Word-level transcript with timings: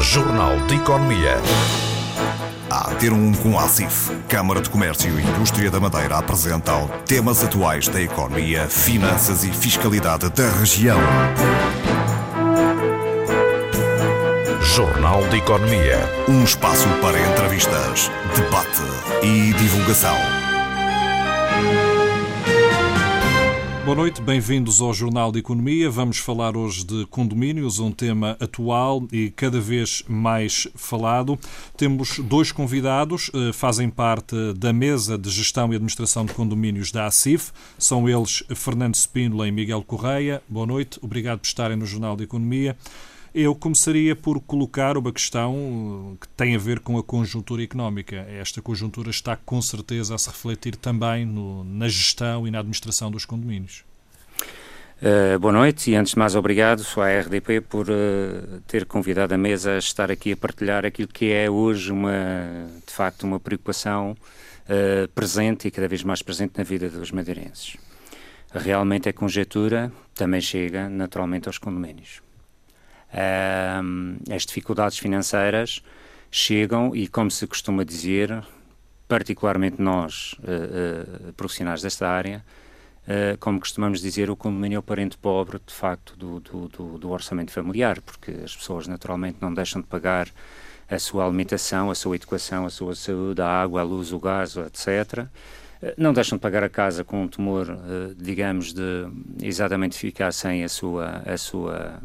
Jornal 0.00 0.56
de 0.66 0.76
Economia. 0.76 1.36
A 2.70 2.94
ter 2.94 3.12
um 3.12 3.32
com 3.34 3.58
a 3.58 3.64
ACIF, 3.64 4.10
Câmara 4.28 4.62
de 4.62 4.70
Comércio 4.70 5.18
e 5.18 5.22
Indústria 5.22 5.70
da 5.70 5.78
Madeira 5.78 6.16
apresentam 6.16 6.88
temas 7.06 7.44
atuais 7.44 7.86
da 7.86 8.00
economia, 8.00 8.66
finanças 8.66 9.44
e 9.44 9.52
fiscalidade 9.52 10.30
da 10.30 10.48
região. 10.48 10.98
Jornal 14.62 15.22
de 15.28 15.36
Economia. 15.36 15.98
Um 16.28 16.44
espaço 16.44 16.88
para 17.02 17.20
entrevistas, 17.20 18.10
debate 18.34 18.82
e 19.22 19.52
divulgação. 19.52 20.39
Boa 23.82 23.96
noite, 23.96 24.20
bem-vindos 24.20 24.82
ao 24.82 24.92
Jornal 24.92 25.32
de 25.32 25.38
Economia. 25.38 25.90
Vamos 25.90 26.18
falar 26.18 26.54
hoje 26.54 26.84
de 26.84 27.06
condomínios, 27.06 27.78
um 27.78 27.90
tema 27.90 28.36
atual 28.38 29.08
e 29.10 29.30
cada 29.30 29.58
vez 29.58 30.04
mais 30.06 30.68
falado. 30.74 31.38
Temos 31.78 32.18
dois 32.18 32.52
convidados, 32.52 33.30
eh, 33.34 33.52
fazem 33.54 33.88
parte 33.88 34.36
da 34.52 34.70
mesa 34.70 35.16
de 35.16 35.30
gestão 35.30 35.72
e 35.72 35.76
administração 35.76 36.26
de 36.26 36.34
condomínios 36.34 36.92
da 36.92 37.06
ACIF. 37.06 37.52
São 37.78 38.06
eles 38.06 38.44
Fernando 38.54 38.96
Spínola 38.96 39.48
e 39.48 39.50
Miguel 39.50 39.82
Correia. 39.82 40.42
Boa 40.46 40.66
noite, 40.66 40.98
obrigado 41.02 41.38
por 41.38 41.46
estarem 41.46 41.76
no 41.76 41.86
Jornal 41.86 42.16
de 42.16 42.24
Economia. 42.24 42.76
Eu 43.32 43.54
começaria 43.54 44.16
por 44.16 44.40
colocar 44.40 44.96
uma 44.96 45.12
questão 45.12 46.18
que 46.20 46.26
tem 46.30 46.56
a 46.56 46.58
ver 46.58 46.80
com 46.80 46.98
a 46.98 47.02
conjuntura 47.02 47.62
económica. 47.62 48.16
Esta 48.28 48.60
conjuntura 48.60 49.08
está 49.08 49.36
com 49.36 49.62
certeza 49.62 50.16
a 50.16 50.18
se 50.18 50.28
refletir 50.28 50.74
também 50.74 51.24
no, 51.24 51.62
na 51.62 51.86
gestão 51.86 52.48
e 52.48 52.50
na 52.50 52.58
administração 52.58 53.08
dos 53.08 53.24
condomínios. 53.24 53.84
Uh, 55.00 55.38
boa 55.38 55.52
noite 55.52 55.92
e 55.92 55.94
antes 55.94 56.14
de 56.14 56.18
mais 56.18 56.34
obrigado 56.34 56.84
à 56.96 57.20
RDP 57.20 57.60
por 57.60 57.88
uh, 57.88 58.60
ter 58.66 58.84
convidado 58.84 59.32
a 59.32 59.38
mesa 59.38 59.76
a 59.76 59.78
estar 59.78 60.10
aqui 60.10 60.32
a 60.32 60.36
partilhar 60.36 60.84
aquilo 60.84 61.08
que 61.08 61.30
é 61.30 61.48
hoje 61.48 61.92
uma, 61.92 62.66
de 62.84 62.92
facto, 62.92 63.22
uma 63.22 63.38
preocupação 63.38 64.10
uh, 64.10 65.08
presente 65.14 65.68
e 65.68 65.70
cada 65.70 65.86
vez 65.86 66.02
mais 66.02 66.20
presente 66.20 66.58
na 66.58 66.64
vida 66.64 66.88
dos 66.88 67.12
madeirenses. 67.12 67.76
Realmente 68.52 69.08
a 69.08 69.12
conjetura 69.12 69.92
também 70.16 70.40
chega 70.40 70.88
naturalmente 70.88 71.46
aos 71.46 71.58
condomínios 71.58 72.20
as 73.12 74.46
dificuldades 74.46 74.98
financeiras 74.98 75.82
chegam 76.30 76.94
e, 76.94 77.08
como 77.08 77.30
se 77.30 77.46
costuma 77.46 77.84
dizer, 77.84 78.44
particularmente 79.08 79.82
nós, 79.82 80.36
uh, 80.38 81.32
profissionais 81.32 81.82
desta 81.82 82.08
área, 82.08 82.44
uh, 83.02 83.36
como 83.38 83.58
costumamos 83.58 84.00
dizer, 84.00 84.30
o 84.30 84.36
condomínio 84.36 84.76
é 84.76 84.78
o 84.78 84.82
parente 84.82 85.18
pobre, 85.18 85.60
de 85.66 85.74
facto, 85.74 86.16
do, 86.16 86.38
do, 86.38 86.68
do, 86.68 86.98
do, 86.98 87.10
orçamento 87.10 87.50
familiar, 87.50 88.00
porque 88.00 88.30
as 88.44 88.56
pessoas 88.56 88.86
naturalmente 88.86 89.38
não 89.40 89.52
deixam 89.52 89.82
de 89.82 89.88
pagar 89.88 90.28
a 90.88 90.98
sua 90.98 91.24
alimentação, 91.24 91.90
a 91.90 91.94
sua 91.94 92.14
educação, 92.14 92.64
a 92.64 92.70
sua 92.70 92.94
saúde, 92.94 93.42
a 93.42 93.48
água, 93.48 93.80
a 93.80 93.84
luz, 93.84 94.12
o 94.12 94.18
gás, 94.20 94.56
etc. 94.56 95.26
Não 95.96 96.12
deixam 96.12 96.36
de 96.36 96.42
pagar 96.42 96.62
a 96.64 96.68
casa 96.68 97.04
com 97.04 97.22
um 97.22 97.28
temor, 97.28 97.78
digamos, 98.16 98.72
de 98.72 99.06
exatamente 99.40 99.96
ficar 99.96 100.32
sem 100.32 100.64
a 100.64 100.68
sua, 100.68 101.22
a 101.24 101.38
sua 101.38 102.00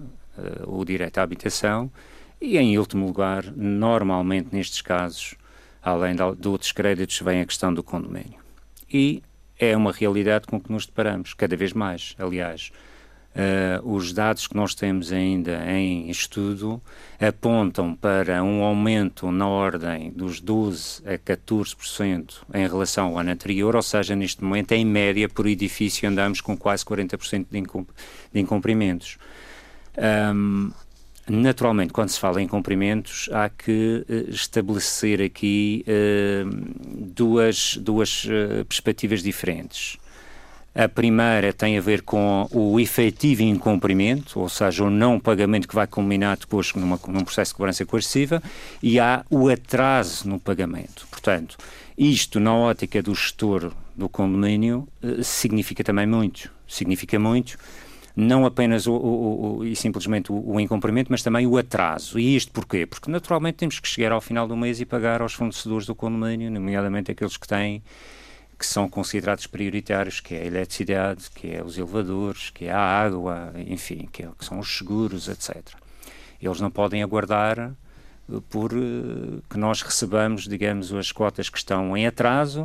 o 0.66 0.83
direito 0.83 1.17
à 1.17 1.23
habitação 1.23 1.91
e, 2.41 2.58
em 2.58 2.78
último 2.78 3.05
lugar, 3.05 3.45
normalmente 3.55 4.50
nestes 4.52 4.81
casos, 4.81 5.36
além 5.81 6.16
de, 6.16 6.36
de 6.36 6.47
outros 6.47 6.72
créditos, 6.72 7.19
vem 7.19 7.41
a 7.41 7.45
questão 7.45 7.73
do 7.73 7.81
condomínio. 7.81 8.39
E 8.91 9.23
é 9.58 9.75
uma 9.75 9.91
realidade 9.91 10.47
com 10.47 10.59
que 10.59 10.72
nos 10.72 10.86
deparamos, 10.86 11.33
cada 11.33 11.56
vez 11.56 11.73
mais, 11.73 12.16
aliás. 12.19 12.72
Uh, 13.36 13.94
os 13.94 14.13
dados 14.13 14.47
que 14.47 14.56
nós 14.56 14.73
temos 14.73 15.11
ainda 15.11 15.61
em 15.69 16.09
estudo 16.09 16.81
apontam 17.19 17.94
para 17.94 18.41
um 18.41 18.63
aumento 18.63 19.30
na 19.30 19.45
ordem 19.45 20.09
dos 20.11 20.41
12% 20.41 21.03
a 21.06 21.18
14% 21.18 22.34
em 22.53 22.66
relação 22.66 23.07
ao 23.07 23.18
ano 23.18 23.31
anterior, 23.31 23.75
ou 23.75 23.81
seja, 23.81 24.16
neste 24.16 24.41
momento, 24.41 24.72
em 24.72 24.85
média, 24.85 25.28
por 25.28 25.47
edifício, 25.47 26.07
andamos 26.07 26.40
com 26.40 26.56
quase 26.56 26.85
40% 26.85 27.45
de, 27.51 27.62
de 27.62 28.40
incumprimentos. 28.40 29.18
Um, 29.97 30.72
naturalmente, 31.28 31.94
quando 31.94 32.09
se 32.09 32.19
fala 32.19 32.41
em 32.41 32.47
cumprimentos, 32.47 33.29
há 33.31 33.50
que 33.50 34.06
uh, 34.07 34.29
estabelecer 34.29 35.22
aqui 35.22 35.85
uh, 35.88 36.50
duas, 37.16 37.78
duas 37.78 38.25
uh, 38.25 38.66
perspectivas 38.66 39.23
diferentes. 39.23 39.97
A 40.73 40.89
primeira 40.89 41.53
tem 41.53 41.78
a 41.78 41.81
ver 41.81 42.01
com 42.01 42.50
o 42.51 42.78
efetivo 42.81 43.44
incumprimento, 43.44 44.41
ou 44.41 44.50
seja, 44.50 44.83
o 44.83 44.89
não 44.89 45.17
pagamento 45.17 45.69
que 45.69 45.75
vai 45.75 45.88
culminar 45.88 46.38
depois 46.38 46.73
numa, 46.73 47.00
num 47.07 47.23
processo 47.23 47.51
de 47.51 47.56
cobrança 47.56 47.85
coerciva, 47.85 48.44
e 48.83 49.00
há 49.00 49.23
o 49.29 49.47
atraso 49.47 50.27
no 50.27 50.38
pagamento. 50.38 51.07
Portanto, 51.09 51.57
isto, 51.97 52.41
na 52.41 52.53
ótica 52.53 53.01
do 53.01 53.16
gestor 53.16 53.72
do 53.95 54.09
condomínio, 54.09 54.85
significa 55.23 55.81
também 55.81 56.06
muito. 56.06 56.51
Significa 56.67 57.17
muito 57.17 57.57
não 58.15 58.45
apenas 58.45 58.87
o, 58.87 58.93
o, 58.93 59.57
o 59.57 59.65
e 59.65 59.75
simplesmente 59.75 60.31
o, 60.31 60.51
o, 60.51 60.59
incumprimento, 60.59 61.11
mas 61.11 61.21
também 61.21 61.45
o 61.45 61.57
atraso. 61.57 62.17
E 62.17 62.35
isto 62.35 62.51
porquê? 62.51 62.85
Porque 62.85 63.11
naturalmente 63.11 63.57
temos 63.57 63.79
que 63.79 63.87
chegar 63.87 64.11
ao 64.11 64.21
final 64.21 64.47
do 64.47 64.55
mês 64.55 64.79
e 64.79 64.85
pagar 64.85 65.21
aos 65.21 65.33
fornecedores 65.33 65.85
do 65.85 65.93
condomínio, 65.93 66.49
nomeadamente 66.49 67.11
aqueles 67.11 67.35
que 67.35 67.47
têm 67.47 67.83
que 68.57 68.65
são 68.65 68.87
considerados 68.87 69.47
prioritários, 69.47 70.21
que 70.21 70.33
é 70.33 70.43
a 70.43 70.45
eletricidade, 70.45 71.29
que 71.35 71.51
é 71.51 71.61
os 71.61 71.77
elevadores, 71.77 72.51
que 72.51 72.65
é 72.65 72.71
a 72.71 72.79
água, 72.79 73.53
enfim, 73.67 74.07
que, 74.11 74.23
é, 74.23 74.29
que 74.37 74.45
são 74.45 74.59
os 74.59 74.77
seguros, 74.77 75.27
etc. 75.27 75.61
Eles 76.41 76.61
não 76.61 76.71
podem 76.71 77.03
aguardar 77.03 77.73
por 78.50 78.74
uh, 78.74 79.41
que 79.50 79.58
nós 79.58 79.81
recebamos, 79.81 80.47
digamos, 80.47 80.94
as 80.94 81.12
cotas 81.12 81.50
que 81.50 81.58
estão 81.58 81.96
em 81.96 82.08
atraso 82.08 82.63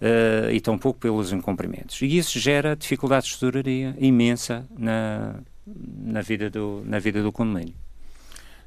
uh, 0.00 0.50
e 0.50 0.60
tampouco 0.60 0.98
pelos 0.98 1.32
incumprimentos. 1.32 2.00
E 2.02 2.18
isso 2.18 2.38
gera 2.38 2.74
dificuldades 2.74 3.28
de 3.28 3.34
tesouraria 3.34 3.94
imensa 3.98 4.66
na, 4.76 5.36
na, 5.66 6.22
vida 6.22 6.50
do, 6.50 6.82
na 6.84 6.98
vida 6.98 7.22
do 7.22 7.32
condomínio. 7.32 7.74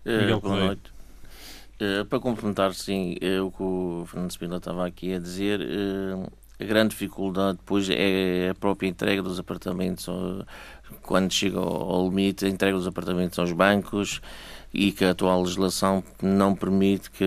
Uh, 0.05 0.39
boa 0.39 0.55
noite. 0.55 0.91
Uh, 1.81 2.05
para 2.05 2.19
complementar, 2.19 2.73
sim, 2.73 3.15
uh, 3.21 3.45
o 3.45 3.51
que 3.51 3.63
o 3.63 4.05
Fernando 4.07 4.31
Spina 4.31 4.57
estava 4.57 4.85
aqui 4.85 5.13
a 5.13 5.19
dizer, 5.19 5.61
a 6.59 6.63
grande 6.63 6.89
dificuldade 6.89 7.57
depois 7.57 7.89
é 7.89 8.49
a 8.49 8.55
própria 8.55 8.87
entrega 8.87 9.21
dos 9.21 9.39
apartamentos, 9.39 10.07
quando 11.01 11.31
chega 11.31 11.57
ao 11.57 12.09
limite, 12.09 12.45
a 12.45 12.49
entrega 12.49 12.77
dos 12.77 12.87
apartamentos 12.87 13.39
aos 13.39 13.53
bancos, 13.53 14.21
e 14.73 14.91
que 14.91 15.03
a 15.03 15.11
atual 15.11 15.41
legislação 15.41 16.03
não 16.21 16.53
permite 16.53 17.09
que, 17.09 17.25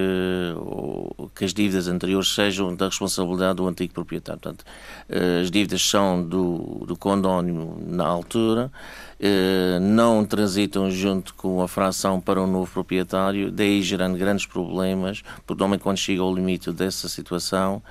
que 1.35 1.45
as 1.45 1.53
dívidas 1.53 1.89
anteriores 1.89 2.33
sejam 2.33 2.75
da 2.75 2.87
responsabilidade 2.87 3.57
do 3.57 3.67
antigo 3.67 3.93
proprietário. 3.93 4.41
Portanto, 4.41 4.65
eh, 5.09 5.41
as 5.43 5.51
dívidas 5.51 5.83
são 5.83 6.23
do, 6.23 6.85
do 6.87 6.97
condónimo 6.97 7.77
na 7.85 8.07
altura, 8.07 8.71
eh, 9.19 9.79
não 9.81 10.25
transitam 10.25 10.91
junto 10.91 11.35
com 11.35 11.61
a 11.61 11.67
fração 11.67 12.21
para 12.21 12.41
o 12.41 12.47
novo 12.47 12.71
proprietário, 12.71 13.51
daí 13.51 13.83
gerando 13.83 14.17
grandes 14.17 14.47
problemas, 14.47 15.23
porque 15.45 15.61
normalmente 15.61 15.83
quando 15.83 15.99
chega 15.99 16.23
ao 16.23 16.33
limite 16.33 16.71
dessa 16.71 17.09
situação, 17.09 17.83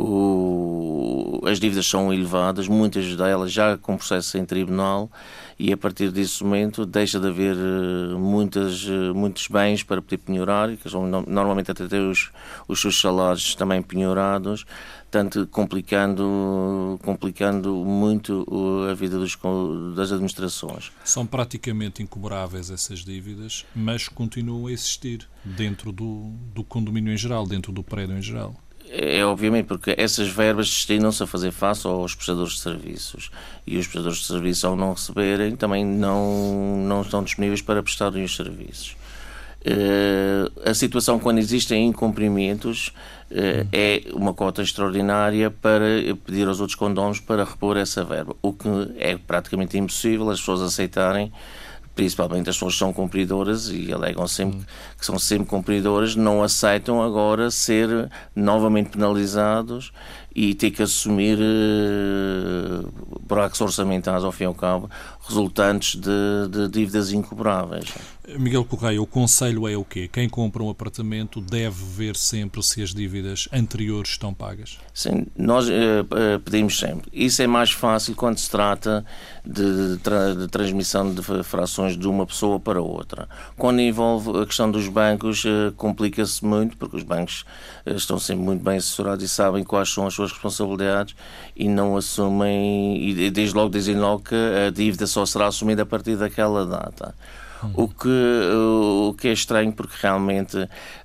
o, 0.00 1.40
as 1.44 1.58
dívidas 1.58 1.84
são 1.84 2.14
elevadas, 2.14 2.68
muitas 2.68 3.16
delas 3.16 3.50
já 3.50 3.76
com 3.76 3.96
processo 3.96 4.38
em 4.38 4.44
tribunal, 4.44 5.10
e 5.58 5.72
a 5.72 5.76
partir 5.76 6.12
desse 6.12 6.44
momento 6.44 6.86
deixa 6.86 7.18
de 7.18 7.26
haver 7.26 7.56
eh, 7.56 8.14
muitas, 8.14 8.86
eh, 8.88 9.12
muitos 9.12 9.48
bens 9.48 9.82
para 9.82 10.00
poder 10.00 10.18
penhorar, 10.18 10.76
que 10.76 10.88
são 10.88 11.04
normalmente 11.26 11.72
até 11.72 11.88
ter 11.88 12.00
os, 12.00 12.30
os 12.68 12.80
seus 12.80 13.00
salários 13.00 13.56
também 13.56 13.82
penhorados, 13.82 14.64
tanto 15.10 15.48
complicando, 15.48 17.00
complicando 17.02 17.74
muito 17.84 18.46
a 18.88 18.94
vida 18.94 19.18
dos, 19.18 19.36
das 19.96 20.12
administrações. 20.12 20.92
São 21.04 21.26
praticamente 21.26 22.04
incobráveis 22.04 22.70
essas 22.70 23.00
dívidas, 23.00 23.66
mas 23.74 24.06
continuam 24.06 24.68
a 24.68 24.72
existir 24.72 25.26
dentro 25.44 25.90
do, 25.90 26.30
do 26.54 26.62
condomínio 26.62 27.12
em 27.12 27.16
geral, 27.16 27.44
dentro 27.44 27.72
do 27.72 27.82
prédio 27.82 28.16
em 28.16 28.22
geral. 28.22 28.54
É 28.90 29.24
obviamente 29.24 29.66
porque 29.66 29.94
essas 29.98 30.28
verbas 30.28 30.66
destinam-se 30.68 31.22
a 31.22 31.26
fazer 31.26 31.50
face 31.50 31.86
aos 31.86 32.14
prestadores 32.14 32.54
de 32.54 32.60
serviços 32.60 33.30
e 33.66 33.76
os 33.76 33.86
prestadores 33.86 34.18
de 34.18 34.24
serviços, 34.24 34.64
ao 34.64 34.76
não 34.76 34.92
receberem, 34.92 35.54
também 35.56 35.84
não, 35.84 36.78
não 36.86 37.02
estão 37.02 37.22
disponíveis 37.22 37.60
para 37.60 37.82
prestarem 37.82 38.24
os 38.24 38.34
serviços. 38.34 38.96
Uh, 39.60 40.70
a 40.70 40.72
situação 40.72 41.18
quando 41.18 41.38
existem 41.38 41.88
incumprimentos 41.88 42.88
uh, 43.30 43.66
é 43.72 44.02
uma 44.14 44.32
cota 44.32 44.62
extraordinária 44.62 45.50
para 45.50 45.84
pedir 46.24 46.46
aos 46.46 46.60
outros 46.60 46.76
condóminos 46.76 47.18
para 47.18 47.44
repor 47.44 47.76
essa 47.76 48.04
verba, 48.04 48.36
o 48.40 48.52
que 48.52 48.68
é 48.96 49.16
praticamente 49.16 49.76
impossível 49.76 50.30
as 50.30 50.38
pessoas 50.38 50.62
aceitarem 50.62 51.32
principalmente 51.98 52.48
as 52.48 52.54
pessoas 52.54 52.74
que 52.74 52.78
são 52.78 52.92
cumpridoras 52.92 53.70
e 53.70 53.92
alegam 53.92 54.28
sempre 54.28 54.60
que 54.96 55.04
são 55.04 55.18
sempre 55.18 55.48
cumpridoras, 55.48 56.14
não 56.14 56.44
aceitam 56.44 57.02
agora 57.02 57.50
ser 57.50 58.08
novamente 58.36 58.90
penalizados 58.90 59.92
e 60.38 60.54
ter 60.54 60.70
que 60.70 60.80
assumir 60.84 61.36
uh, 61.36 62.88
buracos 63.22 63.60
orçamentais, 63.60 64.22
ao 64.22 64.30
fim 64.30 64.44
e 64.44 64.46
ao 64.46 64.54
cabo, 64.54 64.88
resultantes 65.26 65.96
de, 65.96 66.48
de 66.48 66.68
dívidas 66.68 67.12
incobráveis. 67.12 67.92
Miguel 68.38 68.64
Correia, 68.64 69.00
o 69.00 69.06
conselho 69.06 69.66
é 69.66 69.76
o 69.76 69.84
quê? 69.84 70.06
Quem 70.06 70.28
compra 70.28 70.62
um 70.62 70.70
apartamento 70.70 71.40
deve 71.40 71.82
ver 71.82 72.14
sempre 72.14 72.62
se 72.62 72.82
as 72.82 72.94
dívidas 72.94 73.48
anteriores 73.52 74.10
estão 74.10 74.34
pagas? 74.34 74.78
Sim, 74.92 75.26
nós 75.36 75.66
uh, 75.68 76.40
pedimos 76.44 76.78
sempre. 76.78 77.10
Isso 77.12 77.42
é 77.42 77.46
mais 77.46 77.70
fácil 77.70 78.14
quando 78.14 78.38
se 78.38 78.50
trata 78.50 79.04
de, 79.44 79.96
de, 79.96 80.40
de, 80.40 80.48
transmissão 80.48 81.12
de 81.12 81.22
frações 81.42 81.96
de 81.96 82.06
uma 82.06 82.26
pessoa 82.26 82.60
para 82.60 82.82
outra. 82.82 83.28
Quando 83.56 83.80
envolve 83.80 84.42
a 84.42 84.46
questão 84.46 84.70
dos 84.70 84.88
bancos, 84.88 85.44
uh, 85.44 85.72
complica-se 85.76 86.44
muito, 86.44 86.76
porque 86.76 86.96
os 86.96 87.02
bancos 87.02 87.44
estão 87.96 88.18
sempre 88.18 88.44
muito 88.44 88.62
bem 88.62 88.76
assessorados 88.76 89.24
e 89.24 89.28
sabem 89.28 89.64
quais 89.64 89.92
são 89.92 90.06
as 90.06 90.14
suas 90.14 90.32
responsabilidades 90.32 91.14
e 91.56 91.68
não 91.68 91.96
assumem, 91.96 93.02
e 93.08 93.30
desde 93.30 93.54
logo 93.54 93.70
dizem 93.70 93.96
logo 93.96 94.24
que 94.24 94.34
a 94.34 94.70
dívida 94.70 95.06
só 95.06 95.24
será 95.26 95.46
assumida 95.46 95.82
a 95.82 95.86
partir 95.86 96.16
daquela 96.16 96.66
data. 96.66 97.14
O 97.74 97.88
que, 97.88 98.08
o 98.08 99.14
que 99.14 99.28
é 99.28 99.32
estranho, 99.32 99.72
porque 99.72 99.94
realmente, 100.00 100.56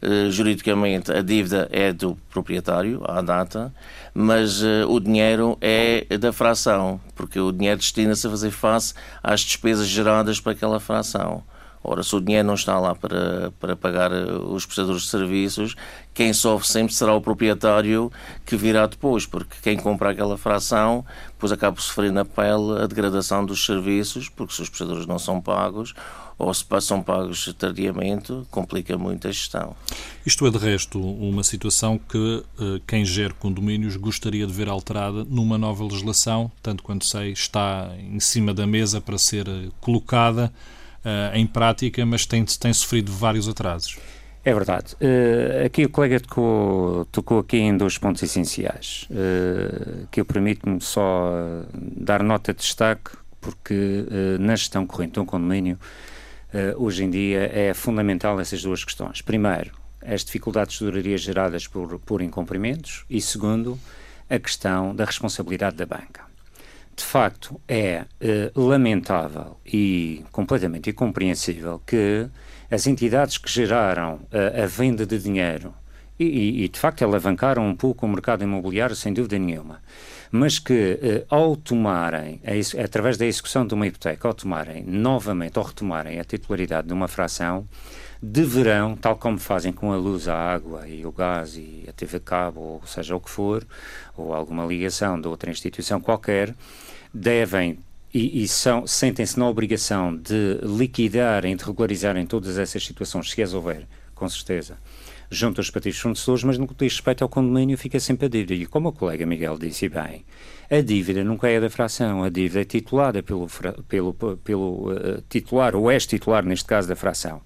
eh, 0.01 0.29
juridicamente, 0.29 1.11
a 1.11 1.21
dívida 1.21 1.67
é 1.71 1.91
do 1.91 2.15
proprietário, 2.29 3.01
à 3.07 3.21
data, 3.21 3.73
mas 4.13 4.61
uh, 4.61 4.87
o 4.87 4.99
dinheiro 4.99 5.57
é 5.59 6.05
da 6.17 6.31
fração, 6.31 7.01
porque 7.15 7.39
o 7.39 7.51
dinheiro 7.51 7.79
destina-se 7.79 8.27
a 8.27 8.29
fazer 8.29 8.51
face 8.51 8.93
às 9.23 9.41
despesas 9.41 9.87
geradas 9.87 10.39
para 10.39 10.51
aquela 10.51 10.79
fração. 10.79 11.43
Ora, 11.83 12.01
se 12.01 12.15
o 12.15 12.21
dinheiro 12.21 12.47
não 12.47 12.53
está 12.53 12.79
lá 12.79 12.95
para, 12.95 13.51
para 13.59 13.75
pagar 13.75 14.11
eh, 14.11 14.31
os 14.31 14.65
prestadores 14.65 15.01
de 15.01 15.09
serviços, 15.09 15.75
quem 16.13 16.31
sofre 16.31 16.67
sempre 16.67 16.93
será 16.93 17.13
o 17.13 17.19
proprietário 17.19 18.11
que 18.45 18.55
virá 18.55 18.87
depois, 18.87 19.25
porque 19.25 19.55
quem 19.61 19.75
compra 19.77 20.11
aquela 20.11 20.37
fração 20.37 21.03
depois 21.33 21.51
acaba 21.51 21.75
por 21.75 21.81
sofrer 21.81 22.11
na 22.11 22.23
pele 22.23 22.81
a 22.81 22.87
degradação 22.87 23.45
dos 23.45 23.65
serviços, 23.65 24.29
porque 24.29 24.53
se 24.53 24.61
os 24.61 24.69
prestadores 24.69 25.05
não 25.05 25.19
são 25.19 25.41
pagos 25.41 25.93
ou 26.37 26.53
se 26.53 26.65
são 26.81 27.01
pagos 27.01 27.53
tardiamente, 27.57 28.33
complica 28.49 28.97
muito 28.97 29.27
a 29.27 29.31
gestão. 29.31 29.75
Isto 30.25 30.47
é, 30.47 30.49
de 30.49 30.57
resto, 30.57 30.99
uma 30.99 31.43
situação 31.43 31.97
que 31.97 32.43
eh, 32.59 32.81
quem 32.87 33.05
gera 33.05 33.33
condomínios 33.33 33.95
gostaria 33.95 34.47
de 34.47 34.53
ver 34.53 34.69
alterada 34.69 35.23
numa 35.25 35.57
nova 35.57 35.83
legislação, 35.83 36.51
tanto 36.61 36.81
quanto 36.81 37.05
sei, 37.05 37.31
está 37.31 37.91
em 37.97 38.19
cima 38.19 38.53
da 38.53 38.65
mesa 38.65 39.01
para 39.01 39.17
ser 39.17 39.47
eh, 39.47 39.69
colocada 39.79 40.51
em 41.33 41.45
prática, 41.45 42.05
mas 42.05 42.25
tem, 42.25 42.43
tem 42.45 42.73
sofrido 42.73 43.11
vários 43.11 43.47
atrasos. 43.47 43.97
É 44.45 44.53
verdade. 44.53 44.95
Uh, 44.95 45.65
aqui 45.65 45.85
o 45.85 45.89
colega 45.89 46.19
tocou, 46.19 47.05
tocou 47.05 47.39
aqui 47.39 47.57
em 47.57 47.77
dois 47.77 47.97
pontos 47.97 48.21
essenciais, 48.21 49.07
uh, 49.09 50.05
que 50.11 50.19
eu 50.19 50.25
permito-me 50.25 50.81
só 50.81 51.63
dar 51.73 52.21
nota 52.21 52.53
de 52.53 52.59
destaque, 52.59 53.11
porque 53.39 53.73
uh, 53.73 54.41
na 54.41 54.55
gestão 54.55 54.85
corrente 54.85 55.13
de 55.13 55.19
um 55.21 55.25
condomínio, 55.25 55.79
hoje 56.77 57.03
em 57.03 57.09
dia 57.09 57.49
é 57.51 57.73
fundamental 57.73 58.39
essas 58.39 58.61
duas 58.61 58.83
questões. 58.83 59.23
Primeiro, 59.23 59.71
as 60.05 60.23
dificuldades 60.23 60.73
de 60.73 60.79
tesouraria 60.79 61.17
geradas 61.17 61.65
por, 61.65 61.97
por 61.97 62.21
incumprimentos 62.21 63.05
e, 63.09 63.19
segundo, 63.19 63.79
a 64.29 64.37
questão 64.37 64.95
da 64.95 65.03
responsabilidade 65.03 65.77
da 65.77 65.85
banca 65.87 66.32
de 66.95 67.03
facto, 67.03 67.59
é 67.67 68.05
eh, 68.21 68.51
lamentável 68.55 69.57
e 69.65 70.23
completamente 70.31 70.89
incompreensível 70.89 71.81
que 71.85 72.27
as 72.69 72.87
entidades 72.87 73.37
que 73.37 73.51
geraram 73.51 74.21
a 74.31 74.65
venda 74.65 75.05
de 75.05 75.19
dinheiro 75.19 75.73
e, 76.19 76.63
e, 76.63 76.69
de 76.69 76.79
facto, 76.79 77.03
alavancaram 77.03 77.67
um 77.67 77.75
pouco 77.75 78.05
o 78.05 78.09
mercado 78.09 78.43
imobiliário, 78.43 78.95
sem 78.95 79.13
dúvida 79.13 79.37
nenhuma, 79.37 79.81
mas 80.31 80.59
que, 80.59 80.99
eh, 81.01 81.25
ao 81.29 81.55
tomarem, 81.55 82.39
a, 82.45 82.83
através 82.83 83.17
da 83.17 83.25
execução 83.25 83.65
de 83.65 83.73
uma 83.73 83.87
hipoteca, 83.87 84.27
ao 84.27 84.33
tomarem 84.33 84.83
novamente, 84.83 85.57
ou 85.57 85.65
retomarem 85.65 86.19
a 86.19 86.23
titularidade 86.23 86.87
de 86.87 86.93
uma 86.93 87.07
fração, 87.07 87.67
deverão, 88.25 88.95
tal 88.95 89.17
como 89.17 89.37
fazem 89.37 89.73
com 89.73 89.91
a 89.91 89.97
luz, 89.97 90.29
a 90.29 90.35
água 90.35 90.87
e 90.87 91.05
o 91.05 91.11
gás 91.11 91.57
e 91.57 91.83
a 91.89 91.91
TV 91.91 92.21
cabo, 92.21 92.61
ou 92.61 92.87
seja 92.87 93.13
o 93.13 93.19
que 93.19 93.29
for, 93.29 93.67
ou 94.15 94.33
alguma 94.33 94.65
ligação 94.65 95.19
de 95.19 95.27
outra 95.27 95.51
instituição 95.51 95.99
qualquer, 95.99 96.55
devem 97.13 97.79
e, 98.13 98.43
e 98.43 98.47
sentem-se 98.47 99.37
na 99.37 99.49
obrigação 99.49 100.15
de 100.15 100.59
liquidarem, 100.63 101.55
de 101.55 101.65
regularizarem 101.65 102.25
todas 102.25 102.57
essas 102.57 102.85
situações, 102.85 103.29
se 103.29 103.41
as 103.41 103.53
houver, 103.53 103.87
com 104.15 104.29
certeza, 104.29 104.77
junto 105.29 105.59
aos 105.59 105.67
respectivos 105.67 105.99
fornecedores, 105.99 106.43
mas 106.45 106.57
no 106.57 106.67
que 106.67 106.75
diz 106.75 106.93
respeito 106.93 107.23
ao 107.23 107.29
condomínio 107.29 107.77
fica 107.77 107.99
sempre 107.99 108.27
a 108.27 108.29
dívida. 108.29 108.53
E 108.53 108.65
como 108.67 108.89
o 108.89 108.93
colega 108.93 109.25
Miguel 109.25 109.57
disse 109.57 109.89
bem, 109.89 110.23
a 110.69 110.79
dívida 110.79 111.23
nunca 111.25 111.49
é 111.49 111.59
da 111.59 111.69
fração, 111.69 112.23
a 112.23 112.29
dívida 112.29 112.61
é 112.61 112.65
titulada 112.65 113.21
pelo, 113.21 113.47
pelo, 113.87 114.13
pelo 114.13 114.91
uh, 114.91 115.21
titular, 115.27 115.75
ou 115.75 115.91
ex-titular, 115.91 116.45
neste 116.45 116.65
caso, 116.65 116.87
da 116.87 116.95
fração. 116.95 117.41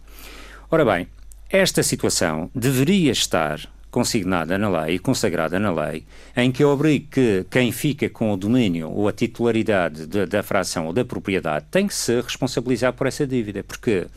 Ora 0.69 0.83
bem, 0.83 1.07
esta 1.49 1.81
situação 1.81 2.51
deveria 2.53 3.13
estar 3.13 3.57
consignada 3.89 4.57
na 4.57 4.81
lei 4.81 4.95
e 4.95 4.99
consagrada 4.99 5.57
na 5.57 5.71
lei, 5.71 6.05
em 6.35 6.51
que 6.51 6.61
obriga 6.61 7.07
que 7.09 7.45
quem 7.49 7.71
fica 7.71 8.09
com 8.09 8.33
o 8.33 8.37
domínio 8.37 8.91
ou 8.91 9.07
a 9.07 9.13
titularidade 9.13 10.05
de, 10.05 10.25
da 10.25 10.43
fração 10.43 10.87
ou 10.87 10.91
da 10.91 11.05
propriedade 11.05 11.67
tem 11.71 11.87
que 11.87 11.93
se 11.93 12.19
responsabilizar 12.19 12.91
por 12.91 13.07
essa 13.07 13.25
dívida, 13.25 13.63
porque 13.63 14.07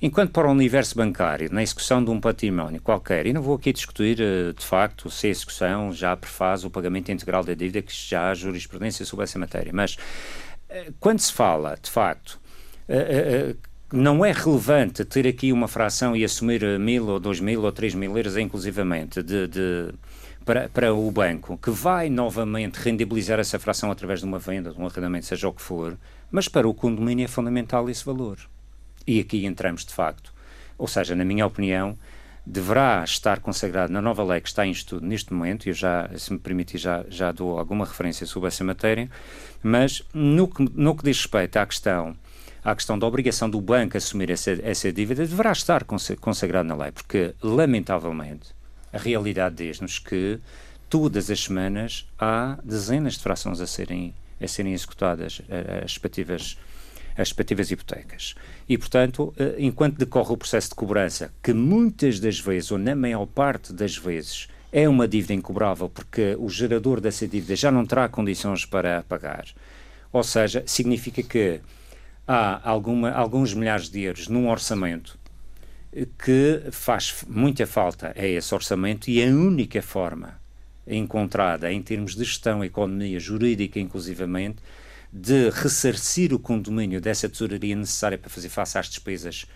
enquanto 0.00 0.30
para 0.30 0.48
o 0.48 0.52
universo 0.52 0.96
bancário, 0.96 1.52
na 1.52 1.62
execução 1.62 2.02
de 2.02 2.10
um 2.10 2.18
património 2.18 2.80
qualquer, 2.80 3.26
e 3.26 3.34
não 3.34 3.42
vou 3.42 3.56
aqui 3.56 3.70
discutir 3.70 4.18
eh, 4.22 4.54
de 4.58 4.64
facto 4.64 5.10
se 5.10 5.26
a 5.26 5.30
execução 5.30 5.92
já 5.92 6.16
prefaz 6.16 6.64
o 6.64 6.70
pagamento 6.70 7.12
integral 7.12 7.44
da 7.44 7.52
dívida, 7.52 7.82
que 7.82 7.92
já 7.92 8.30
há 8.30 8.34
jurisprudência 8.34 9.04
sobre 9.04 9.24
essa 9.24 9.38
matéria, 9.38 9.70
mas 9.70 9.98
eh, 10.70 10.90
quando 10.98 11.20
se 11.20 11.30
fala 11.30 11.76
de 11.80 11.90
facto 11.90 12.40
eh, 12.88 13.54
não 13.94 14.24
é 14.24 14.32
relevante 14.32 15.04
ter 15.04 15.24
aqui 15.24 15.52
uma 15.52 15.68
fração 15.68 16.16
e 16.16 16.24
assumir 16.24 16.80
mil 16.80 17.06
ou 17.06 17.20
dois 17.20 17.38
mil 17.38 17.62
ou 17.62 17.70
três 17.70 17.94
mil 17.94 18.16
euros, 18.16 18.36
inclusivamente, 18.36 19.22
de, 19.22 19.46
de, 19.46 19.94
para, 20.44 20.68
para 20.68 20.92
o 20.92 21.08
banco, 21.12 21.56
que 21.56 21.70
vai 21.70 22.10
novamente 22.10 22.74
rendibilizar 22.74 23.38
essa 23.38 23.56
fração 23.56 23.92
através 23.92 24.18
de 24.18 24.26
uma 24.26 24.40
venda, 24.40 24.72
de 24.72 24.80
um 24.80 24.84
arrendamento, 24.84 25.26
seja 25.26 25.46
o 25.46 25.52
que 25.52 25.62
for, 25.62 25.96
mas 26.28 26.48
para 26.48 26.68
o 26.68 26.74
condomínio 26.74 27.24
é 27.24 27.28
fundamental 27.28 27.88
esse 27.88 28.04
valor. 28.04 28.38
E 29.06 29.20
aqui 29.20 29.46
entramos 29.46 29.84
de 29.84 29.94
facto. 29.94 30.34
Ou 30.76 30.88
seja, 30.88 31.14
na 31.14 31.24
minha 31.24 31.46
opinião, 31.46 31.96
deverá 32.44 33.04
estar 33.04 33.38
consagrado 33.38 33.92
na 33.92 34.02
nova 34.02 34.24
lei 34.24 34.40
que 34.40 34.48
está 34.48 34.66
em 34.66 34.72
estudo 34.72 35.06
neste 35.06 35.32
momento, 35.32 35.66
e 35.66 35.70
eu 35.70 35.74
já, 35.74 36.10
se 36.16 36.32
me 36.32 36.40
permitir, 36.40 36.78
já, 36.78 37.04
já 37.08 37.30
dou 37.30 37.60
alguma 37.60 37.84
referência 37.84 38.26
sobre 38.26 38.48
essa 38.48 38.64
matéria, 38.64 39.08
mas 39.62 40.02
no 40.12 40.48
que, 40.48 40.68
no 40.74 40.96
que 40.96 41.04
diz 41.04 41.18
respeito 41.18 41.58
à 41.58 41.64
questão 41.64 42.16
à 42.64 42.74
questão 42.74 42.98
da 42.98 43.06
obrigação 43.06 43.48
do 43.50 43.60
banco 43.60 43.96
assumir 43.96 44.30
essa, 44.30 44.52
essa 44.62 44.90
dívida 44.90 45.26
deverá 45.26 45.52
estar 45.52 45.84
consagrado 45.84 46.66
na 46.66 46.74
lei, 46.74 46.90
porque, 46.90 47.34
lamentavelmente, 47.42 48.54
a 48.90 48.98
realidade 48.98 49.56
diz-nos 49.56 49.98
que 49.98 50.40
todas 50.88 51.30
as 51.30 51.40
semanas 51.40 52.08
há 52.18 52.58
dezenas 52.64 53.14
de 53.14 53.20
frações 53.20 53.60
a 53.60 53.66
serem, 53.66 54.14
a 54.40 54.48
serem 54.48 54.72
executadas, 54.72 55.42
as 55.50 55.92
respectivas, 55.92 56.56
as 57.12 57.28
respectivas 57.28 57.70
hipotecas. 57.70 58.34
E, 58.68 58.78
portanto, 58.78 59.34
eh, 59.36 59.56
enquanto 59.58 59.98
decorre 59.98 60.32
o 60.32 60.36
processo 60.36 60.70
de 60.70 60.74
cobrança, 60.74 61.32
que 61.42 61.52
muitas 61.52 62.18
das 62.18 62.38
vezes, 62.38 62.70
ou 62.70 62.78
na 62.78 62.94
maior 62.94 63.26
parte 63.26 63.72
das 63.72 63.96
vezes, 63.96 64.48
é 64.72 64.88
uma 64.88 65.06
dívida 65.06 65.34
incobrável, 65.34 65.88
porque 65.88 66.34
o 66.38 66.48
gerador 66.48 67.00
dessa 67.00 67.28
dívida 67.28 67.54
já 67.54 67.70
não 67.70 67.84
terá 67.84 68.08
condições 68.08 68.64
para 68.64 69.02
pagar. 69.02 69.46
Ou 70.12 70.22
seja, 70.22 70.62
significa 70.66 71.22
que 71.22 71.60
há 72.26 72.68
alguma, 72.68 73.10
alguns 73.10 73.54
milhares 73.54 73.88
de 73.88 74.00
euros 74.00 74.28
num 74.28 74.48
orçamento 74.48 75.18
que 76.18 76.62
faz 76.72 77.24
muita 77.28 77.66
falta 77.66 78.12
a 78.16 78.26
esse 78.26 78.52
orçamento 78.54 79.08
e 79.08 79.22
a 79.22 79.26
única 79.26 79.80
forma 79.80 80.40
encontrada 80.86 81.72
em 81.72 81.80
termos 81.80 82.14
de 82.14 82.24
gestão, 82.24 82.64
economia, 82.64 83.18
jurídica 83.20 83.78
inclusivamente, 83.78 84.58
de 85.12 85.48
ressarcir 85.50 86.34
o 86.34 86.38
condomínio 86.38 87.00
dessa 87.00 87.28
tesouraria 87.28 87.76
necessária 87.76 88.18
para 88.18 88.28
fazer 88.28 88.48
face 88.48 88.76
às 88.76 88.88
despesas, 88.88 89.46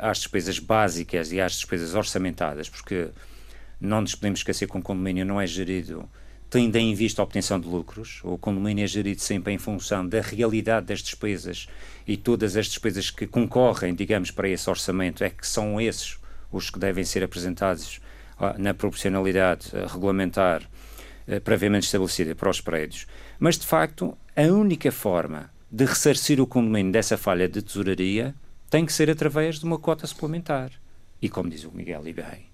às 0.00 0.18
despesas 0.18 0.58
básicas 0.58 1.32
e 1.32 1.40
às 1.40 1.52
despesas 1.52 1.94
orçamentadas, 1.94 2.68
porque 2.68 3.08
não 3.80 4.02
nos 4.02 4.14
podemos 4.14 4.40
esquecer 4.40 4.68
que 4.68 4.76
um 4.76 4.82
condomínio 4.82 5.24
não 5.24 5.40
é 5.40 5.46
gerido 5.46 6.08
tendo 6.52 6.76
em 6.76 6.92
vista 6.92 7.22
a 7.22 7.24
obtenção 7.24 7.58
de 7.58 7.66
lucros. 7.66 8.20
O 8.22 8.36
condomínio 8.36 8.84
é 8.84 8.86
gerido 8.86 9.22
sempre 9.22 9.54
em 9.54 9.58
função 9.58 10.06
da 10.06 10.20
realidade 10.20 10.84
das 10.84 11.00
despesas 11.00 11.66
e 12.06 12.14
todas 12.14 12.58
as 12.58 12.66
despesas 12.66 13.10
que 13.10 13.26
concorrem, 13.26 13.94
digamos, 13.94 14.30
para 14.30 14.50
esse 14.50 14.68
orçamento, 14.68 15.24
é 15.24 15.30
que 15.30 15.46
são 15.46 15.80
esses 15.80 16.18
os 16.52 16.68
que 16.68 16.78
devem 16.78 17.04
ser 17.04 17.24
apresentados 17.24 18.02
ah, 18.38 18.54
na 18.58 18.74
proporcionalidade 18.74 19.70
ah, 19.72 19.90
regulamentar 19.90 20.60
ah, 21.26 21.40
previamente 21.40 21.86
estabelecida 21.86 22.34
para 22.34 22.50
os 22.50 22.60
prédios. 22.60 23.06
Mas, 23.38 23.56
de 23.56 23.66
facto, 23.66 24.14
a 24.36 24.42
única 24.42 24.92
forma 24.92 25.50
de 25.70 25.86
ressarcir 25.86 26.38
o 26.38 26.46
condomínio 26.46 26.92
dessa 26.92 27.16
falha 27.16 27.48
de 27.48 27.62
tesouraria 27.62 28.34
tem 28.68 28.84
que 28.84 28.92
ser 28.92 29.10
através 29.10 29.58
de 29.58 29.64
uma 29.64 29.78
cota 29.78 30.06
suplementar. 30.06 30.70
E, 31.22 31.30
como 31.30 31.48
diz 31.48 31.64
o 31.64 31.72
Miguel 31.72 32.06
e 32.06 32.12
bem, 32.12 32.50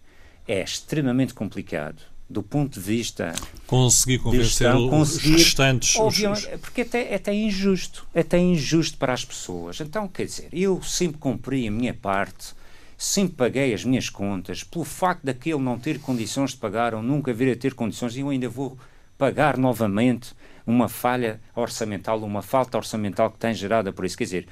é 0.47 0.63
extremamente 0.63 1.35
complicado 1.35 2.17
do 2.29 2.43
ponto 2.43 2.75
de 2.75 2.81
vista 2.81 3.35
conseguir 3.67 4.19
convencer 4.19 4.45
gestão, 4.45 4.89
conseguir, 4.91 5.35
os 5.35 5.43
restantes 5.43 5.97
obviamente, 5.97 6.47
os... 6.55 6.61
porque 6.61 6.83
até, 6.83 7.15
até 7.15 7.35
injusto 7.35 8.07
é 8.15 8.21
até 8.21 8.39
injusto 8.39 8.99
para 8.99 9.13
as 9.13 9.25
pessoas. 9.25 9.81
Então 9.81 10.07
quer 10.07 10.27
dizer 10.27 10.49
eu 10.53 10.83
sempre 10.83 11.19
cumpri 11.19 11.67
a 11.67 11.71
minha 11.71 11.95
parte 11.95 12.59
sempre 12.99 13.37
paguei 13.37 13.73
as 13.73 13.85
minhas 13.85 14.11
contas 14.11 14.65
pelo 14.65 14.85
facto 14.85 15.25
daquele 15.25 15.59
não 15.59 15.79
ter 15.79 16.01
condições 16.01 16.51
de 16.51 16.57
pagar 16.57 16.95
ou 16.95 17.03
nunca 17.03 17.33
vir 17.33 17.53
a 17.53 17.57
ter 17.57 17.73
condições 17.75 18.17
e 18.17 18.21
eu 18.21 18.29
ainda 18.29 18.49
vou 18.49 18.77
pagar 19.17 19.57
novamente 19.57 20.35
uma 20.67 20.89
falha 20.89 21.41
orçamental 21.55 22.19
uma 22.19 22.43
falta 22.43 22.77
orçamental 22.77 23.31
que 23.31 23.39
tem 23.39 23.55
gerada 23.55 23.93
por 23.93 24.05
isso. 24.05 24.19
Quer 24.19 24.25
dizer 24.25 24.49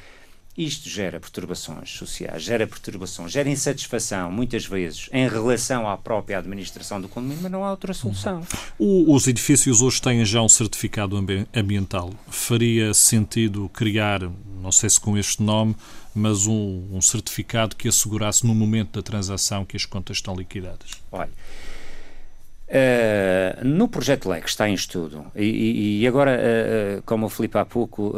isto 0.56 0.88
gera 0.88 1.20
perturbações 1.20 1.90
sociais, 1.90 2.42
gera 2.42 2.66
perturbações, 2.66 3.30
gera 3.30 3.48
insatisfação, 3.48 4.30
muitas 4.32 4.64
vezes, 4.64 5.08
em 5.12 5.28
relação 5.28 5.88
à 5.88 5.96
própria 5.96 6.38
administração 6.38 7.00
do 7.00 7.08
condomínio, 7.08 7.42
mas 7.42 7.52
não 7.52 7.64
há 7.64 7.70
outra 7.70 7.92
solução. 7.92 8.42
O, 8.78 9.14
os 9.14 9.26
edifícios 9.26 9.82
hoje 9.82 10.00
têm 10.00 10.25
já 10.25 10.40
um 10.40 10.48
certificado 10.48 11.16
ambiental. 11.54 12.10
Faria 12.28 12.94
sentido 12.94 13.68
criar, 13.68 14.20
não 14.62 14.72
sei 14.72 14.88
se 14.88 14.98
com 14.98 15.18
este 15.18 15.42
nome, 15.42 15.76
mas 16.14 16.46
um, 16.46 16.88
um 16.90 17.00
certificado 17.02 17.76
que 17.76 17.88
assegurasse 17.88 18.46
no 18.46 18.54
momento 18.54 18.92
da 18.92 19.02
transação 19.02 19.64
que 19.64 19.76
as 19.76 19.84
contas 19.84 20.16
estão 20.16 20.34
liquidadas? 20.34 20.92
Olha. 21.12 21.30
Uh, 22.68 23.64
no 23.64 23.86
projeto 23.86 24.28
que 24.42 24.48
está 24.48 24.68
em 24.68 24.75
estudo, 24.75 25.25
e, 25.36 26.00
e 26.00 26.06
agora, 26.06 26.32
uh, 26.32 26.98
uh, 26.98 27.02
como 27.02 27.26
o 27.26 27.28
Filipe 27.28 27.56
há 27.58 27.64
pouco 27.64 28.12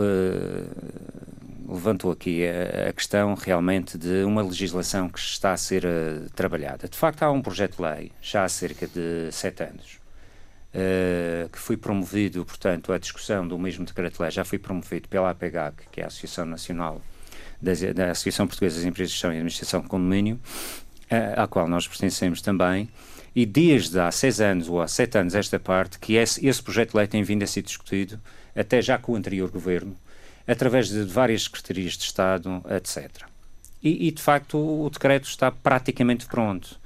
levantou 1.69 2.11
aqui 2.11 2.43
a, 2.47 2.89
a, 2.89 2.93
questão 2.93 3.35
realmente 3.35 3.99
de 3.99 4.25
uma 4.25 4.43
legislação 4.43 5.09
que 5.09 5.19
está 5.19 5.53
a 5.53 5.57
ser 5.57 5.85
uh, 5.85 6.31
trabalhada. 6.35 6.89
De 6.89 6.97
facto, 6.97 7.23
há 7.23 7.31
um 7.31 7.43
projeto 7.43 7.77
de 7.77 7.83
lei, 7.83 8.13
já 8.23 8.45
há 8.45 8.49
cerca 8.49 8.87
de 8.87 9.31
sete 9.31 9.63
anos, 9.63 9.99
uh, 10.75 11.49
que 11.51 11.59
foi 11.59 11.77
promovido, 11.77 12.45
portanto, 12.45 12.91
a 12.91 12.99
discussão 12.99 13.47
do 13.47 13.59
mesmo 13.59 13.85
decreto-lei 13.85 14.31
já 14.31 14.45
foi 14.45 14.59
promovido 14.59 15.09
pela 15.09 15.31
APGAC, 15.31 15.89
que 15.93 16.01
é 16.01 16.05
a 16.05 16.07
Associação 16.07 16.47
Nacional 16.47 17.03
das, 17.61 17.81
da 17.81 18.13
Associação 18.13 18.47
Portuguesa 18.47 18.77
das 18.77 18.87
Empresas 18.87 19.11
de 19.11 19.15
Gestão 19.15 19.31
e 19.31 19.37
Administração 19.37 19.83
de 19.83 19.89
Condomínio, 19.89 20.41
uh, 21.11 21.43
à 21.43 21.47
qual 21.47 21.69
nós 21.69 21.87
pertencemos 21.87 22.41
também, 22.41 22.89
e 23.37 23.45
desde 23.45 24.01
há 24.01 24.11
seis 24.11 24.41
anos 24.41 24.71
ou 24.71 24.81
há 24.81 24.89
sete 24.89 25.19
anos 25.19 25.35
esta 25.35 25.61
parte, 25.61 25.99
que 25.99 26.15
esse, 26.15 26.47
esse 26.47 26.63
projeto 26.63 26.93
de 26.93 26.97
lei 26.97 27.07
tem 27.07 27.23
vindo 27.23 27.43
a 27.43 27.47
ser 27.47 27.61
discutido, 27.61 28.19
até 28.57 28.81
já 28.81 28.97
com 28.97 29.13
o 29.13 29.17
anterior 29.17 29.51
governo, 29.51 29.95
através 30.49 30.89
de 30.89 31.05
várias 31.05 31.45
secretarias 31.45 31.93
de 31.93 32.05
Estado, 32.05 32.63
etc. 32.71 33.29
E, 33.83 34.09
e, 34.09 34.11
de 34.11 34.23
facto, 34.23 34.57
o 34.59 34.89
decreto 34.91 35.29
está 35.29 35.53
praticamente 35.53 36.27
pronto. 36.27 36.81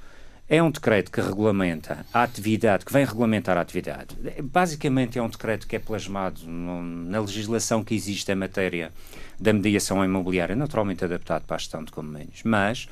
É 0.47 0.61
um 0.61 0.69
decreto 0.69 1.09
que 1.09 1.21
regulamenta 1.21 2.05
a 2.13 2.21
atividade, 2.21 2.85
que 2.85 2.91
vem 2.91 3.05
regulamentar 3.05 3.57
a 3.57 3.61
atividade. 3.61 4.15
Basicamente, 4.43 5.17
é 5.17 5.23
um 5.23 5.29
decreto 5.29 5.65
que 5.65 5.77
é 5.77 5.79
plasmado 5.79 6.41
no, 6.45 6.83
na 6.83 7.21
legislação 7.21 7.83
que 7.83 7.95
existe 7.95 8.29
em 8.31 8.35
matéria 8.35 8.91
da 9.39 9.53
mediação 9.53 10.03
imobiliária, 10.03 10.55
naturalmente 10.55 11.03
adaptado 11.03 11.45
para 11.45 11.55
a 11.55 11.59
gestão 11.59 11.83
de 11.83 11.91
condomínios. 11.91 12.41
Mas 12.43 12.87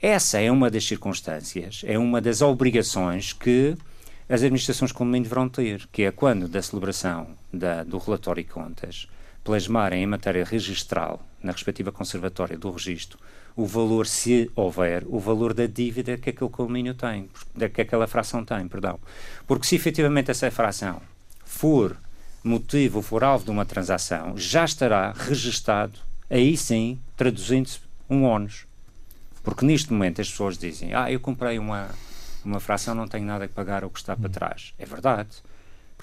essa 0.00 0.38
é 0.40 0.52
uma 0.52 0.70
das 0.70 0.84
circunstâncias, 0.84 1.82
é 1.86 1.98
uma 1.98 2.20
das 2.20 2.42
obrigações 2.42 3.32
que 3.32 3.74
as 4.28 4.42
administrações 4.42 4.90
de 4.90 4.94
condomínio 4.94 5.24
deverão 5.24 5.48
ter, 5.48 5.88
que 5.90 6.02
é 6.02 6.10
quando 6.12 6.46
da 6.46 6.62
celebração 6.62 7.28
da, 7.52 7.82
do 7.82 7.98
relatório 7.98 8.44
de 8.44 8.50
contas, 8.50 9.08
plasmarem 9.44 10.02
em 10.02 10.06
matéria 10.06 10.44
registral, 10.44 11.24
na 11.42 11.52
respectiva 11.52 11.90
conservatória 11.90 12.56
do 12.56 12.70
registro, 12.70 13.18
o 13.54 13.66
valor, 13.66 14.06
se 14.06 14.50
houver, 14.54 15.04
o 15.06 15.18
valor 15.18 15.52
da 15.52 15.66
dívida 15.66 16.16
que 16.16 16.30
aquele 16.30 16.50
condomínio 16.50 16.94
tem, 16.94 17.28
que 17.74 17.80
aquela 17.80 18.06
fração 18.06 18.44
tem, 18.44 18.66
perdão. 18.66 18.98
Porque 19.46 19.66
se 19.66 19.74
efetivamente 19.74 20.30
essa 20.30 20.50
fração 20.50 21.02
for 21.44 21.96
motivo, 22.42 23.02
for 23.02 23.22
alvo 23.22 23.44
de 23.44 23.50
uma 23.50 23.66
transação, 23.66 24.36
já 24.36 24.64
estará 24.64 25.12
registado, 25.12 25.98
aí 26.30 26.56
sim, 26.56 26.98
traduzindo-se 27.16 27.80
um 28.08 28.24
ónus. 28.24 28.66
Porque 29.42 29.66
neste 29.66 29.92
momento 29.92 30.20
as 30.20 30.30
pessoas 30.30 30.56
dizem, 30.56 30.94
ah, 30.94 31.10
eu 31.10 31.20
comprei 31.20 31.58
uma, 31.58 31.90
uma 32.44 32.60
fração, 32.60 32.94
não 32.94 33.08
tenho 33.08 33.26
nada 33.26 33.44
a 33.44 33.48
pagar 33.48 33.84
o 33.84 33.90
que 33.90 33.98
está 33.98 34.16
para 34.16 34.30
trás. 34.30 34.72
É 34.78 34.86
verdade 34.86 35.42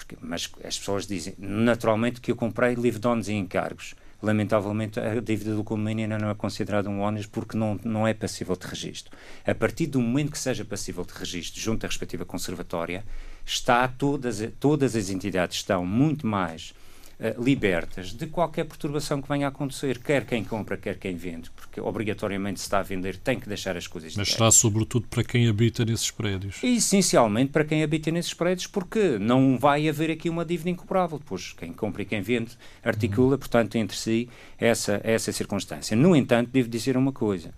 porque, 0.00 0.16
mas 0.20 0.50
as 0.64 0.78
pessoas 0.78 1.06
dizem, 1.06 1.34
naturalmente, 1.38 2.20
que 2.20 2.30
eu 2.30 2.36
comprei 2.36 2.74
livre 2.74 2.92
de 2.92 3.00
donos 3.00 3.28
e 3.28 3.34
encargos. 3.34 3.94
Lamentavelmente, 4.22 5.00
a 5.00 5.20
dívida 5.20 5.54
do 5.54 5.64
condomínio 5.64 6.04
ainda 6.04 6.18
não 6.18 6.30
é 6.30 6.34
considerada 6.34 6.90
um 6.90 7.00
ónus 7.00 7.26
porque 7.26 7.56
não, 7.56 7.78
não 7.84 8.06
é 8.06 8.12
passível 8.12 8.54
de 8.56 8.66
registro. 8.66 9.16
A 9.46 9.54
partir 9.54 9.86
do 9.86 10.00
momento 10.00 10.32
que 10.32 10.38
seja 10.38 10.64
passível 10.64 11.04
de 11.04 11.12
registro 11.12 11.60
junto 11.60 11.84
à 11.84 11.88
respectiva 11.88 12.24
conservatória, 12.24 13.04
está 13.44 13.86
todas, 13.88 14.42
todas 14.58 14.94
as 14.94 15.08
entidades 15.08 15.56
estão 15.56 15.86
muito 15.86 16.26
mais 16.26 16.74
uh, 17.20 17.42
libertas 17.42 18.12
de 18.12 18.26
qualquer 18.26 18.64
perturbação 18.64 19.20
que 19.20 19.28
venha 19.28 19.46
a 19.46 19.50
acontecer, 19.50 19.98
quer 19.98 20.24
quem 20.24 20.42
compra, 20.42 20.76
quer 20.76 20.98
quem 20.98 21.14
vende, 21.14 21.50
porque 21.50 21.80
obrigatoriamente 21.80 22.58
se 22.58 22.66
está 22.66 22.78
a 22.78 22.82
vender 22.82 23.18
tem 23.18 23.38
que 23.38 23.48
deixar 23.48 23.76
as 23.76 23.86
coisas 23.86 24.16
Mas 24.16 24.30
será 24.30 24.50
sobretudo 24.50 25.06
para 25.08 25.22
quem 25.22 25.48
habita 25.48 25.84
nesses 25.84 26.10
prédios? 26.10 26.62
Essencialmente 26.62 27.52
para 27.52 27.64
quem 27.64 27.82
habita 27.82 28.10
nesses 28.10 28.34
prédios, 28.34 28.66
porque 28.66 29.18
não 29.18 29.58
vai 29.58 29.88
haver 29.88 30.10
aqui 30.10 30.28
uma 30.28 30.44
dívida 30.44 30.70
incomparável, 30.70 31.20
pois 31.24 31.52
quem 31.52 31.72
compra 31.72 32.02
e 32.02 32.04
quem 32.04 32.22
vende 32.22 32.56
articula, 32.82 33.36
portanto, 33.36 33.76
entre 33.76 33.96
si 33.96 34.28
essa, 34.58 35.00
essa 35.04 35.30
circunstância. 35.32 35.96
No 35.96 36.16
entanto, 36.16 36.50
devo 36.50 36.68
dizer 36.68 36.96
uma 36.96 37.12
coisa. 37.12 37.52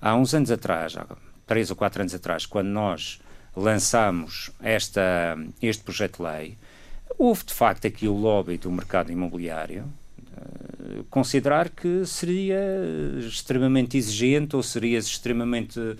Há 0.00 0.14
uns 0.14 0.34
anos 0.34 0.50
atrás, 0.50 0.96
há 0.96 1.06
três 1.46 1.70
ou 1.70 1.76
quatro 1.76 2.02
anos 2.02 2.14
atrás, 2.14 2.46
quando 2.46 2.68
nós 2.68 3.20
lançámos 3.56 4.50
esta, 4.60 5.38
este 5.62 5.82
projeto 5.82 6.18
de 6.18 6.22
lei, 6.22 6.58
Houve, 7.18 7.44
de 7.44 7.54
facto, 7.54 7.86
aqui 7.86 8.06
o 8.06 8.14
lobby 8.14 8.58
do 8.58 8.70
mercado 8.70 9.10
imobiliário 9.10 9.84
uh, 10.36 11.04
considerar 11.04 11.68
que 11.68 12.04
seria 12.04 12.58
extremamente 13.18 13.96
exigente 13.96 14.54
ou 14.54 14.62
seria 14.62 14.98
extremamente 14.98 15.96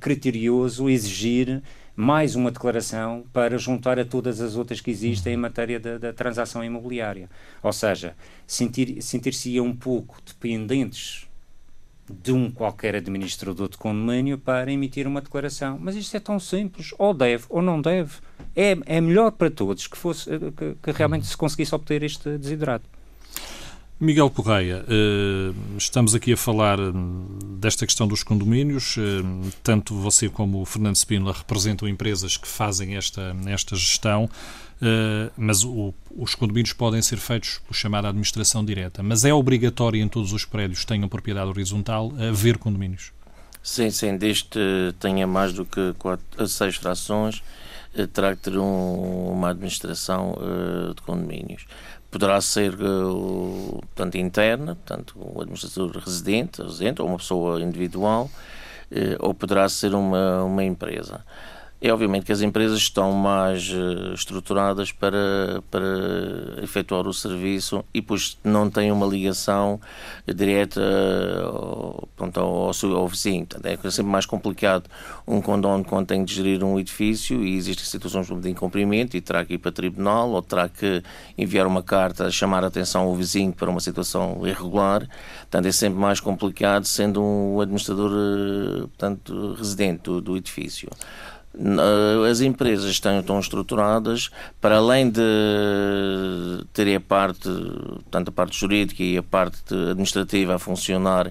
criterioso 0.00 0.88
exigir 0.88 1.62
mais 1.96 2.34
uma 2.34 2.50
declaração 2.50 3.24
para 3.32 3.56
juntar 3.58 3.98
a 3.98 4.04
todas 4.04 4.40
as 4.40 4.56
outras 4.56 4.80
que 4.80 4.90
existem 4.90 5.34
em 5.34 5.36
matéria 5.36 5.78
da, 5.78 5.98
da 5.98 6.12
transação 6.12 6.64
imobiliária. 6.64 7.28
Ou 7.62 7.72
seja, 7.72 8.16
sentir-se-ia 8.46 9.02
sentir 9.02 9.60
um 9.60 9.74
pouco 9.74 10.16
dependentes 10.26 11.28
de 12.10 12.32
um 12.32 12.50
qualquer 12.50 12.94
administrador 12.94 13.68
de 13.68 13.76
condomínio 13.76 14.38
para 14.38 14.70
emitir 14.70 15.06
uma 15.06 15.20
declaração. 15.20 15.78
Mas 15.80 15.96
isto 15.96 16.16
é 16.16 16.20
tão 16.20 16.38
simples, 16.38 16.92
ou 16.98 17.14
deve 17.14 17.44
ou 17.48 17.62
não 17.62 17.80
deve. 17.80 18.12
É, 18.54 18.76
é 18.86 19.00
melhor 19.00 19.32
para 19.32 19.50
todos 19.50 19.86
que, 19.86 19.96
fosse, 19.96 20.30
que, 20.56 20.76
que 20.82 20.90
realmente 20.92 21.26
se 21.26 21.36
conseguisse 21.36 21.74
obter 21.74 22.02
este 22.02 22.36
desidrato. 22.38 22.84
Miguel 24.00 24.28
Correia, 24.28 24.84
eh, 24.88 25.54
estamos 25.78 26.16
aqui 26.16 26.32
a 26.32 26.36
falar 26.36 26.80
hum, 26.80 27.26
desta 27.58 27.86
questão 27.86 28.08
dos 28.08 28.24
condomínios. 28.24 28.96
Eh, 28.98 29.50
tanto 29.62 29.94
você 29.94 30.28
como 30.28 30.60
o 30.60 30.64
Fernando 30.64 30.96
Spínola 30.96 31.32
representam 31.32 31.88
empresas 31.88 32.36
que 32.36 32.48
fazem 32.48 32.96
esta, 32.96 33.34
esta 33.46 33.76
gestão. 33.76 34.28
Uh, 34.84 35.32
mas 35.34 35.64
o, 35.64 35.94
os 36.14 36.34
condomínios 36.34 36.74
podem 36.74 37.00
ser 37.00 37.16
feitos 37.16 37.58
por 37.66 37.74
chamada 37.74 38.08
administração 38.08 38.62
direta. 38.62 39.02
Mas 39.02 39.24
é 39.24 39.32
obrigatório 39.32 39.98
em 39.98 40.08
todos 40.08 40.30
os 40.34 40.44
prédios 40.44 40.80
que 40.80 40.86
tenham 40.86 41.08
propriedade 41.08 41.48
horizontal 41.48 42.12
haver 42.18 42.58
condomínios? 42.58 43.10
Sim, 43.62 43.90
sim, 43.90 44.18
desde 44.18 44.44
que 44.44 44.94
tenha 45.00 45.26
mais 45.26 45.54
do 45.54 45.64
que 45.64 45.94
quatro, 45.98 46.46
seis 46.46 46.76
frações, 46.76 47.42
terá 48.12 48.36
que 48.36 48.42
ter 48.42 48.58
um, 48.58 49.30
uma 49.32 49.50
administração 49.50 50.36
de 50.94 51.00
condomínios. 51.00 51.64
Poderá 52.10 52.42
ser 52.42 52.76
portanto, 52.76 54.16
interna, 54.16 54.74
portanto, 54.74 55.14
um 55.18 55.40
administrador 55.40 55.96
residente, 55.96 56.60
residente 56.60 57.00
ou 57.00 57.08
uma 57.08 57.16
pessoa 57.16 57.58
individual, 57.62 58.30
ou 59.20 59.32
poderá 59.32 59.66
ser 59.66 59.94
uma, 59.94 60.44
uma 60.44 60.62
empresa. 60.62 61.24
É 61.86 61.92
obviamente 61.92 62.24
que 62.24 62.32
as 62.32 62.40
empresas 62.40 62.78
estão 62.78 63.12
mais 63.12 63.68
uh, 63.68 64.14
estruturadas 64.14 64.90
para, 64.90 65.62
para 65.70 65.84
efetuar 66.62 67.06
o 67.06 67.12
serviço 67.12 67.84
e 67.92 68.00
pois 68.00 68.38
não 68.42 68.70
têm 68.70 68.90
uma 68.90 69.04
ligação 69.04 69.78
direta 70.26 70.80
pronto, 72.16 72.40
ao, 72.40 72.68
ao, 72.68 72.96
ao, 72.96 73.06
vizinho. 73.06 73.44
Portanto, 73.44 73.86
é 73.86 73.90
sempre 73.90 74.10
mais 74.10 74.24
complicado 74.24 74.88
um 75.28 75.42
condomínio 75.42 75.84
quando 75.84 76.06
tem 76.06 76.24
de 76.24 76.32
gerir 76.32 76.64
um 76.64 76.80
edifício 76.80 77.44
e 77.44 77.54
existem 77.54 77.84
situações 77.84 78.28
de 78.28 78.48
incumprimento 78.48 79.14
e 79.14 79.20
terá 79.20 79.44
que 79.44 79.52
ir 79.52 79.58
para 79.58 79.70
tribunal 79.70 80.30
ou 80.30 80.40
terá 80.40 80.70
que 80.70 81.02
enviar 81.36 81.66
uma 81.66 81.82
carta 81.82 82.24
a 82.24 82.30
chamar 82.30 82.64
a 82.64 82.68
atenção 82.68 83.02
ao 83.02 83.14
vizinho 83.14 83.52
para 83.52 83.68
uma 83.68 83.80
situação 83.80 84.40
irregular. 84.46 85.06
Portanto, 85.40 85.66
é 85.66 85.72
sempre 85.72 85.98
mais 85.98 86.18
complicado 86.18 86.86
sendo 86.86 87.22
um 87.22 87.60
administrador 87.60 88.10
uh, 88.10 88.88
portanto, 88.88 89.54
residente 89.58 90.04
do, 90.04 90.22
do 90.22 90.34
edifício. 90.34 90.88
As 92.28 92.40
empresas 92.40 92.90
estão, 92.90 93.20
estão 93.20 93.38
estruturadas 93.38 94.30
para 94.60 94.76
além 94.76 95.10
de 95.10 96.64
terem 96.72 96.96
a 96.96 97.00
parte, 97.00 97.48
tanto 98.10 98.28
a 98.28 98.32
parte 98.32 98.58
jurídica 98.58 99.02
e 99.02 99.16
a 99.16 99.22
parte 99.22 99.72
administrativa 99.72 100.56
a 100.56 100.58
funcionar 100.58 101.30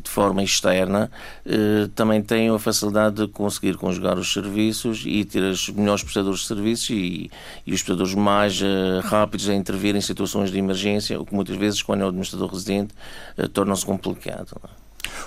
de 0.00 0.08
forma 0.08 0.42
externa, 0.42 1.10
eh, 1.44 1.88
também 1.94 2.22
têm 2.22 2.50
a 2.50 2.58
facilidade 2.58 3.16
de 3.16 3.28
conseguir 3.28 3.76
conjugar 3.76 4.18
os 4.18 4.32
serviços 4.32 5.04
e 5.06 5.24
ter 5.24 5.42
os 5.42 5.68
melhores 5.70 6.02
prestadores 6.02 6.40
de 6.40 6.46
serviços 6.46 6.90
e, 6.90 7.30
e 7.66 7.72
os 7.72 7.82
prestadores 7.82 8.14
mais 8.14 8.60
eh, 8.62 9.00
rápidos 9.02 9.48
a 9.48 9.54
intervir 9.54 9.96
em 9.96 10.00
situações 10.00 10.50
de 10.50 10.58
emergência, 10.58 11.20
o 11.20 11.24
que 11.24 11.34
muitas 11.34 11.56
vezes, 11.56 11.82
quando 11.82 12.02
é 12.02 12.04
o 12.04 12.08
administrador 12.08 12.50
residente, 12.50 12.94
eh, 13.36 13.48
torna-se 13.48 13.84
complicado. 13.84 14.60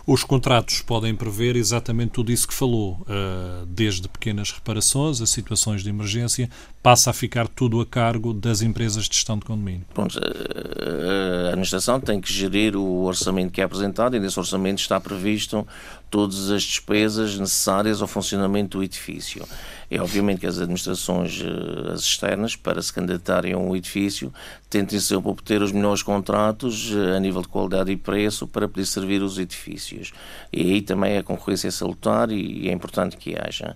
Os 0.06 0.24
contratos 0.24 0.82
podem 0.82 1.16
prever 1.16 1.56
exatamente 1.56 2.12
tudo 2.12 2.32
isso 2.32 2.48
que 2.48 2.54
falou, 2.54 3.06
eh, 3.08 3.66
desde 3.68 4.08
pequenas 4.08 4.52
reparações 4.52 5.22
a 5.22 5.26
situações 5.26 5.84
de 5.84 5.90
emergência, 5.90 6.50
passa 6.82 7.10
a 7.10 7.14
ficar 7.14 7.48
tudo 7.48 7.82
a 7.82 7.86
cargo 7.86 8.34
das 8.34 8.62
empresas 8.62 9.10
de 9.10 9.16
gestão 9.16 9.38
de 9.38 9.46
condomínio. 9.46 9.86
Pronto, 9.94 10.18
a 10.18 11.50
administração 11.50 12.00
tem 12.00 12.22
que 12.22 12.32
gerir 12.32 12.76
o 12.76 13.04
orçamento 13.04 13.52
que 13.52 13.60
é 13.60 13.64
apresentado 13.64 14.16
e 14.16 14.20
nesse 14.20 14.40
orçamento 14.40 14.80
está 14.80 15.00
previsto 15.00 15.68
todas 16.10 16.50
as 16.50 16.64
despesas 16.64 17.38
necessárias 17.38 18.02
ao 18.02 18.08
funcionamento 18.08 18.78
do 18.78 18.84
edifício. 18.84 19.46
É 19.90 20.02
obviamente 20.02 20.42
que 20.42 20.48
as 20.48 20.58
administrações 20.58 21.42
eh, 21.42 21.92
as 21.94 22.02
externas, 22.02 22.56
para 22.56 22.82
se 22.82 22.92
candidatarem 22.92 23.54
a 23.54 23.58
um 23.58 23.76
edifício, 23.76 24.34
tentem 24.70 25.00
sempre 25.00 25.30
obter 25.30 25.62
os 25.62 25.72
melhores 25.72 26.04
contratos 26.04 26.92
eh, 26.94 27.16
a 27.16 27.20
nível 27.20 27.42
de 27.42 27.48
qualidade 27.48 27.92
e 27.92 27.96
preço 27.96 28.46
para 28.48 28.68
poder 28.68 28.86
servir 28.86 29.22
os 29.22 29.40
edifícios. 29.40 30.12
E 30.52 30.62
aí 30.62 30.82
também 30.82 31.18
a 31.18 31.24
concorrência 31.24 31.70
é 31.70 31.72
salutar 31.72 32.32
e 32.32 32.68
é 32.68 32.72
importante 32.72 33.16
que 33.16 33.36
haja. 33.40 33.76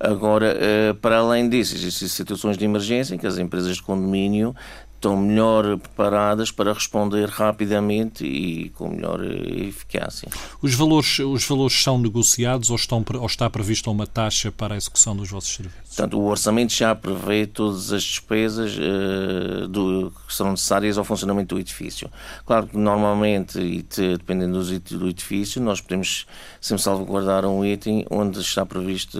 Agora, 0.00 0.56
eh, 0.60 0.92
para 1.02 1.18
além 1.18 1.48
disso, 1.48 1.74
existem 1.74 2.06
situações 2.06 2.56
de 2.56 2.64
emergência 2.64 3.16
em 3.16 3.18
que 3.18 3.26
as 3.26 3.36
empresas 3.36 3.76
de 3.76 3.82
condomínio 3.82 4.54
estão 4.98 5.16
melhor 5.16 5.78
preparadas 5.78 6.50
para 6.50 6.72
responder 6.72 7.28
rapidamente 7.28 8.26
e 8.26 8.68
com 8.70 8.88
melhor 8.88 9.24
eficácia. 9.24 10.28
Os 10.60 10.74
valores, 10.74 11.18
os 11.20 11.46
valores 11.46 11.82
são 11.82 11.98
negociados 11.98 12.68
ou, 12.70 12.76
estão, 12.76 13.04
ou 13.14 13.26
está 13.26 13.48
prevista 13.48 13.90
uma 13.90 14.06
taxa 14.06 14.50
para 14.50 14.74
a 14.74 14.76
execução 14.76 15.16
dos 15.16 15.30
vossos 15.30 15.54
serviços? 15.54 15.78
Portanto, 15.88 16.18
o 16.18 16.26
orçamento 16.26 16.72
já 16.72 16.94
prevê 16.94 17.46
todas 17.46 17.92
as 17.92 18.02
despesas 18.02 18.76
uh, 18.76 19.66
do, 19.68 20.12
que 20.26 20.34
são 20.34 20.50
necessárias 20.50 20.98
ao 20.98 21.04
funcionamento 21.04 21.54
do 21.54 21.60
edifício. 21.60 22.10
Claro 22.44 22.66
que 22.66 22.76
normalmente, 22.76 23.58
e 23.58 23.82
te, 23.82 24.16
dependendo 24.16 24.62
do, 24.62 24.98
do 24.98 25.08
edifício, 25.08 25.60
nós 25.60 25.80
podemos 25.80 26.26
sempre 26.60 26.82
salvaguardar 26.82 27.44
um 27.46 27.64
item 27.64 28.04
onde 28.10 28.40
está 28.40 28.64
previsto 28.64 29.18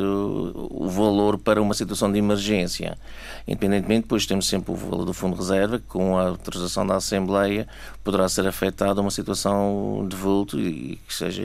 o 0.71 0.89
valor 0.89 1.39
para 1.39 1.61
uma 1.61 1.75
situação 1.75 2.11
de 2.11 2.19
emergência. 2.19 2.97
Independentemente, 3.47 4.03
depois 4.03 4.27
temos 4.27 4.47
sempre 4.47 4.73
o 4.73 4.77
valor 4.77 5.05
do 5.05 5.13
fundo 5.13 5.35
de 5.35 5.41
reserva, 5.41 5.68
que 5.77 5.87
com 5.87 6.17
a 6.17 6.29
autorização 6.29 6.87
da 6.87 6.97
Assembleia 6.97 7.67
poderá 8.05 8.29
ser 8.29 8.47
afetada 8.47 9.01
uma 9.01 9.11
situação 9.11 10.07
de 10.09 10.15
vulto 10.15 10.59
e 10.59 11.01
que 11.07 11.13
seja 11.13 11.43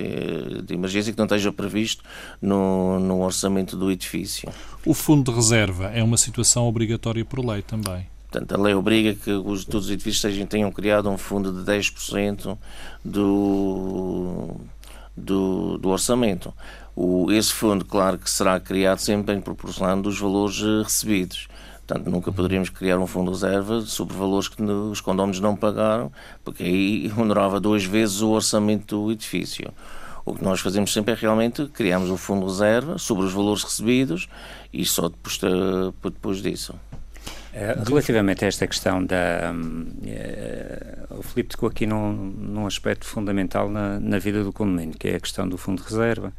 de 0.62 0.74
emergência 0.74 1.12
que 1.12 1.18
não 1.18 1.25
esteja 1.25 1.51
previsto 1.51 2.03
no, 2.39 3.00
no 3.00 3.22
orçamento 3.24 3.75
do 3.75 3.92
edifício. 3.92 4.50
O 4.86 4.94
fundo 4.94 5.32
de 5.32 5.36
reserva 5.36 5.88
é 5.88 6.03
uma 6.03 6.18
situação 6.18 6.68
obrigatória 6.68 7.25
por 7.25 7.44
lei 7.44 7.63
também. 7.63 8.06
Portanto, 8.34 8.56
a 8.56 8.63
lei 8.63 8.74
obriga 8.74 9.13
que 9.13 9.32
os, 9.32 9.63
todos 9.63 9.86
os 9.88 9.92
edifícios 9.92 10.48
tenham 10.48 10.72
criado 10.72 11.10
um 11.10 11.18
fundo 11.18 11.51
de 11.51 11.72
10% 11.72 12.58
do, 13.06 14.56
do, 15.15 15.77
do 15.77 15.89
orçamento. 15.89 16.51
O, 16.96 17.32
esse 17.32 17.51
fundo, 17.51 17.86
claro 17.86 18.18
que 18.18 18.30
será 18.30 18.60
criado 18.60 19.00
sempre 19.00 19.36
em 19.36 19.42
proporção 19.42 20.01
dos 20.01 20.20
valores 20.20 20.60
eh, 20.62 20.84
recebidos. 20.84 21.48
Portanto, 21.94 22.10
nunca 22.10 22.32
poderíamos 22.32 22.70
criar 22.70 22.98
um 22.98 23.06
fundo 23.06 23.32
de 23.32 23.38
reserva 23.38 23.82
sobre 23.82 24.18
valores 24.18 24.48
que 24.48 24.64
os 24.64 25.00
condóminos 25.00 25.40
não 25.40 25.56
pagaram, 25.56 26.12
porque 26.44 26.64
aí 26.64 27.12
honorava 27.16 27.60
duas 27.60 27.86
vezes 27.86 28.22
o 28.22 28.32
orçamento 28.32 29.00
do 29.00 29.12
edifício. 29.12 29.72
O 30.26 30.34
que 30.34 30.44
nós 30.44 30.60
fazemos 30.60 30.92
sempre 30.92 31.14
é 31.14 31.16
realmente 31.16 31.68
criamos 31.68 32.10
um 32.10 32.18
fundo 32.18 32.48
de 32.48 32.52
reserva 32.52 32.98
sobre 32.98 33.26
os 33.26 33.34
valores 33.34 33.64
recebidos 33.64 34.28
e 34.74 34.84
só 34.86 35.08
depois, 35.08 35.40
depois 36.04 36.42
disso. 36.42 36.74
Eh, 37.56 37.76
relativamente 37.88 38.44
a 38.44 38.48
esta 38.48 38.66
questão 38.66 39.06
da. 39.06 39.54
Uh, 39.54 41.20
o 41.20 41.22
Filipe 41.22 41.50
tocou 41.50 41.70
aqui 41.70 41.86
num, 41.86 42.12
num 42.12 42.66
aspecto 42.66 43.06
fundamental 43.06 43.70
na, 43.70 44.00
na, 44.00 44.18
vida 44.18 44.44
do 44.44 44.52
condomínio, 44.52 44.98
que 44.98 45.10
é 45.10 45.16
a 45.16 45.20
questão 45.20 45.48
do 45.48 45.56
fundo 45.56 45.80
de 45.84 45.88
reserva, 45.88 46.34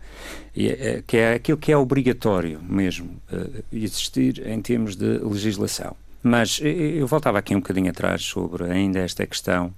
e, 0.57 0.69
uh, 0.69 1.03
que 1.07 1.17
é 1.17 1.35
aquilo 1.35 1.57
que 1.57 1.71
é 1.71 1.77
obrigatório 1.77 2.61
mesmo 2.61 3.23
uh, 3.33 3.65
existir 3.73 4.45
em 4.45 4.61
termos 4.61 4.97
de 4.97 5.19
legislação. 5.19 5.97
Mas 6.21 6.59
eu 6.63 7.07
voltava 7.07 7.39
aqui 7.39 7.55
um 7.55 7.61
bocadinho 7.61 7.91
atrás 7.91 8.23
sobre 8.23 8.65
ainda 8.65 8.99
esta 8.99 9.27
questão 9.27 9.73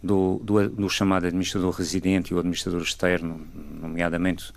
do, 0.00 0.40
do, 0.44 0.68
do 0.68 0.90
chamado 0.90 1.26
administrador 1.26 1.72
residente 1.72 2.30
e 2.30 2.34
o 2.34 2.38
administrador 2.38 2.82
externo, 2.82 3.40
nomeadamente 3.80 4.52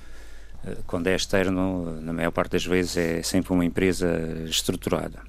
quando 0.85 1.07
é 1.07 1.15
externo, 1.15 2.01
na 2.01 2.11
maior 2.11 2.31
parte 2.31 2.51
das 2.51 2.65
vezes 2.65 2.97
é 2.97 3.23
sempre 3.23 3.53
uma 3.53 3.63
empresa 3.63 4.43
estruturada. 4.49 5.21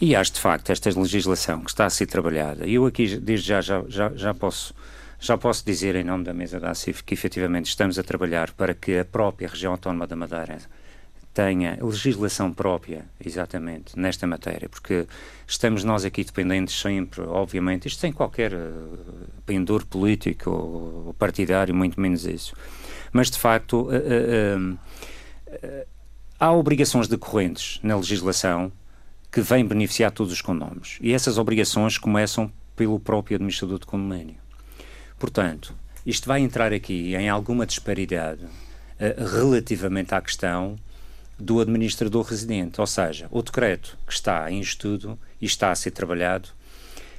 E 0.00 0.14
acho, 0.14 0.32
de 0.32 0.40
facto, 0.40 0.70
esta 0.70 0.90
legislação 0.90 1.60
que 1.60 1.70
está 1.70 1.86
a 1.86 1.90
ser 1.90 2.06
trabalhada, 2.06 2.66
e 2.66 2.74
eu 2.74 2.84
aqui, 2.84 3.16
desde 3.16 3.48
já, 3.48 3.60
já, 3.60 3.84
já, 3.88 4.12
já 4.14 4.34
posso 4.34 4.74
já 5.18 5.38
posso 5.38 5.64
dizer, 5.64 5.94
em 5.94 6.04
nome 6.04 6.24
da 6.24 6.34
mesa 6.34 6.60
da 6.60 6.70
ACIF, 6.70 7.02
que 7.02 7.14
efetivamente 7.14 7.66
estamos 7.66 7.98
a 7.98 8.02
trabalhar 8.02 8.52
para 8.52 8.74
que 8.74 8.98
a 8.98 9.04
própria 9.04 9.48
região 9.48 9.72
autónoma 9.72 10.06
da 10.06 10.14
Madeira 10.14 10.58
tenha 11.32 11.78
legislação 11.82 12.52
própria, 12.52 13.04
exatamente, 13.24 13.98
nesta 13.98 14.26
matéria, 14.26 14.68
porque 14.68 15.06
estamos 15.46 15.84
nós 15.84 16.04
aqui 16.04 16.24
dependentes 16.24 16.78
sempre, 16.78 17.20
obviamente, 17.22 17.88
isto 17.88 18.00
sem 18.00 18.12
qualquer 18.12 18.54
uh, 18.54 18.98
pendor 19.44 19.84
político 19.84 20.50
ou, 20.50 21.14
partidário, 21.18 21.74
muito 21.74 22.00
menos 22.00 22.24
isso. 22.24 22.54
Mas, 23.12 23.30
de 23.30 23.38
facto, 23.38 23.88
uh, 23.88 24.72
uh, 24.72 25.86
há 26.40 26.52
obrigações 26.52 27.08
decorrentes 27.08 27.80
na 27.82 27.96
legislação 27.96 28.72
que 29.36 29.42
vem 29.42 29.66
beneficiar 29.66 30.10
todos 30.12 30.32
os 30.32 30.40
condóminos. 30.40 30.96
E 30.98 31.12
essas 31.12 31.36
obrigações 31.36 31.98
começam 31.98 32.50
pelo 32.74 32.98
próprio 32.98 33.34
administrador 33.34 33.78
de 33.78 33.84
condomínio. 33.84 34.36
Portanto, 35.18 35.74
isto 36.06 36.26
vai 36.26 36.40
entrar 36.40 36.72
aqui 36.72 37.14
em 37.14 37.28
alguma 37.28 37.66
disparidade 37.66 38.42
uh, 38.42 39.36
relativamente 39.36 40.14
à 40.14 40.22
questão 40.22 40.76
do 41.38 41.60
administrador 41.60 42.24
residente, 42.24 42.80
ou 42.80 42.86
seja, 42.86 43.28
o 43.30 43.42
decreto 43.42 43.98
que 44.06 44.12
está 44.14 44.50
em 44.50 44.58
estudo 44.58 45.18
e 45.38 45.44
está 45.44 45.70
a 45.70 45.74
ser 45.74 45.90
trabalhado 45.90 46.48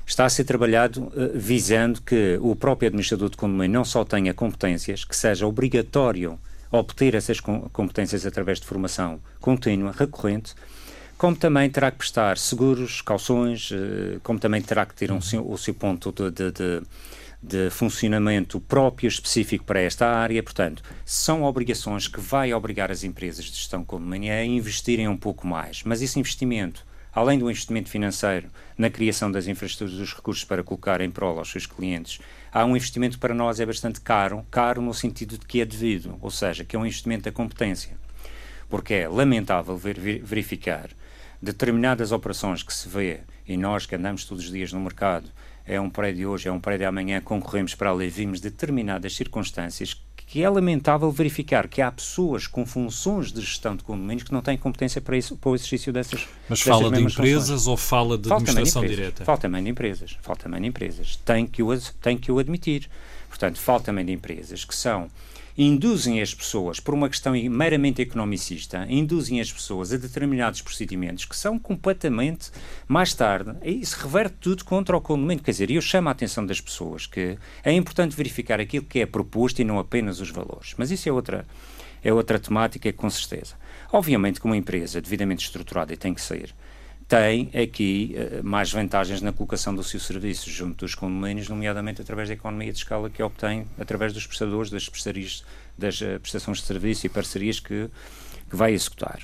está 0.03 0.25
a 0.25 0.29
ser 0.29 0.43
trabalhado 0.43 1.03
uh, 1.03 1.31
visando 1.35 2.01
que 2.01 2.39
o 2.41 2.55
próprio 2.55 2.87
administrador 2.87 3.29
de 3.29 3.37
condomínio 3.37 3.73
não 3.73 3.85
só 3.85 4.03
tenha 4.03 4.33
competências, 4.33 5.05
que 5.05 5.15
seja 5.15 5.45
obrigatório 5.45 6.39
obter 6.71 7.13
essas 7.13 7.39
competências 7.39 8.25
através 8.25 8.59
de 8.59 8.65
formação 8.65 9.19
contínua, 9.39 9.93
recorrente, 9.95 10.55
como 11.17 11.35
também 11.35 11.67
terá 11.69 11.89
que 11.89 11.97
prestar 11.97 12.37
seguros, 12.37 13.01
calções, 13.01 13.71
eh, 13.71 14.19
como 14.21 14.37
também 14.39 14.61
terá 14.61 14.85
que 14.85 14.93
ter 14.93 15.11
um, 15.11 15.17
o 15.17 15.57
seu 15.57 15.73
ponto 15.73 16.11
de, 16.11 16.29
de, 16.29 16.51
de, 16.51 16.81
de, 17.41 17.69
funcionamento 17.71 18.61
próprio, 18.61 19.07
específico 19.07 19.65
para 19.65 19.79
esta 19.79 20.07
área. 20.07 20.43
Portanto, 20.43 20.83
são 21.03 21.43
obrigações 21.43 22.07
que 22.07 22.19
vai 22.19 22.53
obrigar 22.53 22.91
as 22.91 23.03
empresas 23.03 23.45
de 23.45 23.55
gestão 23.57 23.83
condomínio 23.83 24.31
a 24.31 24.45
investirem 24.45 25.07
um 25.07 25.17
pouco 25.17 25.47
mais. 25.47 25.81
Mas 25.83 26.03
esse 26.03 26.19
investimento, 26.19 26.85
além 27.11 27.39
do 27.39 27.49
investimento 27.49 27.89
financeiro 27.89 28.47
na 28.77 28.91
criação 28.91 29.31
das 29.31 29.47
infraestruturas 29.47 29.97
dos 29.97 30.13
recursos 30.13 30.43
para 30.43 30.63
colocar 30.63 31.01
em 31.01 31.09
prol 31.09 31.39
aos 31.39 31.49
seus 31.49 31.65
clientes, 31.65 32.19
há 32.51 32.63
um 32.63 32.77
investimento 32.77 33.17
para 33.17 33.33
nós 33.33 33.59
é 33.59 33.65
bastante 33.65 33.99
caro, 34.01 34.45
caro 34.51 34.83
no 34.83 34.93
sentido 34.93 35.35
de 35.35 35.47
que 35.47 35.61
é 35.61 35.65
devido, 35.65 36.15
ou 36.21 36.29
seja, 36.29 36.63
que 36.63 36.75
é 36.75 36.79
um 36.79 36.85
investimento 36.85 37.23
da 37.23 37.31
competência. 37.31 37.97
Porque 38.69 38.93
é 38.93 39.07
lamentável 39.07 39.75
ver, 39.77 39.97
verificar 40.21 40.89
determinadas 41.41 42.11
operações 42.11 42.63
que 42.63 42.73
se 42.73 42.87
vê, 42.87 43.21
e 43.47 43.55
nós 43.57 43.85
que 43.85 43.95
andamos 43.95 44.25
todos 44.25 44.45
os 44.45 44.51
dias 44.51 44.73
no 44.73 44.79
mercado, 44.79 45.29
é 45.65 45.79
um 45.79 45.89
prédio 45.89 46.29
hoje, 46.29 46.47
é 46.47 46.51
um 46.51 46.59
prédio 46.59 46.87
amanhã, 46.87 47.21
concorremos 47.21 47.75
para 47.75 47.91
ali, 47.91 48.09
vimos 48.09 48.39
determinadas 48.39 49.15
circunstâncias 49.15 50.01
que 50.27 50.43
é 50.43 50.49
lamentável 50.49 51.09
verificar 51.09 51.69
que 51.69 51.81
há 51.81 51.89
pessoas 51.89 52.47
com 52.47 52.65
funções 52.65 53.31
de 53.31 53.39
gestão 53.39 53.77
de 53.77 53.83
condomínios 53.83 54.23
que 54.23 54.33
não 54.33 54.41
têm 54.41 54.57
competência 54.57 54.99
para, 54.99 55.17
isso, 55.17 55.37
para 55.37 55.49
o 55.49 55.55
exercício 55.55 55.93
dessas 55.93 56.27
Mas 56.49 56.59
fala 56.59 56.91
de 56.91 57.01
empresas 57.01 57.47
funções. 57.47 57.67
ou 57.67 57.77
fala 57.77 58.17
de 58.17 58.27
fala 58.27 58.41
administração 58.41 58.81
de 58.81 58.89
direta? 58.89 59.23
Fala 59.23 59.37
também 59.37 59.63
de 59.63 59.69
empresas. 59.69 60.17
Fala 60.21 60.37
também 60.37 60.61
de 60.61 60.67
empresas. 60.67 61.15
Tem 61.23 61.47
que 61.47 61.63
o, 61.63 61.69
tem 62.01 62.17
que 62.17 62.29
o 62.29 62.39
admitir. 62.39 62.89
Portanto, 63.29 63.57
falo 63.57 63.79
também 63.79 64.05
de 64.05 64.11
empresas 64.11 64.65
que 64.65 64.75
são 64.75 65.09
induzem 65.57 66.21
as 66.21 66.35
pessoas, 66.35 66.79
por 66.79 66.93
uma 66.93 67.09
questão 67.09 67.33
meramente 67.49 68.01
economicista, 68.01 68.85
induzem 68.87 69.41
as 69.41 69.51
pessoas 69.51 69.91
a 69.91 69.97
determinados 69.97 70.61
procedimentos 70.61 71.25
que 71.25 71.35
são 71.35 71.57
completamente, 71.57 72.51
mais 72.87 73.13
tarde, 73.13 73.55
e 73.63 73.81
isso 73.81 73.97
reverte 73.99 74.35
tudo 74.39 74.63
contra 74.63 74.95
o 74.95 75.01
condomínio. 75.01 75.43
Quer 75.43 75.51
dizer, 75.51 75.71
eu 75.71 75.81
chamo 75.81 76.09
a 76.09 76.11
atenção 76.11 76.45
das 76.45 76.61
pessoas 76.61 77.07
que 77.07 77.39
é 77.63 77.71
importante 77.71 78.15
verificar 78.15 78.59
aquilo 78.59 78.85
que 78.85 78.99
é 78.99 79.05
proposto 79.05 79.59
e 79.59 79.63
não 79.63 79.79
apenas 79.79 80.19
os 80.19 80.29
valores. 80.29 80.75
Mas 80.77 80.91
isso 80.91 81.09
é 81.09 81.11
outra, 81.11 81.43
é 82.03 82.13
outra 82.13 82.37
temática, 82.37 82.93
com 82.93 83.09
certeza. 83.09 83.55
Obviamente 83.91 84.39
que 84.39 84.45
uma 84.45 84.57
empresa 84.57 85.01
devidamente 85.01 85.43
estruturada, 85.45 85.97
tem 85.97 86.13
que 86.13 86.21
ser, 86.21 86.53
tem 87.07 87.49
aqui 87.53 88.15
uh, 88.17 88.43
mais 88.43 88.71
vantagens 88.71 89.21
na 89.21 89.31
colocação 89.31 89.73
do 89.73 89.83
seu 89.83 89.99
serviço 89.99 90.49
junto 90.49 90.85
dos 90.85 90.93
condomínios, 90.93 91.47
nomeadamente 91.47 92.01
através 92.01 92.27
da 92.27 92.33
economia 92.33 92.71
de 92.71 92.77
escala 92.79 93.09
que 93.09 93.23
obtém 93.23 93.65
através 93.79 94.11
dos 94.11 94.27
prestadores, 94.27 94.69
das 94.69 94.89
prestarias, 94.89 95.43
das 95.77 96.01
uh, 96.01 96.19
prestações 96.19 96.57
de 96.57 96.65
serviço 96.65 97.05
e 97.05 97.09
parcerias 97.09 97.59
que, 97.59 97.89
que 98.49 98.55
vai 98.55 98.73
executar. 98.73 99.21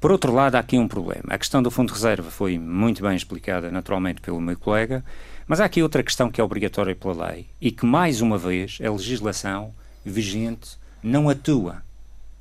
Por 0.00 0.10
outro 0.10 0.32
lado, 0.32 0.56
há 0.56 0.58
aqui 0.58 0.76
um 0.76 0.88
problema. 0.88 1.24
A 1.28 1.38
questão 1.38 1.62
do 1.62 1.70
fundo 1.70 1.88
de 1.88 1.94
reserva 1.94 2.30
foi 2.30 2.58
muito 2.58 3.02
bem 3.02 3.16
explicada, 3.16 3.70
naturalmente, 3.70 4.20
pelo 4.20 4.40
meu 4.40 4.58
colega, 4.58 5.04
mas 5.46 5.60
há 5.60 5.64
aqui 5.64 5.82
outra 5.82 6.02
questão 6.02 6.30
que 6.30 6.40
é 6.40 6.44
obrigatória 6.44 6.94
pela 6.94 7.28
lei 7.28 7.46
e 7.60 7.70
que, 7.70 7.86
mais 7.86 8.20
uma 8.20 8.36
vez, 8.36 8.78
a 8.84 8.90
legislação 8.90 9.72
vigente 10.04 10.76
não 11.02 11.28
atua 11.28 11.82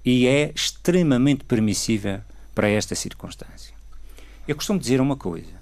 e 0.04 0.28
é 0.28 0.52
extremamente 0.54 1.44
permissiva 1.44 2.26
para 2.54 2.68
esta 2.68 2.96
circunstância. 2.96 3.75
Eu 4.48 4.56
costumo 4.56 4.80
dizer 4.80 5.02
uma 5.02 5.18
coisa, 5.18 5.54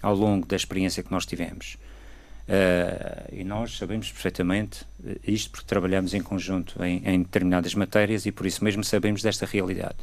ao 0.00 0.14
longo 0.14 0.46
da 0.46 0.56
experiência 0.56 1.02
que 1.02 1.10
nós 1.10 1.26
tivemos, 1.26 1.76
uh, 2.48 3.28
e 3.30 3.44
nós 3.44 3.76
sabemos 3.76 4.10
perfeitamente 4.10 4.86
isto 5.22 5.50
porque 5.50 5.66
trabalhamos 5.66 6.14
em 6.14 6.22
conjunto 6.22 6.82
em, 6.82 7.02
em 7.06 7.22
determinadas 7.22 7.74
matérias 7.74 8.24
e 8.24 8.32
por 8.32 8.46
isso 8.46 8.64
mesmo 8.64 8.82
sabemos 8.82 9.22
desta 9.22 9.44
realidade. 9.44 9.98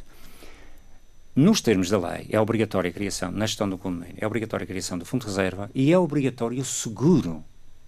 Nos 1.34 1.60
termos 1.60 1.90
da 1.90 1.98
lei, 1.98 2.28
é 2.30 2.40
obrigatória 2.40 2.88
a 2.88 2.92
criação, 2.92 3.32
na 3.32 3.46
gestão 3.46 3.68
do 3.68 3.76
condomínio, 3.76 4.16
é 4.18 4.26
obrigatória 4.26 4.62
a 4.62 4.66
criação 4.66 4.96
do 4.96 5.04
fundo 5.04 5.22
de 5.22 5.28
reserva 5.28 5.68
e 5.74 5.92
é 5.92 5.98
obrigatório 5.98 6.60
o 6.60 6.64
seguro 6.64 7.44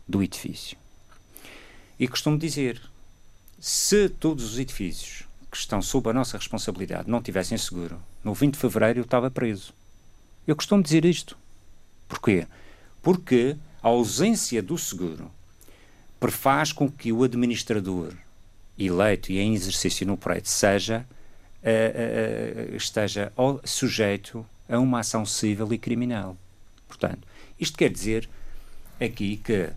do 0.09 0.23
edifício. 0.23 0.77
E 1.99 2.09
costumo 2.09 2.37
dizer, 2.37 2.81
se 3.61 4.09
todos 4.09 4.45
os 4.45 4.59
edifícios 4.59 5.25
que 5.51 5.57
estão 5.57 5.81
sob 5.81 6.11
a 6.11 6.13
nossa 6.13 6.37
responsabilidade 6.37 7.09
não 7.09 7.23
tivessem 7.23 7.59
seguro, 7.59 8.01
no 8.25 8.35
20 8.35 8.55
de 8.55 8.59
fevereiro 8.59 9.01
eu 9.01 9.05
estava 9.05 9.31
preso. 9.31 9.73
Eu 10.51 10.57
costumo 10.57 10.83
dizer 10.83 11.05
isto. 11.05 11.39
Porquê? 12.09 12.45
Porque 13.01 13.57
a 13.81 13.87
ausência 13.87 14.61
do 14.61 14.77
seguro 14.77 15.31
prefaz 16.19 16.73
com 16.73 16.91
que 16.91 17.13
o 17.13 17.23
administrador 17.23 18.15
eleito 18.77 19.31
e 19.31 19.39
em 19.39 19.55
exercício 19.55 20.05
no 20.05 20.17
prédio 20.17 20.51
seja 20.51 21.07
uh, 21.63 22.73
uh, 22.73 22.75
esteja 22.75 23.33
sujeito 23.63 24.45
a 24.69 24.77
uma 24.81 24.99
ação 24.99 25.25
civil 25.25 25.73
e 25.73 25.79
criminal. 25.79 26.37
Portanto, 26.89 27.21
isto 27.57 27.79
quer 27.79 27.91
dizer 27.91 28.29
aqui 29.01 29.37
que 29.37 29.71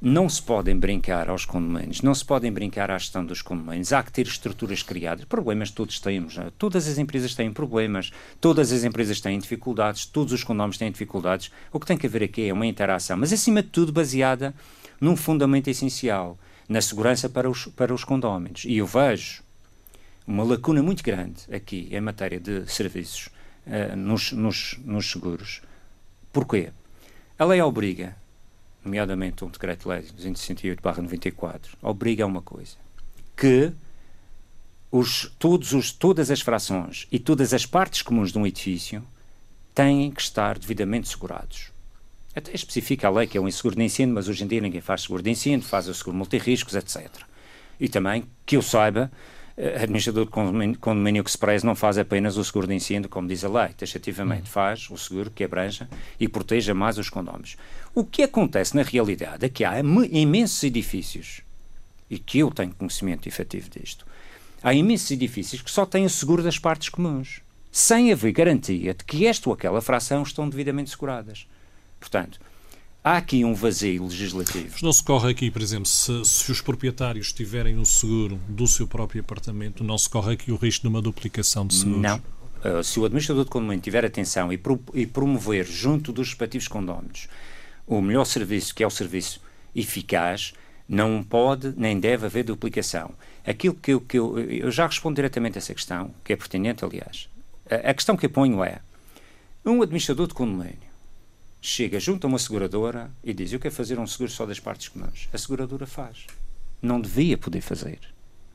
não 0.00 0.30
se 0.30 0.42
podem 0.42 0.74
brincar 0.78 1.28
aos 1.28 1.44
condomínios, 1.44 2.00
não 2.00 2.14
se 2.14 2.24
podem 2.24 2.50
brincar 2.50 2.90
à 2.90 2.96
gestão 2.96 3.24
dos 3.24 3.42
condomínios. 3.42 3.92
Há 3.92 4.02
que 4.02 4.10
ter 4.10 4.26
estruturas 4.26 4.82
criadas. 4.82 5.26
Problemas 5.26 5.70
todos 5.70 6.00
temos. 6.00 6.38
Né? 6.38 6.50
Todas 6.56 6.88
as 6.88 6.96
empresas 6.96 7.34
têm 7.34 7.52
problemas, 7.52 8.10
todas 8.40 8.72
as 8.72 8.82
empresas 8.82 9.20
têm 9.20 9.38
dificuldades, 9.38 10.06
todos 10.06 10.32
os 10.32 10.42
condomínios 10.42 10.78
têm 10.78 10.90
dificuldades. 10.90 11.50
O 11.70 11.78
que 11.78 11.86
tem 11.86 11.98
que 11.98 12.06
haver 12.06 12.22
aqui 12.22 12.48
é 12.48 12.52
uma 12.52 12.66
interação, 12.66 13.16
mas 13.18 13.30
acima 13.30 13.62
de 13.62 13.68
tudo 13.68 13.92
baseada 13.92 14.54
num 14.98 15.16
fundamento 15.16 15.68
essencial, 15.68 16.38
na 16.66 16.80
segurança 16.80 17.28
para 17.28 17.50
os, 17.50 17.66
para 17.66 17.92
os 17.92 18.02
condóminos. 18.02 18.64
E 18.64 18.78
eu 18.78 18.86
vejo 18.86 19.42
uma 20.26 20.44
lacuna 20.44 20.82
muito 20.82 21.02
grande 21.02 21.42
aqui 21.52 21.88
em 21.90 22.00
matéria 22.00 22.40
de 22.40 22.70
serviços 22.72 23.28
uh, 23.66 23.96
nos, 23.96 24.32
nos, 24.32 24.78
nos 24.82 25.10
seguros. 25.10 25.60
Porquê? 26.32 26.70
A 27.38 27.44
lei 27.44 27.60
obriga 27.60 28.16
nomeadamente 28.84 29.44
um 29.44 29.48
decreto-lei 29.48 30.02
268-94, 30.02 31.60
obriga 31.82 32.24
a 32.24 32.26
uma 32.26 32.42
coisa, 32.42 32.76
que 33.36 33.72
os, 34.90 35.32
todos 35.38 35.72
os, 35.72 35.92
todas 35.92 36.30
as 36.30 36.40
frações 36.40 37.06
e 37.12 37.18
todas 37.18 37.54
as 37.54 37.64
partes 37.64 38.02
comuns 38.02 38.32
de 38.32 38.38
um 38.38 38.46
edifício 38.46 39.02
têm 39.74 40.10
que 40.10 40.20
estar 40.20 40.58
devidamente 40.58 41.08
segurados. 41.08 41.70
Até 42.34 42.54
especifica 42.54 43.08
a 43.08 43.10
lei 43.10 43.26
que 43.26 43.38
é 43.38 43.40
um 43.40 43.50
seguro 43.50 43.76
de 43.76 43.82
incêndio, 43.82 44.14
mas 44.14 44.28
hoje 44.28 44.44
em 44.44 44.46
dia 44.46 44.60
ninguém 44.60 44.80
faz 44.80 45.02
seguro 45.02 45.22
de 45.22 45.30
incêndio, 45.30 45.66
faz 45.66 45.88
o 45.88 45.94
seguro 45.94 46.16
multirriscos, 46.16 46.74
etc. 46.74 47.08
E 47.78 47.88
também, 47.88 48.24
que 48.44 48.56
eu 48.56 48.62
saiba, 48.62 49.10
administrador 49.76 50.24
de 50.24 50.30
condomínio, 50.78 51.24
que 51.24 51.30
se 51.30 51.38
preze 51.38 51.66
não 51.66 51.74
faz 51.74 51.98
apenas 51.98 52.36
o 52.36 52.44
seguro 52.44 52.66
de 52.66 52.74
incêndio, 52.74 53.10
como 53.10 53.28
diz 53.28 53.44
a 53.44 53.48
lei, 53.48 53.74
taxativamente, 53.74 54.42
hum. 54.42 54.52
faz 54.52 54.88
o 54.90 54.96
seguro 54.96 55.30
que 55.30 55.44
abranja 55.44 55.88
e 56.18 56.28
proteja 56.28 56.74
mais 56.74 56.98
os 56.98 57.10
condóminos. 57.10 57.56
O 57.94 58.04
que 58.04 58.22
acontece 58.22 58.74
na 58.74 58.82
realidade 58.82 59.44
é 59.44 59.48
que 59.48 59.64
há 59.64 59.78
imensos 59.78 60.62
edifícios, 60.62 61.42
e 62.08 62.18
que 62.18 62.38
eu 62.38 62.50
tenho 62.50 62.74
conhecimento 62.74 63.28
efetivo 63.28 63.68
disto, 63.70 64.06
há 64.62 64.74
imensos 64.74 65.10
edifícios 65.10 65.62
que 65.62 65.70
só 65.70 65.84
têm 65.84 66.04
o 66.04 66.10
seguro 66.10 66.42
das 66.42 66.58
partes 66.58 66.88
comuns, 66.88 67.40
sem 67.70 68.12
haver 68.12 68.32
garantia 68.32 68.94
de 68.94 69.04
que 69.04 69.26
esta 69.26 69.48
ou 69.48 69.54
aquela 69.54 69.80
fração 69.80 70.22
estão 70.22 70.48
devidamente 70.48 70.90
seguradas. 70.90 71.46
Portanto, 72.00 72.40
há 73.02 73.16
aqui 73.16 73.44
um 73.44 73.54
vazio 73.54 74.04
legislativo. 74.04 74.68
Mas 74.72 74.82
não 74.82 74.92
se 74.92 75.02
corre 75.02 75.30
aqui, 75.30 75.50
por 75.50 75.62
exemplo, 75.62 75.86
se, 75.86 76.24
se, 76.24 76.52
os 76.52 76.60
proprietários 76.60 77.32
tiverem 77.32 77.78
um 77.78 77.84
seguro 77.84 78.38
do 78.48 78.66
seu 78.66 78.86
próprio 78.86 79.20
apartamento, 79.20 79.82
não 79.82 79.98
se 79.98 80.08
corre 80.08 80.34
aqui 80.34 80.52
o 80.52 80.56
risco 80.56 80.82
de 80.82 80.88
uma 80.88 81.02
duplicação 81.02 81.66
de 81.66 81.74
seguros? 81.74 82.02
Não. 82.02 82.22
Uh, 82.62 82.84
se 82.84 83.00
o 83.00 83.04
administrador 83.06 83.44
de 83.44 83.50
condomínio 83.50 83.80
tiver 83.80 84.04
atenção 84.04 84.52
e, 84.52 84.58
pro, 84.58 84.78
e 84.92 85.06
promover 85.06 85.64
junto 85.64 86.12
dos 86.12 86.28
respectivos 86.28 86.68
condóminos 86.68 87.26
o 87.86 88.00
melhor 88.02 88.24
serviço, 88.24 88.74
que 88.74 88.84
é 88.84 88.86
o 88.86 88.90
serviço 88.90 89.40
eficaz, 89.74 90.52
não 90.86 91.22
pode 91.22 91.72
nem 91.76 91.98
deve 91.98 92.26
haver 92.26 92.44
duplicação. 92.44 93.12
Aquilo 93.46 93.74
que 93.74 93.92
eu, 93.92 94.00
que 94.00 94.18
eu, 94.18 94.38
eu 94.38 94.70
já 94.70 94.86
respondo 94.86 95.16
diretamente 95.16 95.56
a 95.56 95.58
essa 95.58 95.72
questão, 95.72 96.14
que 96.22 96.32
é 96.32 96.36
pertinente, 96.36 96.84
aliás. 96.84 97.28
A, 97.68 97.90
a 97.90 97.94
questão 97.94 98.16
que 98.16 98.26
eu 98.26 98.30
ponho 98.30 98.62
é: 98.62 98.80
um 99.64 99.80
administrador 99.80 100.26
de 100.26 100.34
condomínio 100.34 100.89
chega 101.60 102.00
junto 102.00 102.26
a 102.26 102.28
uma 102.28 102.38
seguradora 102.38 103.10
e 103.22 103.32
diz: 103.32 103.52
Eu 103.52 103.60
quero 103.60 103.74
fazer 103.74 103.98
um 103.98 104.06
seguro 104.06 104.30
só 104.30 104.46
das 104.46 104.60
partes 104.60 104.88
comuns. 104.88 105.28
A 105.32 105.38
seguradora 105.38 105.86
faz. 105.86 106.26
Não 106.80 107.00
devia 107.00 107.36
poder 107.36 107.60
fazer. 107.60 107.98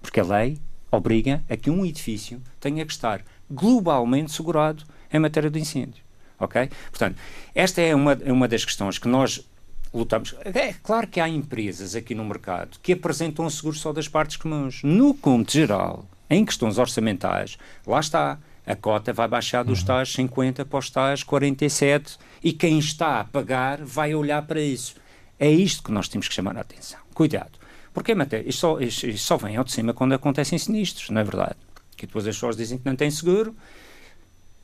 Porque 0.01 0.19
a 0.19 0.23
lei 0.23 0.59
obriga 0.91 1.43
a 1.49 1.55
que 1.55 1.69
um 1.69 1.85
edifício 1.85 2.41
tenha 2.59 2.85
que 2.85 2.91
estar 2.91 3.23
globalmente 3.49 4.31
segurado 4.31 4.83
em 5.11 5.19
matéria 5.19 5.49
de 5.49 5.59
incêndio. 5.59 6.03
Ok? 6.39 6.69
Portanto, 6.89 7.17
esta 7.53 7.81
é 7.81 7.95
uma, 7.95 8.13
é 8.13 8.31
uma 8.31 8.47
das 8.47 8.65
questões 8.65 8.97
que 8.97 9.07
nós 9.07 9.47
lutamos. 9.93 10.35
É 10.43 10.73
claro 10.73 11.07
que 11.07 11.19
há 11.19 11.29
empresas 11.29 11.95
aqui 11.95 12.13
no 12.13 12.25
mercado 12.25 12.77
que 12.81 12.93
apresentam 12.93 13.45
um 13.45 13.49
seguro 13.49 13.77
só 13.77 13.93
das 13.93 14.07
partes 14.07 14.35
comuns. 14.35 14.81
No 14.83 15.13
conto 15.13 15.53
geral, 15.53 16.05
em 16.29 16.43
questões 16.43 16.77
orçamentais, 16.77 17.57
lá 17.85 17.99
está 17.99 18.39
a 18.65 18.75
cota 18.75 19.13
vai 19.13 19.27
baixar 19.27 19.63
dos 19.63 19.81
uhum. 19.81 19.85
tais 19.85 20.11
50 20.13 20.65
para 20.65 20.79
os 20.79 20.89
tais 20.89 21.23
47 21.23 22.17
e 22.43 22.51
quem 22.51 22.79
está 22.79 23.19
a 23.19 23.23
pagar 23.23 23.83
vai 23.83 24.15
olhar 24.15 24.41
para 24.43 24.61
isso. 24.61 24.95
É 25.39 25.49
isto 25.49 25.83
que 25.83 25.91
nós 25.91 26.07
temos 26.07 26.27
que 26.27 26.33
chamar 26.33 26.57
a 26.57 26.61
atenção. 26.61 26.99
Cuidado. 27.13 27.51
Porque 27.93 28.13
isto 28.45 28.59
só, 28.59 28.79
isto 28.79 29.17
só 29.17 29.37
vem 29.37 29.55
ao 29.55 29.63
de 29.63 29.71
cima 29.71 29.93
quando 29.93 30.13
acontecem 30.13 30.59
sinistros, 30.59 31.09
não 31.09 31.21
é 31.21 31.23
verdade? 31.23 31.55
Que 31.95 32.05
depois 32.05 32.27
as 32.27 32.35
pessoas 32.35 32.57
dizem 32.57 32.77
que 32.77 32.85
não 32.85 32.95
têm 32.95 33.09
seguro. 33.09 33.55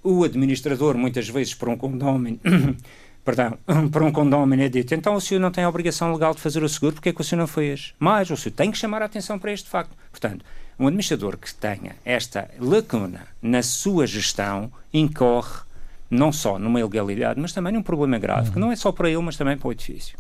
O 0.04 0.24
administrador, 0.24 0.98
muitas 0.98 1.30
vezes, 1.30 1.54
para 1.54 1.70
um 1.70 1.78
condomínio, 1.78 2.42
perdão, 3.24 3.58
para 3.90 4.04
um 4.04 4.12
condomínio 4.12 4.66
é 4.66 4.70
dito, 4.70 4.94
então 4.94 5.16
o 5.16 5.22
senhor 5.22 5.40
não 5.40 5.50
tem 5.50 5.64
a 5.64 5.70
obrigação 5.70 6.12
legal 6.12 6.34
de 6.34 6.42
fazer 6.42 6.62
o 6.62 6.68
seguro, 6.68 6.96
porque 6.96 7.10
é 7.10 7.14
que 7.14 7.22
o 7.22 7.24
senhor 7.24 7.40
não 7.40 7.48
fez? 7.48 7.94
Mas 7.98 8.30
o 8.30 8.36
senhor 8.36 8.54
tem 8.54 8.70
que 8.70 8.78
chamar 8.78 9.02
a 9.02 9.06
atenção 9.06 9.40
para 9.40 9.54
este 9.54 9.70
facto. 9.70 9.96
Portanto, 10.12 10.44
um 10.82 10.88
administrador 10.88 11.38
que 11.38 11.54
tenha 11.54 11.96
esta 12.04 12.50
lacuna 12.60 13.28
na 13.40 13.62
sua 13.62 14.08
gestão 14.08 14.72
incorre 14.92 15.62
não 16.10 16.32
só 16.32 16.58
numa 16.58 16.80
ilegalidade, 16.80 17.40
mas 17.40 17.54
também 17.54 17.72
num 17.72 17.84
problema 17.84 18.18
grave, 18.18 18.48
uhum. 18.48 18.54
que 18.54 18.60
não 18.60 18.72
é 18.72 18.76
só 18.76 18.92
para 18.92 19.08
ele, 19.08 19.22
mas 19.22 19.38
também 19.38 19.56
para 19.56 19.68
o 19.68 19.72
edifício. 19.72 20.18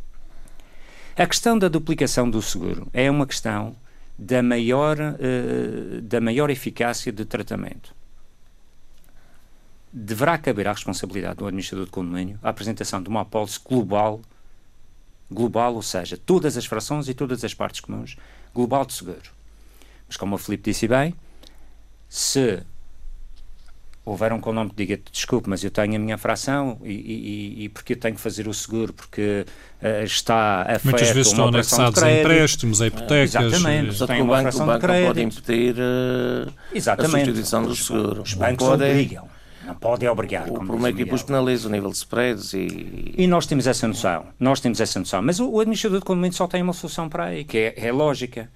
A 1.17 1.25
questão 1.25 1.57
da 1.57 1.67
duplicação 1.67 2.29
do 2.29 2.41
seguro 2.43 2.87
é 2.93 3.09
uma 3.09 3.25
questão 3.25 3.75
da 4.17 4.43
maior, 4.43 4.97
uh, 4.99 6.01
da 6.03 6.21
maior 6.21 6.51
eficácia 6.51 7.11
de 7.11 7.25
tratamento. 7.25 7.95
Deverá 9.91 10.37
caber 10.37 10.67
à 10.67 10.73
responsabilidade 10.73 11.37
do 11.37 11.47
administrador 11.47 11.85
de 11.85 11.91
condomínio 11.91 12.39
a 12.43 12.49
apresentação 12.49 13.01
de 13.01 13.09
uma 13.09 13.21
apólice 13.21 13.59
global, 13.67 14.21
global, 15.29 15.73
ou 15.73 15.81
seja, 15.81 16.17
todas 16.17 16.55
as 16.55 16.65
frações 16.65 17.09
e 17.09 17.15
todas 17.15 17.43
as 17.43 17.53
partes 17.53 17.81
comuns, 17.81 18.15
global 18.53 18.85
de 18.85 18.93
seguro. 18.93 19.40
Mas 20.11 20.17
como 20.17 20.35
o 20.35 20.37
Filipe 20.37 20.69
disse 20.69 20.89
bem, 20.89 21.15
se 22.09 22.61
houver 24.03 24.33
um 24.33 24.41
condomínio 24.41 24.71
que 24.71 24.85
diga 24.85 25.01
desculpe, 25.09 25.49
mas 25.49 25.63
eu 25.63 25.71
tenho 25.71 25.95
a 25.95 25.99
minha 25.99 26.17
fração 26.17 26.77
e, 26.83 26.91
e, 26.91 27.63
e 27.63 27.69
porque 27.69 27.93
eu 27.93 27.97
tenho 27.97 28.15
que 28.15 28.19
fazer 28.19 28.45
o 28.45 28.53
seguro, 28.53 28.91
porque 28.91 29.45
uh, 29.81 30.03
está 30.03 30.63
a 30.63 30.81
Muitas 30.83 31.11
vezes 31.11 31.27
estão 31.27 31.47
anexados 31.47 32.03
a 32.03 32.11
empréstimos, 32.11 32.81
a 32.81 32.87
hipotecas. 32.87 33.35
Exatamente. 33.35 33.87
Portanto, 33.87 34.07
tem 34.09 34.21
o 34.21 34.25
banco, 34.25 34.49
o 34.49 34.65
banco 34.65 34.87
não 34.87 35.05
pode 35.05 35.21
impedir 35.21 35.75
uh, 35.77 36.53
a 36.75 37.07
substituição 37.07 37.63
do 37.63 37.73
seguro. 37.73 38.23
Os 38.23 38.33
bancos 38.33 38.67
pode... 38.67 38.83
obrigam. 38.83 39.29
Não 39.65 39.75
podem 39.75 40.09
obrigar. 40.09 40.49
O 40.49 40.55
problema 40.55 40.89
é 40.89 40.91
que 40.91 41.05
depois 41.05 41.23
penaliza 41.23 41.69
o 41.69 41.71
nível 41.71 41.89
de 41.89 41.95
spreads 41.95 42.51
e... 42.51 43.13
E 43.17 43.27
nós 43.27 43.45
temos 43.45 43.65
essa 43.65 43.87
noção. 43.87 44.25
Nós 44.37 44.59
temos 44.59 44.81
essa 44.81 44.99
noção. 44.99 45.21
Mas 45.21 45.39
o, 45.39 45.49
o 45.49 45.61
administrador 45.61 45.99
de 45.99 46.05
condomínio 46.05 46.35
só 46.35 46.47
tem 46.47 46.61
uma 46.61 46.73
solução 46.73 47.07
para 47.07 47.27
aí, 47.27 47.45
que 47.45 47.57
é, 47.57 47.87
é 47.87 47.91
lógica. 47.93 48.49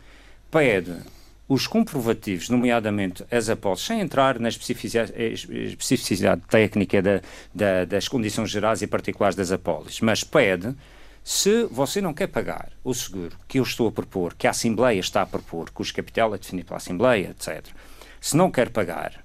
Pede 0.51 1.15
os 1.47 1.67
comprovativos, 1.67 2.49
nomeadamente 2.49 3.23
as 3.29 3.49
apólices, 3.49 3.85
sem 3.85 3.99
entrar 3.99 4.39
na 4.39 4.49
especificidade, 4.49 6.41
técnica 6.49 7.01
da, 7.01 7.21
da, 7.53 7.85
das 7.85 8.07
condições 8.07 8.49
gerais 8.49 8.81
e 8.81 8.87
particulares 8.87 9.35
das 9.35 9.51
apólices, 9.51 10.01
mas 10.01 10.23
pede, 10.23 10.75
se 11.23 11.65
você 11.65 12.01
não 12.01 12.13
quer 12.13 12.27
pagar 12.27 12.71
o 12.83 12.93
seguro 12.93 13.37
que 13.47 13.59
eu 13.59 13.63
estou 13.63 13.87
a 13.87 13.91
propor, 13.91 14.33
que 14.33 14.47
a 14.47 14.51
Assembleia 14.51 14.99
está 14.99 15.21
a 15.21 15.25
propor, 15.25 15.69
cujo 15.69 15.93
capital 15.93 16.33
é 16.33 16.37
definido 16.37 16.67
pela 16.67 16.77
Assembleia, 16.77 17.29
etc., 17.29 17.67
se 18.19 18.35
não 18.35 18.49
quer 18.49 18.69
pagar, 18.69 19.23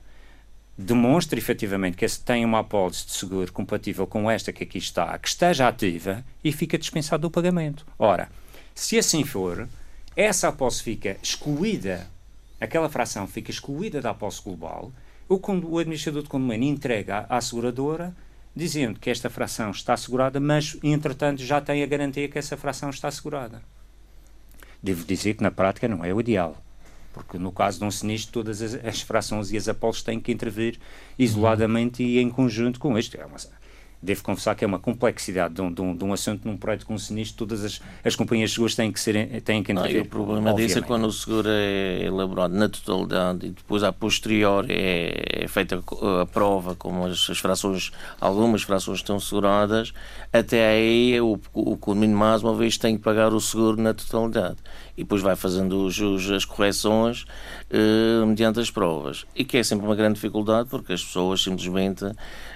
demonstre 0.77 1.39
efetivamente 1.39 1.97
que 1.97 2.07
tem 2.21 2.45
uma 2.45 2.61
apólice 2.61 3.07
de 3.07 3.13
seguro 3.13 3.53
compatível 3.53 4.07
com 4.07 4.31
esta 4.31 4.53
que 4.53 4.65
aqui 4.65 4.79
está, 4.79 5.19
que 5.19 5.29
esteja 5.29 5.69
ativa 5.69 6.25
e 6.43 6.53
fica 6.53 6.79
dispensado 6.79 7.23
do 7.23 7.31
pagamento. 7.31 7.87
Ora, 7.99 8.29
se 8.75 8.99
assim 8.99 9.25
for, 9.25 9.69
essa 10.17 10.49
apólice 10.49 10.83
fica 10.83 11.17
excluída, 11.23 12.09
aquela 12.61 12.89
fração 12.89 13.27
fica 13.27 13.51
excluída 13.51 14.01
da 14.01 14.11
apólice 14.11 14.43
global, 14.43 14.93
o, 15.29 15.37
o 15.37 15.79
administrador 15.79 16.23
de 16.23 16.29
condomínio 16.29 16.69
entrega 16.69 17.25
à, 17.29 17.41
seguradora 17.41 18.15
dizendo 18.55 18.99
que 18.99 19.09
esta 19.09 19.31
fração 19.31 19.71
está 19.71 19.95
assegurada, 19.95 20.41
mas, 20.41 20.77
entretanto, 20.83 21.41
já 21.41 21.61
tem 21.61 21.85
a 21.85 21.87
garantia 21.87 22.29
que 22.29 22.39
essa 22.39 22.57
fração 22.57 22.91
está 22.91 23.07
assegurada. 23.07 23.63
Devo 24.83 25.05
dizer 25.05 25.35
que, 25.35 25.43
na 25.43 25.53
prática, 25.53 25.87
não 25.87 26.05
é 26.05 26.13
o 26.13 26.21
ideal. 26.21 26.57
Porque, 27.13 27.39
no 27.39 27.53
caso 27.53 27.79
de 27.79 27.85
um 27.85 27.91
sinistro, 27.91 28.33
todas 28.33 28.61
as, 28.61 28.75
as 28.85 29.01
frações 29.03 29.53
e 29.53 29.57
as 29.57 29.69
apólices 29.69 30.03
têm 30.03 30.19
que 30.19 30.33
intervir 30.33 30.81
isoladamente 31.17 32.03
e 32.03 32.19
em 32.19 32.29
conjunto 32.29 32.81
com 32.81 32.99
isto. 32.99 33.17
É 33.17 33.25
uma, 33.25 33.37
devo 34.03 34.23
confessar 34.23 34.55
que 34.55 34.65
é 34.65 34.67
uma 34.67 34.79
complexidade 34.79 35.55
de 35.55 35.61
um, 35.61 35.73
de 35.73 35.81
um, 35.81 35.97
de 35.97 36.05
um 36.05 36.13
assunto 36.13 36.47
num 36.47 36.57
projeto 36.57 36.87
com 36.87 36.97
sinistro, 36.97 37.47
todas 37.47 37.65
as, 37.65 37.81
as 38.05 38.17
companhias 38.17 38.51
de 38.51 38.55
seguros 38.55 38.75
têm 38.75 38.91
que, 38.91 38.99
ser, 38.99 39.43
têm 39.43 39.63
que 39.63 39.73
intervir. 39.73 40.03
O 40.03 40.07
problema 40.07 40.55
disso 40.55 40.79
é 40.79 40.83
quando 40.83 41.05
o 41.07 41.13
seguro 41.13 41.49
é 41.51 42.05
elaborado 42.05 42.55
na 42.55 42.69
totalidade 42.69 43.47
e 43.47 43.51
depois, 43.51 43.83
a 43.83 43.93
posterior, 43.93 44.67
é, 44.69 45.45
é 45.45 45.49
feita 45.49 45.83
a 46.23 46.27
prova, 46.27 46.75
como 46.75 47.07
as, 47.07 47.29
as, 47.29 47.39
frações, 47.39 47.91
algumas 48.21 48.63
frações 48.63 48.99
estão 48.99 49.21
seguradas, 49.21 49.93
até 50.33 50.71
aí 50.71 51.21
o, 51.21 51.39
o 51.53 51.77
condomínio, 51.77 52.17
mais 52.17 52.43
uma 52.43 52.55
vez, 52.55 52.79
tem 52.79 52.97
que 52.97 53.03
pagar 53.03 53.33
o 53.35 53.41
seguro 53.41 53.81
na 53.81 53.93
totalidade. 53.93 54.57
E 54.97 55.03
depois 55.03 55.23
vai 55.23 55.37
fazendo 55.37 55.85
os, 55.85 55.99
os, 55.99 56.31
as 56.31 56.45
correções 56.45 57.25
uh, 57.71 58.27
mediante 58.27 58.61
as 58.61 58.71
provas. 58.71 59.25
E 59.35 59.45
que 59.45 59.59
é 59.59 59.63
sempre 59.63 59.87
uma 59.87 59.95
grande 59.95 60.15
dificuldade, 60.15 60.69
porque 60.69 60.93
as 60.93 61.03
pessoas 61.03 61.43
simplesmente 61.43 62.05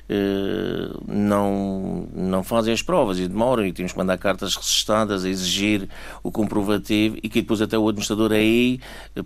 eh, 0.06 0.90
não, 1.08 2.06
não 2.12 2.44
fazem 2.44 2.74
as 2.74 2.82
provas 2.82 3.18
e 3.18 3.26
demoram 3.26 3.64
e 3.64 3.72
temos 3.72 3.92
que 3.92 3.98
mandar 3.98 4.18
cartas 4.18 4.54
registradas 4.54 5.24
a 5.24 5.28
exigir 5.30 5.88
o 6.22 6.30
comprovativo 6.30 7.16
e 7.22 7.28
que 7.28 7.40
depois 7.40 7.62
até 7.62 7.78
o 7.78 7.88
administrador 7.88 8.32
aí, 8.32 8.80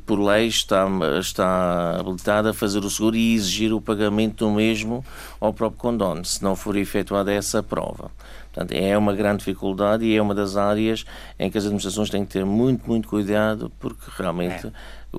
por 0.06 0.20
lei, 0.20 0.46
está, 0.46 0.86
está 1.18 1.96
habilitado 1.98 2.48
a 2.48 2.54
fazer 2.54 2.84
o 2.84 2.90
seguro 2.90 3.16
e 3.16 3.34
exigir 3.34 3.72
o 3.72 3.80
pagamento 3.80 4.46
do 4.46 4.52
mesmo 4.52 5.04
ao 5.40 5.52
próprio 5.52 5.80
condono, 5.80 6.24
se 6.24 6.42
não 6.44 6.54
for 6.54 6.76
efetuada 6.76 7.32
essa 7.32 7.60
prova. 7.60 8.12
Portanto, 8.58 8.72
é 8.72 8.98
uma 8.98 9.14
grande 9.14 9.38
dificuldade 9.38 10.04
e 10.04 10.16
é 10.16 10.20
uma 10.20 10.34
das 10.34 10.56
áreas 10.56 11.04
em 11.38 11.48
que 11.48 11.56
as 11.56 11.64
administrações 11.64 12.10
têm 12.10 12.24
que 12.24 12.32
ter 12.32 12.44
muito, 12.44 12.88
muito 12.88 13.06
cuidado, 13.06 13.70
porque 13.78 14.10
realmente 14.16 14.66
é 14.66 14.72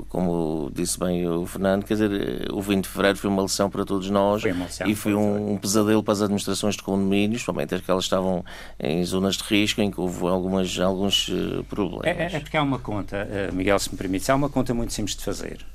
como 0.07 0.69
disse 0.71 0.99
bem 0.99 1.27
o 1.27 1.47
Fernando, 1.47 1.83
quer 1.83 1.95
dizer, 1.95 2.47
o 2.51 2.61
20 2.61 2.83
de 2.83 2.89
fevereiro 2.89 3.17
foi 3.17 3.29
uma 3.29 3.41
lição 3.41 3.69
para 3.71 3.83
todos 3.83 4.07
nós 4.09 4.43
foi 4.43 4.53
e 4.85 4.93
foi 4.93 5.15
um, 5.15 5.53
um, 5.53 5.57
pesadelo 5.57 6.03
para 6.03 6.11
as 6.11 6.21
administrações 6.21 6.75
de 6.75 6.83
condomínios, 6.83 7.41
somente 7.41 7.73
as 7.73 7.81
que 7.81 7.89
elas 7.89 8.03
estavam 8.03 8.45
em 8.79 9.03
zonas 9.03 9.35
de 9.35 9.43
risco 9.43 9.81
em 9.81 9.89
que 9.89 9.99
houve 9.99 10.27
algumas, 10.27 10.77
alguns 10.77 11.29
uh, 11.29 11.63
problemas. 11.63 12.05
É, 12.05 12.23
é, 12.23 12.35
é, 12.35 12.39
porque 12.39 12.55
há 12.55 12.61
uma 12.61 12.77
conta, 12.77 13.27
uh, 13.51 13.55
Miguel, 13.55 13.79
se 13.79 13.89
me 13.91 13.97
permite, 13.97 14.29
há 14.29 14.35
uma 14.35 14.49
conta 14.49 14.73
muito 14.73 14.93
simples 14.93 15.15
de 15.15 15.23
fazer. 15.23 15.65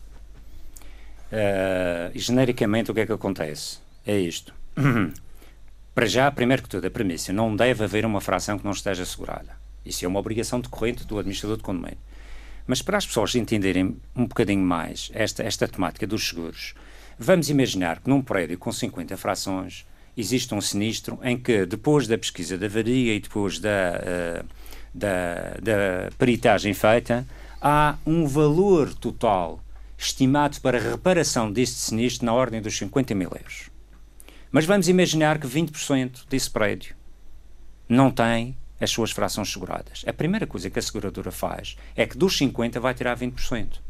Uh, 1.33 2.17
genericamente 2.17 2.91
o 2.91 2.95
que 2.95 3.01
é 3.01 3.07
que 3.07 3.13
acontece? 3.13 3.79
É 4.07 4.17
isto. 4.17 4.55
para 5.95 6.07
já, 6.07 6.31
primeiro 6.31 6.63
que 6.63 6.69
tudo, 6.69 6.87
a 6.87 6.91
premissa, 6.91 7.33
não 7.33 7.55
deve 7.55 7.85
haver 7.85 8.05
uma 8.05 8.21
fração 8.21 8.59
que 8.59 8.65
não 8.65 8.73
esteja 8.73 9.05
assegurada. 9.05 9.57
Isso 9.85 10.05
é 10.05 10.09
uma 10.09 10.19
obrigação 10.19 10.61
decorrente 10.61 11.07
do 11.07 11.19
administrador 11.19 11.57
de 11.57 11.63
condomínio. 11.63 11.99
Mas 12.67 12.83
para 12.83 12.97
as 12.97 13.07
pessoas 13.07 13.35
entenderem 13.35 13.97
um 14.17 14.27
bocadinho 14.27 14.65
mais 14.65 15.11
esta, 15.15 15.43
esta 15.43 15.69
temática 15.69 16.07
dos 16.07 16.27
seguros, 16.27 16.75
vamos 17.19 17.51
imaginar 17.51 18.01
que 18.01 18.09
num 18.09 18.23
prédio 18.23 18.59
com 18.59 18.73
50 18.73 19.17
frações 19.17 19.87
existe 20.17 20.55
um 20.55 20.61
sinistro 20.61 21.19
em 21.23 21.37
que, 21.37 21.67
depois 21.67 22.09
da 22.09 22.17
pesquisa 22.17 22.57
da 22.57 22.67
avaria 22.67 23.15
e 23.15 23.21
depois 23.21 23.59
da, 23.59 23.69
uh, 23.71 24.47
da, 24.93 25.57
da 25.63 26.11
peritagem 26.19 26.73
feita, 26.73 27.27
há 27.61 27.97
um 28.07 28.27
valor 28.27 28.95
total 28.95 29.61
estimado 29.97 30.61
para 30.61 30.79
reparação 30.79 31.53
deste 31.53 31.77
sinistro 31.77 32.27
na 32.27 32.33
ordem 32.33 32.61
dos 32.61 32.77
50 32.77 33.15
mil 33.15 33.31
euros. 33.31 33.74
Mas 34.55 34.67
vamos 34.67 34.89
imaginar 34.89 35.41
que 35.41 35.49
20% 35.49 36.29
desse 36.29 36.49
prédio 36.49 36.95
não 37.89 38.09
tem 38.09 38.57
as 38.81 38.89
suas 38.89 39.11
frações 39.11 39.53
seguradas. 39.53 40.05
A 40.07 40.13
primeira 40.13 40.47
coisa 40.47 40.71
que 40.71 40.79
a 40.79 40.83
seguradora 40.83 41.33
faz 41.33 41.77
é 41.97 42.07
que 42.07 42.17
dos 42.17 42.39
50 42.39 42.79
vai 42.79 42.95
tirar 42.95 43.19
20%. 43.19 43.81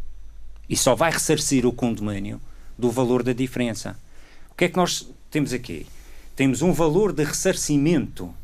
E 0.66 0.74
só 0.74 0.94
vai 0.94 1.12
ressarcir 1.12 1.66
o 1.66 1.72
condomínio 1.72 2.40
do 2.79 2.90
valor 2.90 3.22
da 3.22 3.35
diferença. 3.35 3.94
O 4.50 4.55
que 4.55 4.64
é 4.64 4.68
que 4.70 4.77
nós 4.79 5.07
temos 5.31 5.53
aqui? 5.53 5.87
Temos 6.35 6.62
um 6.62 6.72
valor 6.72 7.12
de 7.12 7.24
ressarcimento, 7.24 8.35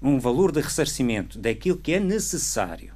um 0.00 0.20
valor 0.20 0.52
de 0.52 0.60
ressarcimento 0.60 1.36
daquilo 1.36 1.78
que 1.78 1.94
é 1.94 1.98
necessário 1.98 2.92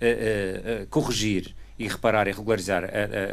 uh, 0.00 0.04
uh, 0.04 0.84
uh, 0.84 0.86
corrigir 0.86 1.52
e 1.76 1.88
reparar 1.88 2.28
e 2.28 2.32
regularizar 2.32 2.84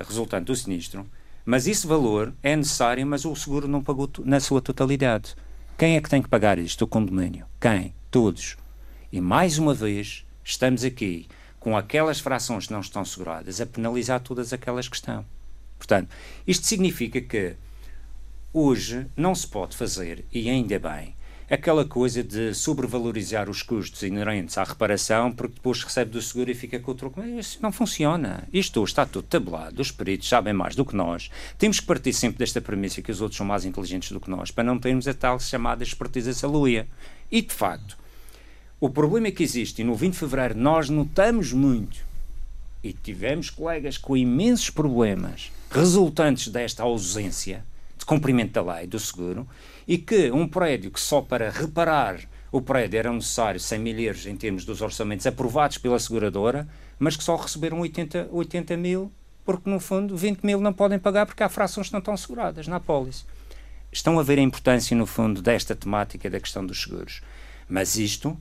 resultante 0.08 0.46
do 0.46 0.56
sinistro, 0.56 1.08
mas 1.48 1.66
esse 1.66 1.88
valor 1.88 2.32
é 2.44 2.56
necessário, 2.56 3.08
mas 3.08 3.26
o 3.26 3.36
seguro 3.36 3.68
não 3.68 3.82
pagou 3.82 4.08
na 4.24 4.40
sua 4.40 4.62
totalidade. 4.62 5.36
Quem 5.78 5.96
é 5.96 6.02
que 6.02 6.10
tem 6.10 6.22
que 6.22 6.30
pagar 6.30 6.60
isto? 6.60 6.84
O 6.84 6.88
condomínio. 6.88 7.48
Quem? 7.60 7.96
todos. 8.12 8.58
E 9.12 9.22
mais 9.22 9.58
uma 9.58 9.74
vez, 9.74 10.26
estamos 10.44 10.84
aqui 10.84 11.28
com 11.60 11.78
aquelas 11.78 12.20
frações 12.20 12.68
que 12.68 12.74
não 12.74 12.80
estão 12.80 13.04
seguradas 13.04 13.60
a 13.62 13.66
penalizar 13.66 14.20
todas 14.22 14.54
aquelas 14.54 14.88
que 14.88 14.96
estão. 14.96 15.26
Portanto, 15.78 16.10
isto 16.46 16.66
significa 16.66 17.22
que 17.22 17.56
hoje 18.54 19.08
não 19.16 19.36
se 19.36 19.48
pode 19.48 19.76
fazer, 19.78 20.26
e 20.32 20.50
ainda 20.50 20.80
bem, 20.80 21.16
aquela 21.50 21.86
coisa 21.86 22.24
de 22.24 22.54
sobrevalorizar 22.54 23.50
os 23.50 23.62
custos 23.62 24.04
inerentes 24.04 24.58
à 24.58 24.64
reparação, 24.64 25.32
porque 25.32 25.56
depois 25.56 25.84
recebe 25.84 26.12
do 26.12 26.22
seguro 26.22 26.52
e 26.52 26.56
fica 26.56 26.80
com 26.80 26.92
o 26.92 26.96
troco. 26.96 27.22
Mas 27.22 27.46
isso 27.46 27.60
não 27.62 27.72
funciona. 27.72 28.48
Isto 28.52 28.84
está 28.84 29.06
tudo 29.06 29.28
tabulado. 29.28 29.80
Os 29.82 29.92
peritos 29.92 30.28
sabem 30.28 30.54
mais 30.54 30.76
do 30.76 30.86
que 30.86 30.96
nós. 30.96 31.30
Temos 31.58 31.80
que 31.80 31.86
partir 31.86 32.14
sempre 32.14 32.40
desta 32.40 32.60
premissa 32.60 33.02
que 33.02 33.12
os 33.12 33.22
outros 33.22 33.38
são 33.38 33.46
mais 33.46 33.66
inteligentes 33.66 34.12
do 34.12 34.20
que 34.20 34.30
nós, 34.30 34.52
para 34.52 34.64
não 34.64 34.78
termos 34.78 35.08
a 35.08 35.14
tal 35.14 35.40
chamada 35.40 35.84
expertise 35.84 36.34
saluia. 36.34 36.88
E, 37.32 37.42
de 37.42 37.54
facto, 37.54 37.98
o 38.80 38.90
problema 38.90 39.32
que 39.32 39.44
existe, 39.44 39.82
e 39.82 39.86
no 39.86 39.96
20 39.96 40.14
de 40.14 40.20
fevereiro 40.20 40.56
nós 40.58 40.90
notamos 40.90 41.52
muito, 41.52 42.06
e 42.84 42.94
tivemos 42.94 43.50
colegas 43.50 43.98
com 43.98 44.16
imensos 44.16 44.70
problemas 44.70 45.52
resultantes 45.72 46.48
desta 46.48 46.84
ausência 46.84 47.66
de 47.98 48.06
cumprimento 48.06 48.54
da 48.54 48.76
lei, 48.76 48.88
do 48.88 49.00
seguro, 49.00 49.48
e 49.88 49.98
que 49.98 50.32
um 50.32 50.48
prédio 50.48 50.92
que 50.92 51.00
só 51.00 51.22
para 51.22 51.50
reparar 51.50 52.20
o 52.52 52.62
prédio 52.62 52.98
eram 52.98 53.14
necessários 53.14 53.64
100 53.66 53.80
mil 53.80 54.00
euros 54.00 54.26
em 54.26 54.36
termos 54.36 54.66
dos 54.66 54.82
orçamentos 54.82 55.26
aprovados 55.26 55.78
pela 55.78 56.00
seguradora, 56.00 56.68
mas 57.00 57.16
que 57.16 57.24
só 57.24 57.36
receberam 57.36 57.80
80, 57.80 58.30
80 58.32 58.78
mil, 58.78 59.12
porque 59.46 59.70
no 59.70 59.80
fundo 59.80 60.16
20 60.16 60.44
mil 60.44 60.60
não 60.60 60.74
podem 60.74 61.00
pagar 61.00 61.26
porque 61.26 61.44
há 61.44 61.50
frações 61.50 61.88
que 61.88 61.94
não 61.94 62.00
estão 62.00 62.18
seguradas 62.18 62.68
na 62.68 62.78
apólice. 62.78 63.24
Estão 63.92 64.20
a 64.20 64.24
ver 64.24 64.40
a 64.40 64.42
importância, 64.42 64.96
no 64.96 65.06
fundo, 65.06 65.42
desta 65.42 65.76
temática 65.76 66.30
da 66.30 66.40
questão 66.40 66.66
dos 66.66 66.82
seguros. 66.82 67.22
Mas 67.70 67.96
isto 67.98 68.38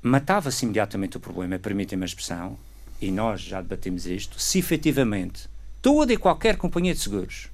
matava-se 0.00 0.64
imediatamente 0.64 1.16
o 1.16 1.20
problema, 1.20 1.58
permitem-me 1.58 2.04
a 2.04 2.06
expressão, 2.06 2.58
e 3.00 3.10
nós 3.10 3.40
já 3.40 3.60
debatemos 3.60 4.06
isto, 4.06 4.38
se 4.40 4.58
efetivamente 4.58 5.48
toda 5.82 6.12
e 6.12 6.16
qualquer 6.16 6.56
companhia 6.56 6.94
de 6.94 7.00
seguros, 7.00 7.48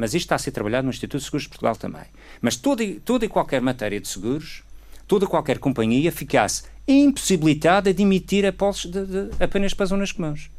mas 0.00 0.14
isto 0.14 0.24
está 0.24 0.36
a 0.36 0.38
ser 0.38 0.50
trabalhado 0.50 0.84
no 0.84 0.90
Instituto 0.90 1.20
de 1.20 1.24
Seguros 1.24 1.42
de 1.42 1.50
Portugal 1.50 1.76
também, 1.76 2.04
mas 2.40 2.56
toda 2.56 2.82
e, 2.82 2.98
toda 2.98 3.26
e 3.26 3.28
qualquer 3.28 3.60
matéria 3.60 4.00
de 4.00 4.08
seguros, 4.08 4.62
toda 5.06 5.26
e 5.26 5.28
qualquer 5.28 5.58
companhia 5.58 6.10
ficasse 6.10 6.64
impossibilitada 6.88 7.92
de 7.92 8.02
emitir 8.02 8.46
apólices 8.46 8.90
de, 8.90 9.04
de, 9.04 9.30
apenas 9.38 9.74
para 9.74 9.86
zonas 9.86 10.10
comuns. 10.10 10.50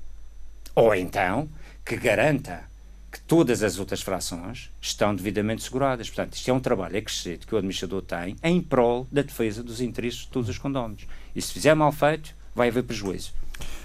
Ou 0.75 0.93
então 0.93 1.49
que 1.83 1.97
garanta 1.97 2.69
que 3.11 3.19
todas 3.21 3.61
as 3.63 3.77
outras 3.79 4.01
frações 4.01 4.69
estão 4.79 5.13
devidamente 5.13 5.63
seguradas. 5.63 6.07
Portanto, 6.09 6.35
isto 6.35 6.49
é 6.49 6.53
um 6.53 6.61
trabalho 6.61 6.97
acrescido 6.97 7.45
que 7.45 7.53
o 7.53 7.57
administrador 7.57 8.01
tem 8.03 8.37
em 8.41 8.61
prol 8.61 9.05
da 9.11 9.21
defesa 9.21 9.61
dos 9.61 9.81
interesses 9.81 10.21
de 10.21 10.27
todos 10.27 10.47
os 10.47 10.57
condóminos. 10.57 11.05
E 11.35 11.41
se 11.41 11.51
fizer 11.51 11.73
mal 11.73 11.91
feito, 11.91 12.33
vai 12.55 12.69
haver 12.69 12.83
prejuízo. 12.83 13.33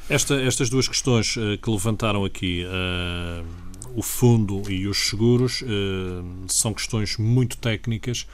Esta, 0.09 0.41
estas 0.41 0.71
duas 0.71 0.87
questões 0.87 1.37
uh, 1.37 1.59
que 1.61 1.69
levantaram 1.69 2.25
aqui, 2.25 2.65
uh, 2.65 3.45
o 3.97 4.03
fundo 4.03 4.63
e 4.71 4.87
os 4.87 5.09
seguros, 5.09 5.63
uh, 5.63 6.25
são 6.49 6.73
questões 6.75 7.17
muito 7.17 7.57
técnicas. 7.57 8.27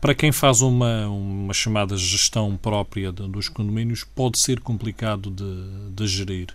para 0.00 0.14
quem 0.14 0.30
faz 0.30 0.60
uma, 0.60 1.08
uma 1.08 1.54
chamada 1.54 1.96
gestão 1.96 2.54
própria 2.60 3.10
de, 3.10 3.26
dos 3.28 3.48
condomínios, 3.48 4.04
pode 4.04 4.38
ser 4.38 4.60
complicado 4.60 5.30
de, 5.30 5.94
de 5.94 6.06
gerir 6.06 6.48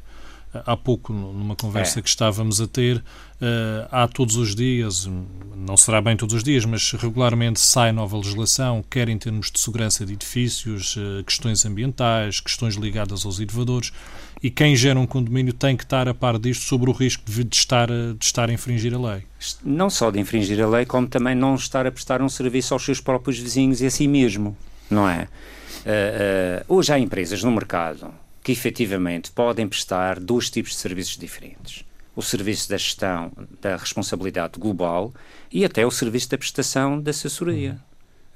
há 0.53 0.75
pouco, 0.77 1.11
numa 1.13 1.55
conversa 1.55 1.99
é. 1.99 2.01
que 2.01 2.09
estávamos 2.09 2.61
a 2.61 2.67
ter, 2.67 2.97
uh, 2.97 3.87
há 3.91 4.07
todos 4.07 4.35
os 4.35 4.55
dias, 4.55 5.09
não 5.55 5.75
será 5.75 6.01
bem 6.01 6.15
todos 6.15 6.35
os 6.35 6.43
dias, 6.43 6.65
mas 6.65 6.91
regularmente 6.93 7.59
sai 7.59 7.91
nova 7.91 8.17
legislação, 8.17 8.83
quer 8.89 9.09
em 9.09 9.17
termos 9.17 9.51
de 9.51 9.59
segurança 9.59 10.05
de 10.05 10.13
edifícios, 10.13 10.95
uh, 10.95 11.23
questões 11.25 11.65
ambientais, 11.65 12.39
questões 12.39 12.75
ligadas 12.75 13.25
aos 13.25 13.39
elevadores, 13.39 13.91
e 14.41 14.49
quem 14.49 14.75
gera 14.75 14.99
um 14.99 15.07
condomínio 15.07 15.53
tem 15.53 15.75
que 15.75 15.83
estar 15.83 16.07
a 16.07 16.13
par 16.13 16.37
disto 16.37 16.63
sobre 16.63 16.89
o 16.89 16.93
risco 16.93 17.23
de, 17.25 17.43
de, 17.43 17.55
estar, 17.55 17.91
a, 17.91 18.13
de 18.13 18.23
estar 18.23 18.49
a 18.49 18.53
infringir 18.53 18.93
a 18.93 19.13
lei. 19.13 19.23
Não 19.63 19.89
só 19.89 20.11
de 20.11 20.19
infringir 20.19 20.61
a 20.61 20.67
lei, 20.67 20.85
como 20.85 21.07
também 21.07 21.35
não 21.35 21.55
estar 21.55 21.85
a 21.85 21.91
prestar 21.91 22.21
um 22.21 22.29
serviço 22.29 22.73
aos 22.73 22.83
seus 22.83 23.01
próprios 23.01 23.39
vizinhos 23.39 23.81
e 23.81 23.85
a 23.85 23.89
si 23.89 24.07
mesmo, 24.07 24.55
não 24.89 25.09
é? 25.09 25.27
Uh, 25.85 26.75
hoje 26.75 26.91
há 26.91 26.99
empresas 26.99 27.43
no 27.43 27.51
mercado 27.51 28.11
que 28.47 28.53
efetivamente 28.53 29.29
podem 29.29 29.67
prestar 29.67 30.21
dois 30.21 30.49
tipos 30.49 30.71
de 30.71 30.77
serviços 30.77 31.17
diferentes. 31.17 31.83
O 32.15 32.21
serviço 32.21 32.69
da 32.69 32.77
gestão 32.77 33.29
da 33.61 33.75
responsabilidade 33.75 34.57
global 34.57 35.13
e 35.51 35.65
até 35.65 35.85
o 35.85 35.91
serviço 35.91 36.29
da 36.29 36.37
prestação 36.37 36.97
da 36.97 37.11
assessoria. 37.11 37.77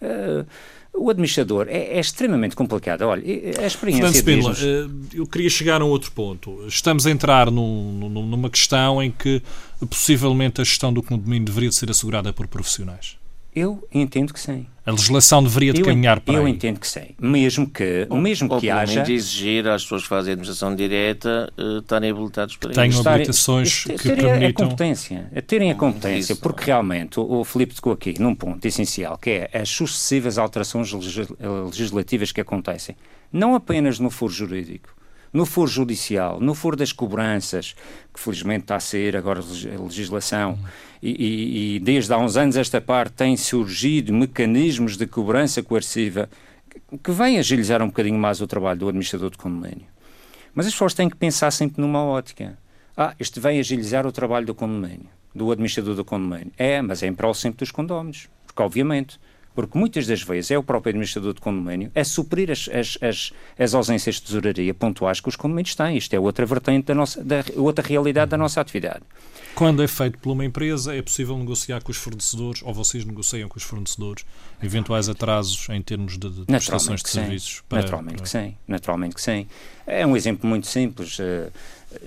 Uh, 0.02 0.46
o 0.94 1.10
administrador 1.10 1.68
é, 1.70 1.96
é, 1.96 2.00
extremamente 2.02 2.58
complicado. 2.58 3.04
Olha, 3.04 3.24
a 3.24 3.66
experiência. 3.66 4.12
Fernando 4.12 4.16
Spindler, 4.16 4.90
uh, 4.90 5.08
eu 5.14 5.26
queria 5.26 5.50
chegar 5.50 5.82
a 5.82 5.86
um 5.86 5.88
outro 5.88 6.12
ponto. 6.12 6.68
Estamos 6.68 7.08
a 7.08 7.10
entrar 7.10 7.50
num, 7.50 8.10
numa 8.10 8.50
questão 8.50 9.02
em 9.02 9.12
que 9.12 9.42
possivelmente 9.90 10.60
a 10.60 10.66
gestão 10.66 10.92
do 10.92 11.02
condomínio 11.02 11.46
deveria 11.46 11.72
ser 11.72 11.90
assegurada 11.90 12.34
por 12.34 12.50
profissionais. 12.50 13.16
Eu 13.56 13.88
entendo 13.94 14.34
que 14.34 14.42
sim. 14.42 14.68
A 14.84 14.92
legislação 14.92 15.44
deveria 15.44 15.74
de 15.74 15.84
caminhar 15.84 16.20
para 16.20 16.34
Eu 16.34 16.46
aí. 16.46 16.52
entendo 16.52 16.80
que 16.80 16.88
sim. 16.88 17.10
Mesmo 17.20 17.70
que, 17.70 18.08
Ou, 18.10 18.18
mesmo 18.18 18.60
que 18.60 18.68
haja... 18.70 19.02
exigir 19.12 19.68
às 19.68 19.84
pessoas 19.84 20.02
que 20.02 20.08
fazem 20.08 20.32
a 20.32 20.34
administração 20.34 20.76
direta 20.76 21.54
uh, 21.56 21.80
estarem 21.80 22.10
habilitados 22.10 22.58
para 22.58 22.72
Tenham 22.72 22.90
isso. 22.90 23.04
Tenham 23.04 23.14
habilitações 23.14 23.84
que 23.84 23.98
terem 23.98 24.26
permitam... 24.26 24.66
a 24.66 24.70
competência. 24.70 25.32
Terem 25.46 25.72
a 25.72 25.76
competência, 25.76 26.34
isso, 26.34 26.42
porque 26.42 26.66
realmente 26.66 27.20
o, 27.20 27.42
o 27.42 27.44
Filipe 27.44 27.76
tocou 27.76 27.94
aqui 27.94 28.16
num 28.20 28.34
ponto 28.34 28.66
essencial, 28.66 29.20
que 29.20 29.30
é 29.30 29.50
as 29.54 29.70
sucessivas 29.70 30.40
alterações 30.40 30.92
legislativas 31.68 32.32
que 32.32 32.42
acontecem. 32.42 32.96
Não 33.32 33.54
apenas 33.54 34.00
no 34.00 34.10
foro 34.10 34.34
jurídico, 34.34 34.90
no 35.34 35.46
foro 35.46 35.70
judicial, 35.70 36.40
no 36.40 36.54
foro 36.54 36.76
das 36.76 36.92
cobranças, 36.92 37.76
que 38.14 38.20
felizmente 38.20 38.64
está 38.64 38.76
a 38.76 38.80
ser 38.80 39.16
agora 39.16 39.42
legislação, 39.80 40.60
e, 41.02 41.10
e, 41.10 41.76
e 41.76 41.80
desde 41.80 42.14
há 42.14 42.18
uns 42.18 42.38
anos 42.38 42.56
esta 42.56 42.82
parte 42.82 43.14
tem 43.14 43.36
surgido 43.38 44.14
mecanismos 44.14 44.98
de 44.98 45.08
cobrança 45.08 45.64
coerciva 45.64 46.30
que 47.04 47.12
vêm 47.12 47.40
agilizar 47.40 47.82
um 47.82 47.88
bocadinho 47.88 48.20
mais 48.20 48.42
o 48.42 48.48
trabalho 48.48 48.80
do 48.80 48.90
administrador 48.90 49.30
de 49.30 49.38
condomínio. 49.38 49.86
Mas 50.54 50.68
as 50.68 50.74
pessoas 50.74 50.94
têm 50.94 51.10
que 51.10 51.16
pensar 51.16 51.50
sempre 51.52 51.82
numa 51.82 52.04
ótica. 52.04 52.58
Ah, 52.96 53.16
isto 53.20 53.40
vem 53.40 53.60
agilizar 53.60 54.06
o 54.06 54.12
trabalho 54.12 54.46
do 54.46 54.54
condomínio, 54.54 55.08
do 55.34 55.50
administrador 55.52 55.96
do 55.96 56.04
condomínio. 56.04 56.52
É, 56.58 56.82
mas 56.82 57.02
é 57.02 57.08
em 57.08 57.14
prol 57.14 57.34
sempre 57.34 57.60
dos 57.60 57.72
condóminos, 57.72 58.28
porque 58.46 58.62
obviamente 58.62 59.18
porque 59.54 59.78
muitas 59.78 60.08
das 60.08 60.22
vezes 60.22 60.52
é 60.52 60.58
o 60.58 60.64
próprio 60.64 60.92
administrador 60.92 61.34
de 61.34 61.42
condomínio 61.42 61.92
a 61.94 62.04
suprir 62.04 62.50
as, 62.50 62.70
as, 62.70 62.98
as, 63.02 63.34
as 63.58 63.74
ausências 63.74 64.16
de 64.16 64.24
tesouraria 64.24 64.74
pontuais 64.74 65.20
que 65.20 65.30
os 65.30 65.36
condomínios 65.36 65.76
têm. 65.76 65.98
Isto 65.98 66.14
é 66.14 66.20
outra 66.20 66.46
vertente 66.46 66.86
da 66.86 66.96
nossa, 66.96 67.24
da, 67.24 67.44
outra 67.56 67.86
realidade 67.86 68.32
da 68.32 68.38
nossa 68.38 68.62
atividade. 68.62 69.02
Quando 69.54 69.84
é 69.84 69.88
feito 69.88 70.18
por 70.20 70.32
uma 70.32 70.46
empresa, 70.46 70.96
é 70.96 71.02
possível 71.02 71.38
negociar 71.38 71.82
com 71.82 71.92
os 71.92 71.98
fornecedores, 71.98 72.62
ou 72.64 72.74
vocês 72.74 73.04
negociam 73.04 73.50
com 73.50 73.58
os 73.58 73.64
fornecedores, 73.64 74.26
eventuais 74.64 75.10
atrasos 75.10 75.68
em 75.70 75.82
termos 75.82 76.18
de, 76.18 76.30
de 76.30 76.46
prestações 76.46 77.02
de 77.02 77.10
serviços? 77.10 77.62
Para, 77.68 77.82
Naturalmente 77.82 78.16
para... 78.16 78.24
que 78.24 78.30
sim. 78.30 78.56
Naturalmente 78.68 79.16
que 79.16 79.22
sim. 79.22 79.48
É 79.86 80.06
um 80.08 80.16
exemplo 80.16 80.48
muito 80.48 80.68
simples. 80.68 81.20
Eh, 81.20 81.50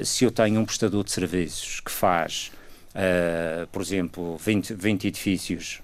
se 0.03 0.25
eu 0.25 0.31
tenho 0.31 0.61
um 0.61 0.65
prestador 0.65 1.05
de 1.05 1.13
serviços 1.13 1.81
que 1.81 1.91
faz, 1.91 2.51
uh, 2.95 3.67
por 3.69 3.83
exemplo, 3.83 4.39
20, 4.39 4.75
20 4.75 5.09
edifícios 5.09 5.83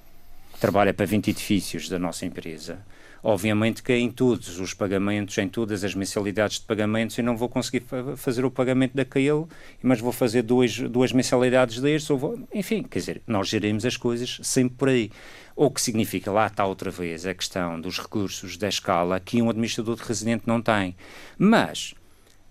trabalha 0.61 0.94
para 0.94 1.07
20 1.07 1.31
edifícios 1.31 1.88
da 1.88 1.99
nossa 1.99 2.27
empresa. 2.27 2.79
Obviamente 3.23 3.83
que 3.83 3.92
em 3.92 4.11
todos 4.11 4.59
os 4.59 4.73
pagamentos, 4.73 5.37
em 5.37 5.46
todas 5.46 5.85
as 5.85 5.94
mensalidades 5.94 6.59
de 6.59 6.64
pagamentos, 6.64 7.18
eu 7.18 7.25
não 7.25 7.37
vou 7.37 7.51
conseguir 7.51 7.83
fazer 8.16 8.46
o 8.46 8.51
pagamento 8.51 8.94
daquele, 8.94 9.44
mas 9.83 10.01
vou 10.01 10.11
fazer 10.11 10.42
duas, 10.42 10.79
duas 10.79 11.12
mensalidades 11.12 11.81
destes, 11.81 12.09
ou 12.09 12.16
vou, 12.16 12.49
enfim, 12.53 12.83
quer 12.83 12.99
dizer, 12.99 13.23
nós 13.27 13.49
geremos 13.49 13.85
as 13.85 13.96
coisas 13.96 14.38
sempre 14.42 14.77
por 14.77 14.88
aí. 14.88 15.11
O 15.55 15.70
que 15.70 15.83
significa, 15.83 16.33
lá 16.33 16.46
está 16.46 16.64
outra 16.64 16.90
vez, 16.90 17.27
a 17.27 17.35
questão 17.35 17.79
dos 17.79 17.99
recursos 17.99 18.57
da 18.57 18.68
escala 18.68 19.20
que 19.20 19.42
um 19.42 19.51
administrador 19.51 19.96
de 19.96 20.03
residente 20.03 20.44
não 20.46 20.62
tem. 20.62 20.96
Mas 21.37 21.94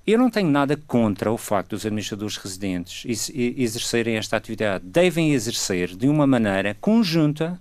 eu 0.06 0.20
não 0.20 0.30
tenho 0.30 0.52
nada 0.52 0.78
contra 0.88 1.32
o 1.32 1.38
facto 1.38 1.72
dos 1.72 1.84
administradores 1.84 2.38
residentes 2.38 3.30
exercerem 3.34 4.18
esta 4.18 4.38
atividade. 4.38 4.86
Devem 4.86 5.34
exercer 5.34 5.96
de 5.96 6.08
uma 6.08 6.28
maneira 6.28 6.78
conjunta 6.80 7.60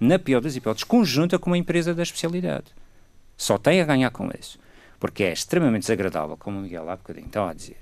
na 0.00 0.18
pior 0.18 0.40
das 0.40 0.56
hipóteses, 0.56 0.84
conjunta 0.84 1.38
com 1.38 1.50
uma 1.50 1.58
empresa 1.58 1.94
da 1.94 2.02
especialidade. 2.02 2.66
Só 3.36 3.56
tem 3.56 3.80
a 3.80 3.84
ganhar 3.84 4.10
com 4.10 4.28
isso. 4.38 4.58
Porque 4.98 5.22
é 5.22 5.32
extremamente 5.32 5.82
desagradável, 5.82 6.36
como 6.36 6.58
o 6.58 6.62
Miguel 6.62 6.90
há 6.90 6.96
bocadinho 6.96 7.26
estava 7.26 7.50
a 7.50 7.54
dizer. 7.54 7.76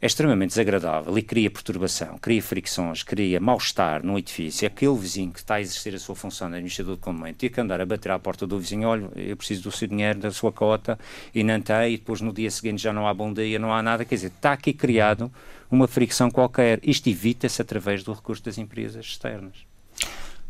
É 0.00 0.06
extremamente 0.06 0.50
desagradável 0.50 1.16
e 1.16 1.22
cria 1.22 1.50
perturbação, 1.50 2.18
cria 2.18 2.42
fricções, 2.42 3.02
cria 3.02 3.40
mal-estar 3.40 4.04
no 4.04 4.18
edifício. 4.18 4.66
Aquele 4.66 4.94
vizinho 4.94 5.32
que 5.32 5.38
está 5.38 5.54
a 5.54 5.60
exercer 5.60 5.94
a 5.94 5.98
sua 5.98 6.14
função 6.14 6.48
de 6.48 6.56
administrador 6.56 6.96
de 6.96 7.00
condomínio 7.00 7.34
tem 7.34 7.48
que 7.48 7.60
andar 7.60 7.80
a 7.80 7.86
bater 7.86 8.12
à 8.12 8.18
porta 8.18 8.46
do 8.46 8.58
vizinho: 8.58 8.86
olha, 8.86 9.08
eu 9.16 9.36
preciso 9.36 9.62
do 9.62 9.72
seu 9.72 9.88
dinheiro, 9.88 10.18
da 10.18 10.30
sua 10.30 10.52
cota, 10.52 10.98
e 11.34 11.42
não 11.42 11.60
tem, 11.62 11.94
e 11.94 11.96
depois 11.96 12.20
no 12.20 12.30
dia 12.30 12.50
seguinte 12.50 12.82
já 12.82 12.92
não 12.92 13.08
há 13.08 13.14
bom 13.14 13.32
dia, 13.32 13.58
não 13.58 13.72
há 13.72 13.82
nada. 13.82 14.04
Quer 14.04 14.16
dizer, 14.16 14.26
está 14.28 14.52
aqui 14.52 14.74
criado 14.74 15.32
uma 15.70 15.88
fricção 15.88 16.30
qualquer. 16.30 16.78
Isto 16.82 17.08
evita-se 17.08 17.62
através 17.62 18.04
do 18.04 18.12
recurso 18.12 18.44
das 18.44 18.58
empresas 18.58 19.06
externas. 19.06 19.66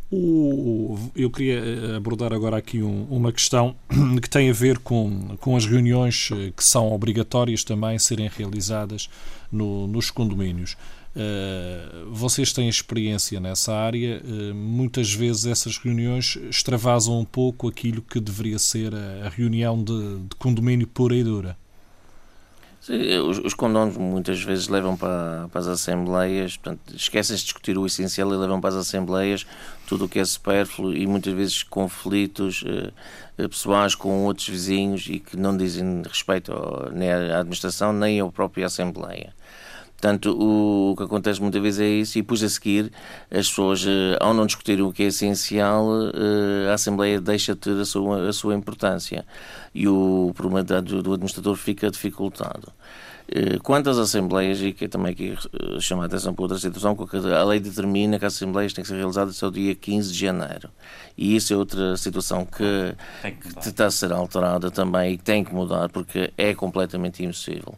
O, 0.09 0.97
eu 1.13 1.29
queria 1.29 1.59
eh, 1.59 1.95
abordar 1.97 2.31
agora 2.31 2.55
aqui 2.55 2.81
um, 2.81 3.03
uma 3.09 3.29
questão 3.29 3.75
que 4.21 4.29
tem 4.29 4.49
a 4.49 4.53
ver 4.53 4.79
com, 4.79 5.35
com 5.41 5.57
as 5.57 5.65
reuniões 5.65 6.29
eh, 6.31 6.53
que 6.55 6.63
são 6.63 6.93
obrigatórias 6.93 7.61
também 7.61 7.99
serem 7.99 8.29
realizadas 8.29 9.09
no, 9.51 9.85
nos 9.85 10.09
condomínios. 10.09 10.77
Uh, 11.13 12.11
vocês 12.11 12.53
têm 12.53 12.69
experiência 12.69 13.39
nessa 13.39 13.73
área, 13.73 14.21
uh, 14.23 14.53
muitas 14.53 15.11
vezes 15.11 15.47
essas 15.47 15.77
reuniões 15.79 16.37
extravasam 16.47 17.19
um 17.19 17.25
pouco 17.25 17.67
aquilo 17.67 18.03
que 18.03 18.19
deveria 18.19 18.59
ser 18.59 18.93
a, 18.93 19.25
a 19.25 19.29
reunião 19.29 19.83
de, 19.83 20.19
de 20.19 20.35
condomínio 20.37 20.85
pura 20.85 21.15
e 21.15 21.23
dura. 21.23 21.57
Os, 23.27 23.39
os 23.39 23.53
condomos 23.53 23.97
muitas 23.97 24.41
vezes 24.41 24.69
levam 24.69 24.95
para, 24.95 25.49
para 25.51 25.59
as 25.59 25.67
assembleias, 25.67 26.55
portanto, 26.55 26.95
esquecem 26.95 27.35
de 27.35 27.43
discutir 27.43 27.77
o 27.77 27.85
essencial 27.85 28.31
e 28.33 28.37
levam 28.37 28.61
para 28.61 28.69
as 28.69 28.75
assembleias 28.75 29.45
tudo 29.87 30.05
o 30.05 30.09
que 30.09 30.19
é 30.19 30.25
supérfluo 30.25 30.93
e 30.93 31.07
muitas 31.07 31.33
vezes 31.33 31.63
conflitos 31.63 32.63
eh, 32.67 32.91
eh 33.37 33.47
pessoais 33.47 33.95
com 33.95 34.25
outros 34.25 34.47
vizinhos 34.47 35.07
e 35.09 35.19
que 35.19 35.37
não 35.37 35.55
dizem 35.55 36.03
respeito 36.03 36.51
ao, 36.51 36.91
nem 36.91 37.09
à 37.09 37.39
administração 37.39 37.93
nem 37.93 38.19
à 38.21 38.27
própria 38.27 38.65
assembleia. 38.67 39.33
Portanto, 39.93 40.31
o, 40.31 40.91
o, 40.91 40.95
que 40.95 41.03
acontece 41.03 41.41
muitas 41.41 41.59
vezes 41.59 41.79
é 41.79 41.87
isso, 41.87 42.19
e 42.19 42.21
depois 42.21 42.43
a 42.43 42.49
seguir, 42.49 42.91
as 43.31 43.49
pessoas, 43.49 43.83
eh, 43.87 44.17
ao 44.19 44.33
não 44.33 44.45
discutir 44.45 44.79
o 44.81 44.91
que 44.91 45.03
é 45.03 45.05
essencial, 45.07 45.89
a 46.69 46.73
Assembleia 46.73 47.19
deixa 47.19 47.55
de 47.55 47.61
ter 47.61 47.79
a 47.79 47.85
sua, 47.85 48.29
a 48.29 48.33
sua 48.33 48.53
importância 48.53 49.25
e 49.73 49.87
o 49.87 50.31
problema 50.35 50.63
do, 50.63 51.01
do 51.01 51.13
administrador 51.13 51.55
fica 51.55 51.89
dificultado. 51.89 52.71
Eh, 53.29 53.57
quanto 53.61 53.89
às 53.89 53.97
Assembleias, 53.97 54.61
e 54.61 54.71
que 54.71 54.87
também 54.87 55.11
aqui 55.11 55.35
chama 55.79 56.03
a 56.03 56.05
atenção 56.05 56.33
para 56.33 56.43
outra 56.43 56.57
situação, 56.57 56.97
a 57.37 57.43
lei 57.43 57.59
determina 57.59 58.17
que 58.17 58.25
as 58.25 58.35
Assembleias 58.35 58.73
têm 58.73 58.83
que 58.83 58.87
ser 58.87 58.95
realizadas 58.95 59.37
até 59.37 59.47
o 59.47 59.51
dia 59.51 59.75
15 59.75 60.13
de 60.13 60.19
janeiro. 60.19 60.69
E 61.17 61.35
isso 61.35 61.53
é 61.53 61.57
outra 61.57 61.97
situação 61.97 62.45
que, 62.45 62.95
que 63.61 63.69
está 63.69 63.87
a 63.87 63.91
ser 63.91 64.11
alterada 64.11 64.71
também 64.71 65.13
e 65.13 65.17
tem 65.17 65.43
que 65.43 65.53
mudar, 65.53 65.89
porque 65.89 66.31
é 66.37 66.53
completamente 66.53 67.23
impossível. 67.23 67.75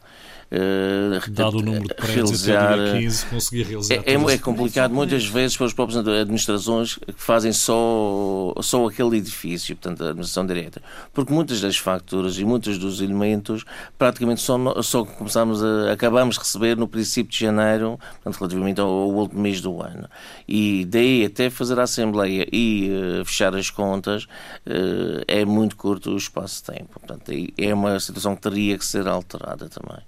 Uh, 0.51 1.29
Dado 1.29 1.59
o 1.59 1.62
número 1.62 1.88
de 1.88 1.93
prédios 1.93 2.43
realizar, 2.43 2.73
até 2.73 2.91
dia 2.93 3.01
15, 3.01 3.25
conseguir 3.27 3.63
realizar. 3.63 3.93
É, 3.93 4.13
é, 4.13 4.33
é 4.33 4.38
complicado 4.39 4.91
muitas 4.91 5.23
vezes 5.23 5.55
para 5.55 5.67
as 5.67 5.73
próprias 5.73 6.07
administrações 6.07 6.95
que 6.95 7.13
fazem 7.17 7.53
só, 7.53 8.55
só 8.59 8.88
aquele 8.88 9.17
edifício, 9.17 9.75
portanto, 9.75 10.03
a 10.03 10.07
administração 10.07 10.47
direta. 10.47 10.81
Porque 11.13 11.31
muitas 11.31 11.62
das 11.62 11.77
facturas 11.77 12.39
e 12.39 12.45
muitos 12.45 12.79
dos 12.79 12.99
elementos 12.99 13.63
praticamente 13.95 14.41
só, 14.41 14.81
só 14.81 15.05
começamos 15.05 15.63
a, 15.63 15.91
acabamos 15.91 16.33
de 16.33 16.41
receber 16.41 16.75
no 16.75 16.88
princípio 16.88 17.31
de 17.31 17.39
janeiro, 17.39 17.99
portanto, 18.15 18.38
relativamente 18.39 18.81
ao, 18.81 18.89
ao 18.89 19.09
último 19.12 19.41
mês 19.41 19.62
do 19.62 19.79
ano. 19.83 20.09
E 20.47 20.83
daí 20.85 21.25
até 21.25 21.52
fazer 21.52 21.79
a 21.79 21.83
Assembleia 21.83 22.47
e 22.52 22.89
uh, 22.89 23.25
fechar 23.25 23.56
as 23.56 23.69
contas 23.69 24.23
uh, 24.23 25.23
é 25.27 25.45
muito 25.45 25.75
curto 25.75 26.10
o 26.10 26.17
espaço 26.17 26.63
de 26.63 26.77
tempo. 26.77 27.00
Portanto, 27.00 27.31
é 27.56 27.71
uma 27.71 28.00
situação 28.00 28.35
que 28.35 28.41
teria 28.41 28.79
que 28.79 28.85
ser 28.85 29.08
alterada 29.08 29.69
também. 29.69 30.00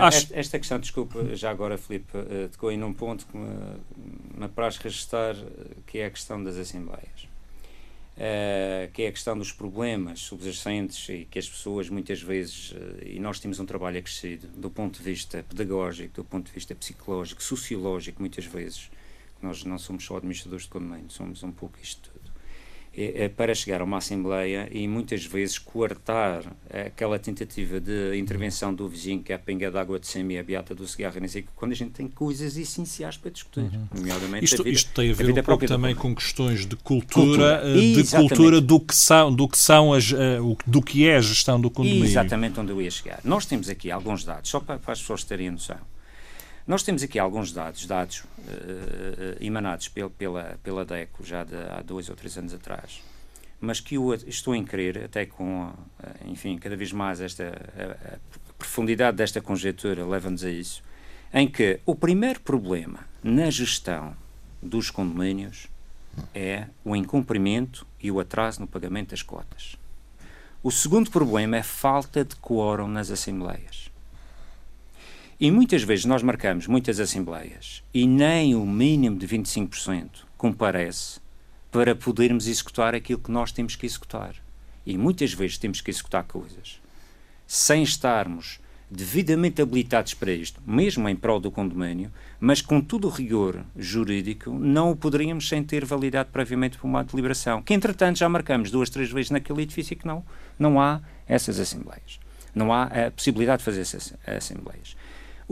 Acho... 0.00 0.28
Esta 0.32 0.58
questão, 0.58 0.78
desculpa, 0.78 1.34
já 1.34 1.50
agora, 1.50 1.76
Filipe, 1.76 2.12
tocou 2.52 2.68
aí 2.68 2.76
num 2.76 2.92
ponto 2.92 3.26
que 3.26 3.36
me, 3.36 3.48
me 4.36 4.44
apraz 4.44 4.76
registrar, 4.76 5.34
que 5.86 5.98
é 5.98 6.06
a 6.06 6.10
questão 6.10 6.42
das 6.42 6.56
Assembleias. 6.56 7.32
Uh, 8.12 8.92
que 8.92 9.04
é 9.04 9.08
a 9.08 9.12
questão 9.12 9.38
dos 9.38 9.52
problemas 9.52 10.20
subjacentes 10.20 11.08
e 11.08 11.24
que 11.24 11.38
as 11.38 11.48
pessoas 11.48 11.88
muitas 11.88 12.20
vezes, 12.20 12.72
uh, 12.72 12.76
e 13.06 13.18
nós 13.18 13.40
temos 13.40 13.58
um 13.58 13.64
trabalho 13.64 13.98
acrescido 13.98 14.48
do 14.48 14.68
ponto 14.68 14.98
de 14.98 15.02
vista 15.02 15.42
pedagógico, 15.48 16.16
do 16.16 16.24
ponto 16.24 16.48
de 16.48 16.52
vista 16.52 16.74
psicológico, 16.74 17.42
sociológico, 17.42 18.20
muitas 18.20 18.44
vezes, 18.44 18.90
nós 19.40 19.64
não 19.64 19.78
somos 19.78 20.04
só 20.04 20.18
administradores 20.18 20.64
de 20.64 20.70
condomínio, 20.70 21.10
somos 21.10 21.42
um 21.42 21.50
pouco 21.50 21.78
isto. 21.82 22.11
É, 22.11 22.11
é 22.11 22.11
para 23.36 23.54
chegar 23.54 23.80
a 23.80 23.84
uma 23.84 23.98
Assembleia 23.98 24.68
e 24.70 24.86
muitas 24.86 25.24
vezes 25.24 25.58
coartar 25.58 26.44
aquela 26.70 27.18
tentativa 27.18 27.80
de 27.80 28.16
intervenção 28.16 28.74
do 28.74 28.86
vizinho 28.88 29.22
que 29.22 29.32
é 29.32 29.36
a 29.36 29.38
pinga 29.38 29.70
d'água 29.70 29.98
de 29.98 30.06
semi, 30.06 30.38
a 30.38 30.42
beata 30.42 30.74
do 30.74 30.86
cigarro, 30.86 31.18
nem 31.18 31.28
sei, 31.28 31.44
quando 31.56 31.72
a 31.72 31.74
gente 31.74 31.92
tem 31.92 32.08
coisas 32.08 32.56
essenciais 32.56 33.16
para 33.16 33.30
discutir. 33.30 33.60
Uhum. 33.60 33.86
Nomeadamente 33.94 34.44
isto, 34.44 34.62
vida, 34.62 34.76
isto 34.76 34.92
tem 34.92 35.10
a 35.10 35.14
ver 35.14 35.30
a 35.30 35.40
um 35.40 35.44
pouco 35.44 35.66
também 35.66 35.94
com 35.94 36.14
questões 36.14 36.66
de 36.66 36.76
cultura, 36.76 37.60
cultura. 37.60 37.74
de 37.74 38.00
Exatamente. 38.00 38.28
cultura 38.28 38.60
do 38.60 38.80
que 38.80 38.94
são, 38.94 39.34
do 39.34 39.48
que, 39.48 39.58
são 39.58 39.92
as, 39.92 40.12
uh, 40.12 40.56
do 40.66 40.82
que 40.82 41.06
é 41.06 41.16
a 41.16 41.20
gestão 41.20 41.60
do 41.60 41.70
condomínio. 41.70 42.04
Exatamente 42.04 42.60
onde 42.60 42.72
eu 42.72 42.82
ia 42.82 42.90
chegar. 42.90 43.20
Nós 43.24 43.46
temos 43.46 43.68
aqui 43.68 43.90
alguns 43.90 44.24
dados, 44.24 44.50
só 44.50 44.60
para, 44.60 44.78
para 44.78 44.92
as 44.92 45.00
pessoas 45.00 45.24
terem 45.24 45.50
noção. 45.50 45.78
Nós 46.66 46.82
temos 46.82 47.02
aqui 47.02 47.18
alguns 47.18 47.52
dados, 47.52 47.86
dados 47.86 48.20
uh, 48.20 49.36
emanados 49.40 49.88
pel, 49.88 50.10
pela, 50.10 50.58
pela 50.62 50.84
DECO 50.84 51.24
já 51.24 51.42
de, 51.42 51.56
há 51.56 51.82
dois 51.82 52.08
ou 52.08 52.14
três 52.14 52.36
anos 52.38 52.54
atrás, 52.54 53.02
mas 53.60 53.80
que 53.80 53.96
eu 53.96 54.14
estou 54.14 54.54
em 54.54 54.64
crer, 54.64 55.04
até 55.04 55.26
com, 55.26 55.68
uh, 55.68 55.74
enfim, 56.26 56.56
cada 56.58 56.76
vez 56.76 56.92
mais 56.92 57.20
esta 57.20 57.44
a, 57.44 58.14
a 58.14 58.18
profundidade 58.56 59.16
desta 59.16 59.40
conjectura 59.40 60.06
leva-nos 60.06 60.44
a 60.44 60.50
isso, 60.50 60.82
em 61.34 61.48
que 61.48 61.80
o 61.84 61.94
primeiro 61.96 62.40
problema 62.40 63.00
na 63.22 63.50
gestão 63.50 64.14
dos 64.62 64.90
condomínios 64.90 65.66
é 66.34 66.66
o 66.84 66.94
incumprimento 66.94 67.86
e 68.00 68.10
o 68.10 68.20
atraso 68.20 68.60
no 68.60 68.66
pagamento 68.66 69.10
das 69.10 69.22
cotas. 69.22 69.76
O 70.62 70.70
segundo 70.70 71.10
problema 71.10 71.56
é 71.56 71.60
a 71.60 71.64
falta 71.64 72.24
de 72.24 72.36
quórum 72.36 72.86
nas 72.86 73.10
assembleias. 73.10 73.90
E 75.42 75.50
muitas 75.50 75.82
vezes 75.82 76.04
nós 76.04 76.22
marcamos 76.22 76.68
muitas 76.68 77.00
assembleias 77.00 77.82
e 77.92 78.06
nem 78.06 78.54
o 78.54 78.64
mínimo 78.64 79.18
de 79.18 79.26
25% 79.26 80.08
comparece 80.38 81.18
para 81.68 81.96
podermos 81.96 82.46
executar 82.46 82.94
aquilo 82.94 83.18
que 83.18 83.32
nós 83.32 83.50
temos 83.50 83.74
que 83.74 83.84
executar. 83.84 84.36
E 84.86 84.96
muitas 84.96 85.34
vezes 85.34 85.58
temos 85.58 85.80
que 85.80 85.90
executar 85.90 86.22
coisas 86.22 86.80
sem 87.44 87.82
estarmos 87.82 88.60
devidamente 88.88 89.60
habilitados 89.60 90.14
para 90.14 90.30
isto, 90.30 90.62
mesmo 90.64 91.08
em 91.08 91.16
prol 91.16 91.40
do 91.40 91.50
condomínio, 91.50 92.12
mas 92.38 92.62
com 92.62 92.80
todo 92.80 93.08
o 93.08 93.10
rigor 93.10 93.64
jurídico, 93.76 94.48
não 94.48 94.92
o 94.92 94.96
poderíamos 94.96 95.48
sem 95.48 95.64
ter 95.64 95.84
validade 95.84 96.28
previamente 96.32 96.78
por 96.78 96.86
uma 96.86 97.02
deliberação, 97.02 97.60
que 97.60 97.74
entretanto 97.74 98.16
já 98.16 98.28
marcamos 98.28 98.70
duas, 98.70 98.88
três 98.90 99.10
vezes 99.10 99.32
naquele 99.32 99.62
edifício 99.62 99.96
que 99.96 100.06
não, 100.06 100.24
não 100.56 100.80
há 100.80 101.00
essas 101.26 101.58
assembleias. 101.58 102.20
Não 102.54 102.72
há 102.72 102.84
a 102.84 103.10
possibilidade 103.10 103.58
de 103.58 103.64
fazer 103.64 103.80
essas 103.80 104.14
assembleias. 104.24 104.94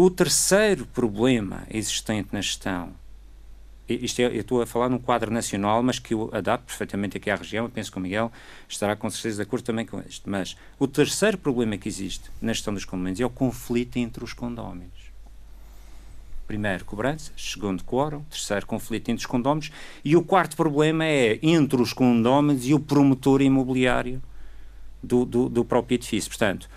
O 0.03 0.09
terceiro 0.09 0.87
problema 0.87 1.67
existente 1.71 2.31
na 2.33 2.41
gestão, 2.41 2.89
isto 3.87 4.21
é, 4.21 4.29
eu 4.29 4.41
estou 4.41 4.63
a 4.63 4.67
falar 4.67 4.89
num 4.89 4.99
quadro 4.99 5.31
nacional, 5.31 5.83
mas 5.83 5.99
que 5.99 6.15
eu 6.15 6.31
adapto 6.33 6.69
perfeitamente 6.69 7.19
aqui 7.19 7.29
à 7.29 7.37
região, 7.37 7.67
eu 7.67 7.69
penso 7.71 7.93
que 7.93 7.99
o 7.99 8.01
Miguel 8.01 8.33
estará 8.67 8.97
com 8.97 9.11
certeza 9.11 9.37
de 9.37 9.43
acordo 9.43 9.63
também 9.63 9.85
com 9.85 10.01
isto, 10.09 10.31
mas 10.31 10.57
o 10.79 10.89
terceiro 10.89 11.37
problema 11.37 11.77
que 11.77 11.87
existe 11.87 12.31
na 12.41 12.55
gestão 12.55 12.73
dos 12.73 12.87
condomínios 12.87 13.21
é 13.21 13.27
o 13.27 13.29
conflito 13.29 13.99
entre 13.99 14.25
os 14.25 14.33
condóminos. 14.33 15.13
Primeiro, 16.47 16.83
cobrança. 16.87 17.31
Segundo, 17.37 17.85
quórum. 17.85 18.23
Terceiro, 18.31 18.65
conflito 18.65 19.11
entre 19.11 19.21
os 19.21 19.27
condóminos. 19.27 19.71
E 20.03 20.17
o 20.17 20.23
quarto 20.23 20.57
problema 20.57 21.05
é 21.05 21.39
entre 21.43 21.79
os 21.79 21.93
condóminos 21.93 22.67
e 22.67 22.73
o 22.73 22.81
promotor 22.81 23.43
imobiliário 23.43 24.23
do, 25.03 25.27
do, 25.27 25.51
do 25.51 25.63
próprio 25.63 25.97
edifício. 25.97 26.31
Portanto, 26.31 26.71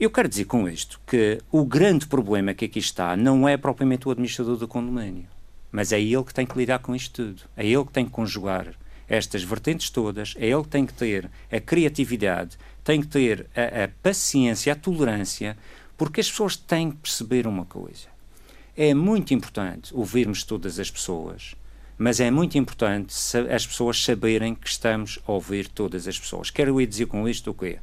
eu 0.00 0.10
quero 0.10 0.28
dizer 0.28 0.44
com 0.44 0.68
isto 0.68 1.00
que 1.04 1.40
o 1.50 1.64
grande 1.64 2.06
problema 2.06 2.54
que 2.54 2.64
aqui 2.64 2.78
está 2.78 3.16
não 3.16 3.48
é 3.48 3.56
propriamente 3.56 4.06
o 4.06 4.12
administrador 4.12 4.56
do 4.56 4.68
condomínio, 4.68 5.26
mas 5.72 5.92
é 5.92 6.00
ele 6.00 6.22
que 6.22 6.32
tem 6.32 6.46
que 6.46 6.56
lidar 6.56 6.78
com 6.78 6.94
isto 6.94 7.24
tudo. 7.24 7.42
É 7.56 7.66
ele 7.66 7.84
que 7.84 7.92
tem 7.92 8.04
que 8.04 8.12
conjugar 8.12 8.74
estas 9.08 9.42
vertentes 9.42 9.90
todas, 9.90 10.34
é 10.38 10.46
ele 10.46 10.62
que 10.62 10.68
tem 10.68 10.86
que 10.86 10.92
ter 10.92 11.28
a 11.50 11.58
criatividade, 11.58 12.56
tem 12.84 13.00
que 13.00 13.08
ter 13.08 13.46
a, 13.56 13.84
a 13.84 13.88
paciência, 14.02 14.72
a 14.72 14.76
tolerância, 14.76 15.58
porque 15.96 16.20
as 16.20 16.30
pessoas 16.30 16.56
têm 16.56 16.92
que 16.92 16.98
perceber 16.98 17.46
uma 17.46 17.64
coisa. 17.64 18.06
É 18.76 18.94
muito 18.94 19.34
importante 19.34 19.92
ouvirmos 19.92 20.44
todas 20.44 20.78
as 20.78 20.90
pessoas, 20.92 21.56
mas 21.98 22.20
é 22.20 22.30
muito 22.30 22.56
importante 22.56 23.12
as 23.52 23.66
pessoas 23.66 24.00
saberem 24.00 24.54
que 24.54 24.68
estamos 24.68 25.18
a 25.26 25.32
ouvir 25.32 25.66
todas 25.66 26.06
as 26.06 26.16
pessoas. 26.16 26.50
Quero 26.50 26.86
dizer 26.86 27.06
com 27.06 27.28
isto 27.28 27.50
o 27.50 27.54
quê? 27.54 27.80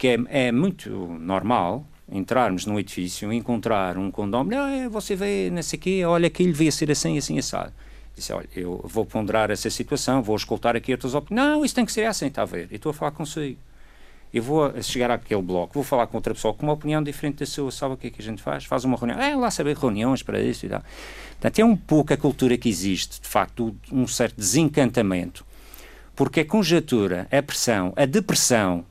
Que 0.00 0.08
é, 0.08 0.46
é 0.46 0.50
muito 0.50 0.88
normal 1.20 1.84
entrarmos 2.10 2.64
num 2.64 2.78
edifício, 2.78 3.30
encontrar 3.30 3.98
um 3.98 4.10
condomínio, 4.10 4.58
ah, 4.58 4.88
você 4.88 5.14
vê, 5.14 5.50
não 5.50 5.62
sei 5.62 5.78
o 5.78 5.82
quê, 5.82 6.04
olha, 6.06 6.26
aquilo 6.26 6.52
devia 6.52 6.72
ser 6.72 6.90
assim, 6.90 7.18
assim, 7.18 7.38
assado. 7.38 7.70
Disse, 8.16 8.32
olha, 8.32 8.48
eu 8.56 8.80
vou 8.82 9.04
ponderar 9.04 9.50
essa 9.50 9.68
situação, 9.68 10.22
vou 10.22 10.34
escutar 10.34 10.74
aqui 10.74 10.90
outras 10.90 11.14
opiniões. 11.14 11.50
Não, 11.50 11.64
isso 11.66 11.74
tem 11.74 11.84
que 11.84 11.92
ser 11.92 12.06
assim, 12.06 12.28
está 12.28 12.42
a 12.42 12.46
ver? 12.46 12.68
E 12.70 12.76
estou 12.76 12.90
a 12.90 12.94
falar 12.94 13.10
consigo. 13.10 13.58
Eu 14.32 14.42
vou 14.42 14.82
chegar 14.82 15.10
àquele 15.10 15.42
bloco, 15.42 15.74
vou 15.74 15.84
falar 15.84 16.06
com 16.06 16.16
outra 16.16 16.32
pessoa 16.32 16.54
com 16.54 16.62
uma 16.62 16.72
opinião 16.72 17.02
diferente 17.02 17.40
da 17.40 17.46
sua, 17.46 17.70
sabe 17.70 17.94
o 17.94 17.96
que 17.98 18.06
é 18.06 18.10
que 18.10 18.22
a 18.22 18.24
gente 18.24 18.40
faz? 18.40 18.64
Faz 18.64 18.84
uma 18.84 18.96
reunião, 18.96 19.20
é 19.20 19.36
lá 19.36 19.50
saber 19.50 19.76
reuniões 19.76 20.22
para 20.22 20.40
isso 20.40 20.64
e 20.64 20.68
tal. 20.70 20.82
Portanto, 21.32 21.58
é 21.58 21.64
um 21.64 21.76
pouco 21.76 22.14
a 22.14 22.16
cultura 22.16 22.56
que 22.56 22.70
existe, 22.70 23.20
de 23.20 23.28
facto, 23.28 23.76
um 23.92 24.06
certo 24.06 24.36
desencantamento, 24.36 25.44
porque 26.16 26.40
a 26.40 26.44
conjetura, 26.44 27.28
a 27.30 27.42
pressão, 27.42 27.92
a 27.96 28.06
depressão 28.06 28.86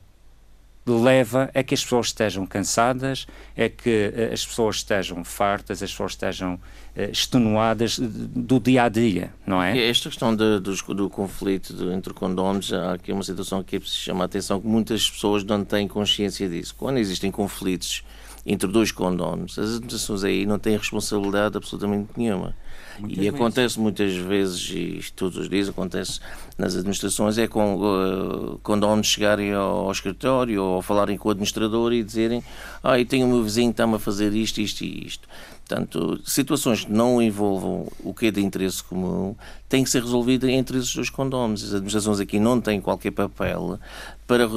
leva 0.86 1.50
a 1.54 1.62
que 1.62 1.74
as 1.74 1.82
pessoas 1.82 2.06
estejam 2.06 2.46
cansadas, 2.46 3.26
a 3.56 3.68
que 3.68 4.12
uh, 4.14 4.32
as 4.32 4.44
pessoas 4.44 4.76
estejam 4.76 5.22
fartas, 5.24 5.82
as 5.82 5.90
pessoas 5.90 6.12
estejam 6.12 6.54
uh, 6.54 7.10
extenuadas 7.10 7.98
do 7.98 8.58
dia 8.58 8.84
a 8.84 8.88
dia, 8.88 9.32
não 9.46 9.62
é? 9.62 9.88
Esta 9.88 10.08
questão 10.08 10.34
de, 10.34 10.58
do, 10.60 10.94
do, 10.94 11.10
conflito 11.10 11.74
de, 11.74 11.92
entre 11.92 12.14
condomínios, 12.14 12.72
há 12.72 12.94
aqui 12.94 13.12
uma 13.12 13.22
situação 13.22 13.62
que 13.62 13.76
é 13.76 13.80
chamar 13.80 14.22
a 14.22 14.26
atenção 14.26 14.60
que 14.60 14.66
muitas 14.66 15.08
pessoas 15.10 15.44
não 15.44 15.64
têm 15.64 15.86
consciência 15.86 16.48
disso. 16.48 16.74
Quando 16.76 16.98
existem 16.98 17.30
conflitos 17.30 18.02
entre 18.44 18.68
dois 18.68 18.90
condomínios, 18.90 19.58
as 19.58 19.70
administrações 19.70 20.24
aí 20.24 20.46
não 20.46 20.58
têm 20.58 20.76
responsabilidade 20.76 21.56
absolutamente 21.56 22.08
nenhuma. 22.16 22.54
Muitas 22.98 23.16
e 23.16 23.20
vezes. 23.20 23.34
acontece 23.34 23.80
muitas 23.80 24.14
vezes, 24.14 24.70
e 24.70 25.12
todos 25.14 25.38
os 25.38 25.48
dias 25.48 25.68
acontece 25.68 26.20
nas 26.58 26.74
administrações, 26.74 27.38
é 27.38 27.46
com 27.46 27.76
uh, 27.76 29.02
chegarem 29.02 29.52
ao, 29.52 29.86
ao, 29.86 29.92
escritório 29.92 30.62
ou 30.62 30.82
falarem 30.82 31.16
com 31.16 31.28
o 31.28 31.32
administrador 31.32 31.92
e 31.92 32.02
dizerem 32.02 32.42
ah, 32.82 32.98
eu 32.98 33.06
tenho 33.06 33.26
o 33.26 33.30
meu 33.30 33.42
vizinho 33.42 33.68
que 33.68 33.74
está-me 33.74 33.94
a 33.94 33.98
fazer 33.98 34.34
isto, 34.34 34.60
isto 34.60 34.84
e 34.84 35.06
isto. 35.06 35.28
Portanto, 35.70 36.20
situações 36.24 36.84
que 36.84 36.90
não 36.90 37.22
envolvam 37.22 37.86
o 38.02 38.12
que 38.12 38.26
é 38.26 38.30
de 38.32 38.40
interesse 38.40 38.82
comum 38.82 39.36
têm 39.68 39.84
que 39.84 39.90
ser 39.90 40.02
resolvidas 40.02 40.50
entre 40.50 40.78
esses 40.78 40.92
dois 40.92 41.08
condóminos. 41.08 41.62
As 41.62 41.74
administrações 41.74 42.18
aqui 42.18 42.40
não 42.40 42.60
têm 42.60 42.80
qualquer 42.80 43.12
papel 43.12 43.78
para 44.26 44.48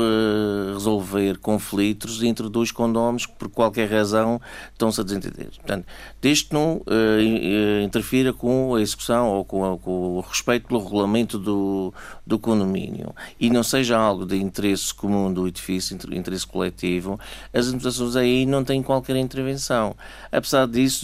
resolver 0.71 1.37
conflitos 1.39 2.21
entre 2.21 2.47
dois 2.49 2.71
condóminos 2.71 3.25
que, 3.25 3.33
por 3.33 3.49
qualquer 3.49 3.89
razão, 3.89 4.39
estão-se 4.71 5.01
a 5.01 5.03
desentender. 5.03 5.49
Portanto, 5.49 5.85
desde 6.21 6.45
que 6.45 6.53
não 6.53 6.77
uh, 6.77 7.83
interfira 7.83 8.31
com 8.33 8.75
a 8.75 8.81
execução 8.81 9.29
ou 9.29 9.45
com, 9.45 9.65
a, 9.65 9.77
com, 9.77 10.17
o 10.17 10.19
respeito 10.21 10.67
pelo 10.67 10.83
regulamento 10.83 11.39
do, 11.39 11.93
do 12.25 12.37
condomínio 12.37 13.15
e 13.39 13.49
não 13.49 13.63
seja 13.63 13.97
algo 13.97 14.25
de 14.27 14.37
interesse 14.37 14.93
comum 14.93 15.33
do 15.33 15.47
edifício, 15.47 15.97
interesse 16.11 16.45
coletivo, 16.45 17.19
as 17.51 17.65
administrações 17.65 18.15
aí 18.15 18.45
não 18.45 18.63
têm 18.63 18.81
qualquer 18.83 19.15
intervenção. 19.15 19.95
Apesar 20.31 20.67
disso, 20.67 21.02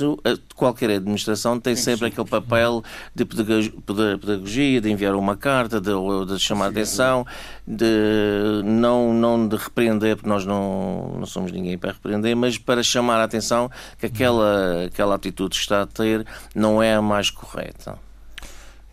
qualquer 0.56 0.92
administração 0.92 1.60
tem 1.60 1.76
sempre 1.76 2.08
aquele 2.08 2.28
papel 2.28 2.84
de 3.16 3.26
pedagogia, 3.26 4.82
de 4.82 4.90
enviar 4.90 5.16
uma 5.16 5.36
carta, 5.36 5.80
de, 5.80 5.92
de 6.28 6.40
chamar 6.40 6.66
a 6.66 6.70
atenção, 6.70 7.26
de 7.66 8.62
não, 8.64 9.14
não 9.14 9.48
de 9.48 9.56
repreender, 9.56 10.16
porque 10.16 10.30
nós 10.30 10.46
não, 10.46 11.16
não 11.20 11.26
somos 11.26 11.52
ninguém 11.52 11.78
para 11.78 11.92
repreender, 11.92 12.36
mas 12.36 12.58
para 12.58 12.84
chamar 12.84 13.20
a 13.20 13.24
atenção 13.24 13.70
que 13.98 14.06
aquela, 14.06 14.86
aquela 14.86 15.16
atitude 15.16 15.56
que 15.56 15.62
está 15.62 15.82
a 15.82 15.86
ter 15.86 16.26
não 16.54 16.82
é 16.82 16.94
a 16.94 17.02
mais 17.02 17.30
correta. 17.30 17.98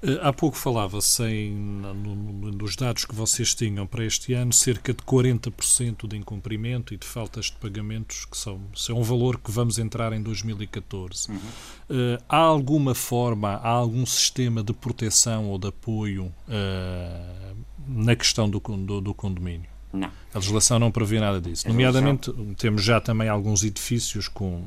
Eh, 0.07 0.21
há 0.23 0.33
pouco 0.33 0.57
falava-se 0.57 1.51
nos 1.51 2.77
dados 2.77 3.05
que 3.05 3.15
vocês 3.15 3.55
tinham 3.55 3.87
para 3.87 4.05
este 4.05 4.33
ano, 4.33 4.53
cerca 4.53 4.95
de 4.95 5.03
40% 5.03 6.07
de 6.07 6.17
incumprimento 6.17 6.95
e 6.95 6.97
de 6.97 7.05
faltas 7.05 7.47
de 7.47 7.55
pagamentos, 7.55 8.25
que 8.25 8.39
são, 8.39 8.61
são 8.73 8.99
um 8.99 9.03
valor 9.03 9.39
que 9.41 9.51
vamos 9.51 9.79
entrar 9.79 10.13
em 10.13 10.23
2014. 10.23 11.31
Uhum. 11.31 11.37
Uh, 11.37 12.23
há 12.29 12.37
alguma 12.37 12.95
forma, 12.95 13.55
há 13.55 13.69
algum 13.69 14.07
sistema 14.07 14.63
de 14.63 14.73
proteção 14.73 15.47
ou 15.47 15.59
de 15.59 15.67
apoio 15.67 16.33
uh, 16.47 17.57
na 17.89 18.15
questão 18.15 18.49
do, 18.49 18.61
do, 18.61 19.01
do 19.01 19.13
condomínio? 19.15 19.76
Não. 19.97 20.11
A 20.33 20.39
legislação 20.39 20.79
não 20.79 20.91
prevê 20.91 21.19
nada 21.19 21.41
disso. 21.41 21.67
Nomeadamente, 21.67 22.33
temos 22.59 22.85
já 22.85 23.01
também 23.01 23.29
alguns 23.29 23.65
edifícios 23.65 24.29
com, 24.29 24.63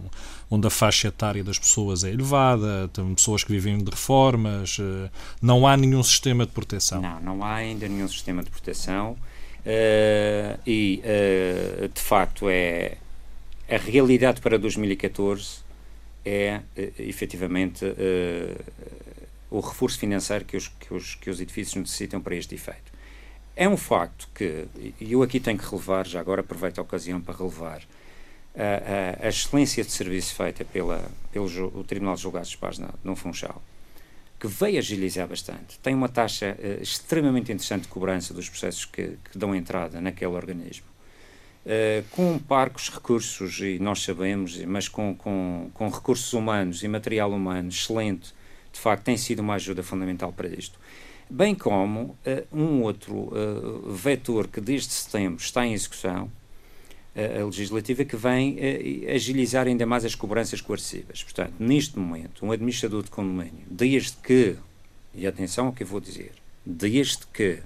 onde 0.50 0.66
a 0.66 0.70
faixa 0.70 1.10
etária 1.10 1.44
das 1.44 1.60
pessoas 1.60 2.04
é 2.04 2.10
elevada, 2.10 2.90
tem 2.92 3.14
pessoas 3.14 3.44
que 3.44 3.52
vivem 3.52 3.78
de 3.78 3.90
reformas, 3.92 4.78
eh, 4.80 5.10
não 5.42 5.68
há 5.68 5.78
nenhum 5.78 6.02
sistema 6.02 6.46
de 6.46 6.52
proteção. 6.52 7.02
Não, 7.02 7.20
não 7.22 7.44
há 7.44 7.56
ainda 7.56 7.88
nenhum 7.88 8.08
sistema 8.08 8.44
de 8.44 8.50
proteção 8.50 9.12
uh, 9.12 10.60
e, 10.66 11.04
uh, 11.04 11.88
de 11.88 12.02
facto, 12.02 12.50
é 12.50 12.98
a 13.70 13.78
realidade 13.78 14.42
para 14.42 14.58
2014 14.58 15.60
é, 16.26 16.62
uh, 16.78 16.82
efetivamente, 16.98 17.86
o 19.52 19.60
reforço 19.60 20.00
financeiro 20.00 20.46
que 20.46 20.58
os, 20.58 20.68
que, 20.68 20.94
os, 20.94 21.16
que 21.16 21.30
os 21.30 21.40
edifícios 21.40 21.76
necessitam 21.76 22.22
para 22.22 22.36
este 22.36 22.56
efeito. 22.56 22.89
É 23.60 23.68
um 23.68 23.76
facto 23.76 24.30
que, 24.34 24.68
e 25.02 25.12
eu 25.12 25.22
aqui 25.22 25.38
tenho 25.38 25.58
que 25.58 25.66
relevar, 25.70 26.08
já 26.08 26.22
agora 26.22 26.40
aproveito 26.40 26.80
a 26.80 26.82
ocasião 26.82 27.20
para 27.20 27.36
relevar, 27.36 27.82
a, 28.56 29.24
a, 29.24 29.26
a 29.26 29.28
excelência 29.28 29.84
de 29.84 29.92
serviço 29.92 30.34
feita 30.34 30.64
pela, 30.64 31.04
pelo 31.30 31.46
o 31.78 31.84
Tribunal 31.84 32.16
de 32.16 32.22
Julgados 32.22 32.52
de 32.52 32.58
Paz 32.58 32.80
no 33.04 33.18
Funchal, 33.18 33.62
que 34.40 34.48
veio 34.48 34.80
agilizar 34.80 35.28
bastante, 35.28 35.78
tem 35.80 35.94
uma 35.94 36.08
taxa 36.08 36.58
uh, 36.58 36.82
extremamente 36.82 37.52
interessante 37.52 37.82
de 37.82 37.88
cobrança 37.90 38.34
dos 38.34 38.48
processos 38.48 38.86
que, 38.86 39.18
que 39.30 39.38
dão 39.38 39.54
entrada 39.54 40.00
naquele 40.00 40.32
organismo. 40.32 40.88
Uh, 41.66 42.02
com 42.12 42.40
parcos 42.40 42.90
recursos, 42.90 43.60
e 43.60 43.78
nós 43.78 44.02
sabemos, 44.02 44.58
mas 44.64 44.88
com, 44.88 45.14
com, 45.14 45.70
com 45.74 45.90
recursos 45.90 46.32
humanos 46.32 46.82
e 46.82 46.88
material 46.88 47.30
humano 47.34 47.68
excelente, 47.68 48.34
de 48.72 48.80
facto 48.80 49.04
tem 49.04 49.18
sido 49.18 49.42
uma 49.42 49.56
ajuda 49.56 49.84
fundamental 49.84 50.32
para 50.32 50.48
isto 50.48 50.79
bem 51.30 51.54
como 51.54 52.18
uh, 52.26 52.58
um 52.58 52.82
outro 52.82 53.16
uh, 53.16 53.92
vetor 53.92 54.48
que 54.48 54.60
desde 54.60 54.92
setembro 54.92 55.42
está 55.42 55.66
em 55.66 55.74
execução, 55.74 56.26
uh, 57.16 57.42
a 57.42 57.46
legislativa, 57.46 58.04
que 58.04 58.16
vem 58.16 58.58
agilizar 59.14 59.68
ainda 59.68 59.86
mais 59.86 60.04
as 60.04 60.16
cobranças 60.16 60.60
coercivas. 60.60 61.24
Portanto, 61.24 61.54
neste 61.60 62.00
momento, 62.00 62.46
um 62.46 62.52
administrador 62.52 63.04
de 63.04 63.12
condomínio, 63.12 63.64
desde 63.70 64.14
que, 64.18 64.56
e 65.14 65.28
atenção 65.28 65.68
ao 65.68 65.74
que 65.74 65.84
eu 65.84 65.88
vou 65.88 66.00
dizer, 66.00 66.32
desde 66.66 67.28
que, 67.28 67.60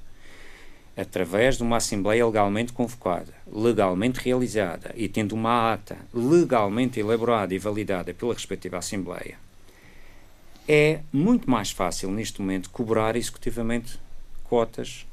através 0.97 1.57
de 1.57 1.63
uma 1.63 1.77
Assembleia 1.77 2.25
legalmente 2.25 2.73
convocada, 2.73 3.33
legalmente 3.51 4.19
realizada 4.19 4.93
e 4.95 5.07
tendo 5.07 5.33
uma 5.33 5.73
ata 5.73 5.97
legalmente 6.13 6.99
elaborada 6.99 7.53
e 7.55 7.59
validada 7.59 8.13
pela 8.13 8.33
respectiva 8.33 8.77
Assembleia, 8.77 9.37
é 10.67 10.99
muito 11.11 11.49
mais 11.49 11.71
fácil 11.71 12.11
neste 12.11 12.41
momento 12.41 12.69
cobrar 12.69 13.15
executivamente 13.15 13.99
cotas, 14.43 15.05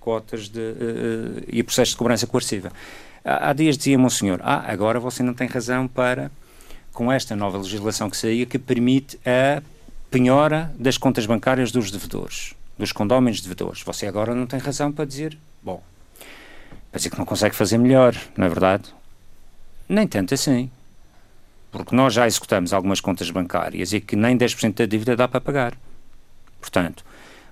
cotas 0.00 0.48
de, 0.48 0.60
uh, 0.60 1.44
e 1.48 1.62
processos 1.62 1.90
de 1.90 1.96
cobrança 1.98 2.26
coerciva. 2.26 2.72
Há, 3.24 3.50
há 3.50 3.52
dias 3.52 3.76
dizia-me 3.76 4.06
o 4.06 4.10
senhor, 4.10 4.40
ah, 4.42 4.64
agora 4.70 4.98
você 4.98 5.22
não 5.22 5.34
tem 5.34 5.46
razão 5.46 5.86
para, 5.86 6.30
com 6.92 7.12
esta 7.12 7.36
nova 7.36 7.58
legislação 7.58 8.10
que 8.10 8.16
saía, 8.16 8.46
que 8.46 8.58
permite 8.58 9.18
a 9.24 9.62
penhora 10.10 10.72
das 10.78 10.96
contas 10.96 11.26
bancárias 11.26 11.70
dos 11.70 11.90
devedores, 11.90 12.54
dos 12.78 12.92
condóminos 12.92 13.40
devedores. 13.40 13.82
Você 13.82 14.06
agora 14.06 14.34
não 14.34 14.46
tem 14.46 14.58
razão 14.58 14.90
para 14.90 15.04
dizer, 15.04 15.36
bom, 15.62 15.82
para 16.90 16.98
dizer 16.98 17.10
que 17.10 17.18
não 17.18 17.26
consegue 17.26 17.54
fazer 17.54 17.78
melhor, 17.78 18.16
não 18.36 18.46
é 18.46 18.48
verdade? 18.48 18.94
Nem 19.88 20.06
tanto 20.06 20.34
assim 20.34 20.70
porque 21.70 21.94
nós 21.94 22.14
já 22.14 22.26
executamos 22.26 22.72
algumas 22.72 23.00
contas 23.00 23.30
bancárias 23.30 23.92
e 23.92 24.00
que 24.00 24.16
nem 24.16 24.36
10% 24.36 24.74
da 24.74 24.86
dívida 24.86 25.16
dá 25.16 25.28
para 25.28 25.40
pagar. 25.40 25.74
Portanto, 26.60 27.04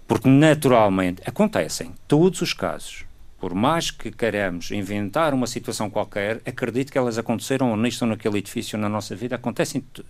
porque 0.06 0.28
naturalmente 0.28 1.22
acontecem 1.26 1.92
todos 2.06 2.40
os 2.40 2.52
casos. 2.52 3.04
Por 3.38 3.54
mais 3.54 3.90
que 3.90 4.10
queremos 4.10 4.70
inventar 4.70 5.34
uma 5.34 5.46
situação 5.46 5.90
qualquer, 5.90 6.40
acredito 6.46 6.90
que 6.90 6.98
elas 6.98 7.18
aconteceram 7.18 7.70
ou 7.70 7.76
nisto 7.76 8.02
ou 8.02 8.08
naquele 8.08 8.38
edifício 8.38 8.78
na 8.78 8.88
nossa 8.88 9.14
vida, 9.14 9.36
acontecem 9.36 9.84
tudo. 9.92 10.08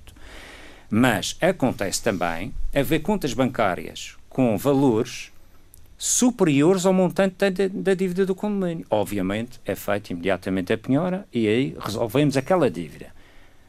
Mas 0.88 1.36
acontece 1.40 2.02
também 2.02 2.54
haver 2.72 3.00
contas 3.00 3.32
bancárias 3.32 4.16
com 4.28 4.56
valores 4.56 5.32
superiores 5.98 6.86
ao 6.86 6.92
montante 6.92 7.50
da, 7.50 7.68
da, 7.68 7.94
dívida 7.94 8.24
do 8.24 8.34
condomínio. 8.34 8.86
Obviamente, 8.88 9.60
é 9.64 9.74
feita 9.74 10.12
imediatamente 10.12 10.72
a 10.72 10.78
penhora 10.78 11.26
e 11.32 11.48
aí 11.48 11.76
resolvemos 11.80 12.36
aquela 12.36 12.70
dívida 12.70 13.15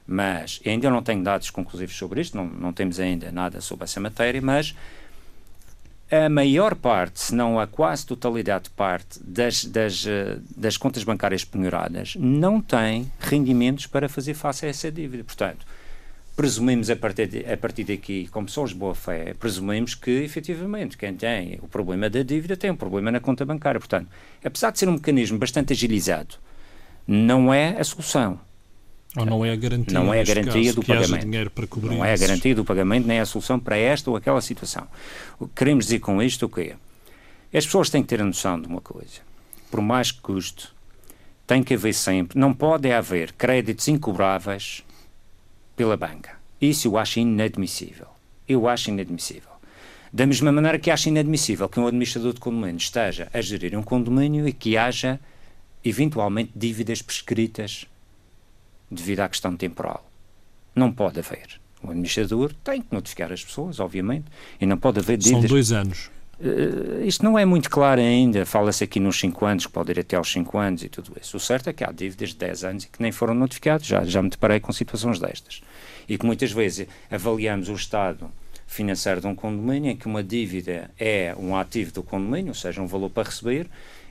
mas 0.08 0.62
ainda 0.66 0.90
não 0.90 1.04
tenho 1.04 1.22
dados 1.22 1.50
conclusivos 1.50 1.96
sobre 1.96 2.22
isto, 2.22 2.38
não, 2.38 2.46
não 2.46 2.74
temos 2.74 3.00
ainda 3.00 3.32
nada 3.32 3.60
sobre 3.60 3.84
essa 3.84 4.00
matéria, 4.00 4.42
mas 4.42 4.74
a 6.10 6.30
maior 6.30 6.74
parte, 6.74 7.20
se 7.20 7.36
não 7.36 7.60
a 7.60 7.68
quase 7.68 8.06
totalidade 8.06 8.66
de 8.66 8.70
parte 8.70 9.20
das, 9.22 9.66
das, 9.66 10.06
eh, 10.08 10.38
das 10.56 10.78
contas 10.78 11.04
bancárias 11.04 11.44
penhoradas 11.44 12.16
não 12.18 12.62
tem 12.62 13.12
rendimentos 13.20 13.88
para 13.88 14.08
fazer 14.08 14.34
face 14.34 14.66
a 14.66 14.70
essa 14.70 14.90
dívida. 14.90 15.26
Portanto, 15.26 15.66
presumimos 16.34 16.90
a 16.90 16.96
partir, 16.96 17.28
de, 17.28 17.52
a 17.52 17.58
partir 17.58 17.84
daqui, 17.84 18.30
como 18.32 18.46
pessoas 18.46 18.70
de 18.70 18.78
boa 18.78 18.96
fé, 18.96 19.34
presumimos 19.34 19.96
que 19.96 20.12
efetivamente 20.24 20.98
quem 20.98 21.14
tem 21.14 21.60
o 21.62 21.68
problema 21.68 22.10
da 22.10 22.24
dívida 22.24 22.56
tem 22.56 22.72
um 22.72 22.78
problema 22.78 23.12
na 23.12 23.20
conta 23.20 23.44
bancária. 23.44 23.80
Portanto, 23.80 24.08
apesar 24.42 24.72
de 24.72 24.80
ser 24.80 24.88
um 24.88 24.94
mecanismo 24.94 25.38
bastante 25.38 25.74
agilizado, 25.74 26.36
não 27.06 27.54
é 27.54 27.76
a 27.78 27.84
solução. 27.84 28.40
Ou 29.16 29.26
não 29.26 29.46
é 29.46 29.52
a 29.52 29.56
garantia, 29.56 29.94
não 29.94 30.14
é 30.14 30.22
a 30.22 30.24
garantia 30.24 30.74
do 30.74 30.84
pagamento. 30.84 31.26
dinheiro 31.26 31.50
para 31.50 31.66
cobrir 31.66 31.96
não 31.96 32.06
é 32.06 32.14
a 32.14 32.18
garantia 32.18 32.54
do 32.54 32.66
pagamento, 32.66 33.08
nem 33.08 33.18
é 33.18 33.22
a 33.22 33.26
solução 33.26 33.60
para 33.60 33.78
esta 33.78 34.10
ou 34.10 34.16
aquela 34.16 34.42
situação. 34.42 34.88
O 35.40 35.48
que 35.48 35.56
queremos 35.56 35.86
dizer 35.86 36.00
com 36.00 36.22
isto 36.22 36.46
o 36.46 36.50
quê? 36.50 36.76
As 37.54 37.66
pessoas 37.66 37.90
têm 37.90 38.02
que 38.02 38.10
ter 38.10 38.22
a 38.22 38.26
noção 38.26 38.60
de 38.60 38.68
uma 38.68 38.82
coisa. 38.82 39.22
Por 39.72 39.82
mais 39.82 40.12
que 40.12 40.22
custe, 40.22 40.70
tem 41.48 41.64
que 41.64 41.74
haver 41.74 41.94
sempre, 41.94 42.38
não 42.38 42.54
pode 42.54 42.92
haver 42.92 43.32
créditos 43.32 43.88
incobráveis 43.88 44.84
pela 45.76 45.96
banca. 45.96 46.38
Isso 46.60 46.88
eu 46.88 46.98
acho 46.98 47.20
inadmissível. 47.20 48.08
Eu 48.48 48.68
acho 48.68 48.90
inadmissível. 48.90 49.52
Da 50.12 50.26
mesma 50.26 50.52
maneira 50.52 50.80
que 50.80 50.92
acho 50.92 51.10
inadmissível 51.10 51.70
que 51.70 51.80
um 51.80 51.88
administrador 51.88 52.34
de 52.34 52.40
condomínio 52.40 52.78
esteja 52.78 53.30
a 53.34 53.42
gerir 53.42 53.78
um 53.78 53.84
condomínio 53.84 54.48
e 54.48 54.54
que 54.54 54.78
haja, 54.78 55.20
eventualmente, 55.84 56.52
dívidas 56.56 57.02
prescritas 57.02 57.86
devido 58.90 59.22
à 59.22 59.30
questão 59.30 59.56
temporal. 59.56 60.10
Não 60.76 60.92
pode 60.92 61.20
haver. 61.20 61.60
O 61.82 61.90
administrador 61.90 62.54
tem 62.64 62.82
que 62.82 62.94
notificar 62.94 63.32
as 63.32 63.44
pessoas, 63.44 63.80
obviamente, 63.80 64.26
e 64.60 64.66
não 64.66 64.78
pode 64.78 65.00
haver 65.00 65.18
dívidas. 65.18 65.42
São 65.42 65.50
dois 65.50 65.72
anos. 65.72 66.10
Uh, 66.40 67.04
isto 67.04 67.24
não 67.24 67.38
é 67.38 67.46
muito 67.46 67.70
claro 67.70 68.00
ainda. 68.00 68.46
Fala-se 68.46 68.84
aqui 68.84 69.00
nos 69.00 69.20
5 69.20 69.46
anos, 69.46 69.66
que 69.66 69.72
pode 69.72 69.92
ir 69.92 70.00
até 70.00 70.16
aos 70.16 70.32
5 70.32 70.58
anos 70.58 70.84
e 70.84 70.90
tudo 70.90 71.14
isso. 71.20 71.38
O 71.38 71.40
certo 71.40 71.70
é 71.70 71.74
que 71.74 71.84
há 71.84 71.92
dívidas 71.92 72.30
de 72.30 72.36
10 72.36 72.64
anos 72.64 72.84
e 72.84 72.88
que 72.88 73.02
nem 73.02 73.12
foram 73.12 73.34
notificados. 73.34 73.88
Já, 73.88 74.04
já 74.04 74.22
me 74.22 74.30
deparei 74.30 74.60
com 74.60 74.72
situações 74.72 75.20
destas. 75.20 75.62
E 76.08 76.18
que 76.18 76.26
muitas 76.26 76.52
vezes 76.52 76.88
avaliamos 77.10 77.70
o 77.70 77.74
estado 77.74 78.30
financeiro 78.68 79.22
de 79.22 79.28
um 79.28 79.34
condomínio 79.34 79.92
em 79.92 79.96
que 79.96 80.06
uma 80.06 80.24
dívida 80.24 80.92
é 81.00 81.34
um 81.40 81.56
ativo 81.56 81.92
do 81.94 82.04
condomínio, 82.04 82.50
ou 82.50 82.54
seja, 82.54 82.82
um 82.82 82.88
valor 82.88 83.10
para 83.10 83.30
receber, 83.30 83.68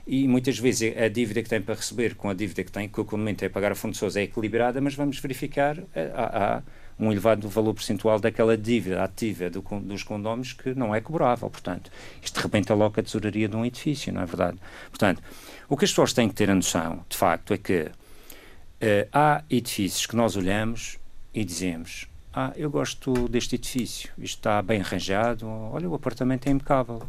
e 0.07 0.27
muitas 0.27 0.57
vezes 0.57 0.97
a 0.97 1.09
dívida 1.09 1.43
que 1.43 1.49
tem 1.49 1.61
para 1.61 1.75
receber 1.75 2.15
com 2.15 2.29
a 2.29 2.33
dívida 2.33 2.63
que 2.63 2.71
tem, 2.71 2.87
que 2.87 2.99
o 2.99 3.05
tem 3.05 3.47
a 3.47 3.49
pagar 3.49 3.73
a 3.73 3.75
fornecedores 3.75 4.15
é 4.15 4.23
equilibrada, 4.23 4.79
mas 4.79 4.95
vamos 4.95 5.19
verificar 5.19 5.77
eh, 5.93 6.11
há, 6.15 6.55
há 6.55 6.61
um 6.97 7.11
elevado 7.11 7.47
valor 7.49 7.73
percentual 7.73 8.17
daquela 8.17 8.57
dívida 8.57 9.03
ativa 9.03 9.49
do, 9.49 9.61
dos 9.61 10.03
condóminos 10.03 10.53
que 10.53 10.73
não 10.73 10.95
é 10.95 11.01
cobrável. 11.01 11.49
Portanto, 11.49 11.91
isto 12.21 12.37
rebenta 12.39 12.73
logo 12.73 12.99
a 12.99 13.03
tesouraria 13.03 13.49
de 13.49 13.55
um 13.55 13.65
edifício, 13.65 14.13
não 14.13 14.21
é 14.21 14.25
verdade? 14.25 14.57
Portanto, 14.89 15.21
o 15.67 15.75
que 15.75 15.83
as 15.83 15.91
pessoas 15.91 16.13
têm 16.13 16.29
que 16.29 16.35
ter 16.35 16.49
a 16.49 16.55
noção, 16.55 17.03
de 17.09 17.17
facto, 17.17 17.53
é 17.53 17.57
que 17.57 17.81
uh, 17.81 19.09
há 19.11 19.43
edifícios 19.49 20.05
que 20.05 20.15
nós 20.15 20.37
olhamos 20.37 20.97
e 21.33 21.43
dizemos 21.43 22.07
ah, 22.33 22.53
eu 22.55 22.69
gosto 22.69 23.27
deste 23.27 23.55
edifício, 23.55 24.11
isto 24.17 24.37
está 24.37 24.61
bem 24.61 24.79
arranjado, 24.79 25.47
olha, 25.47 25.89
o 25.89 25.95
apartamento 25.95 26.47
é 26.47 26.51
impecável. 26.51 27.01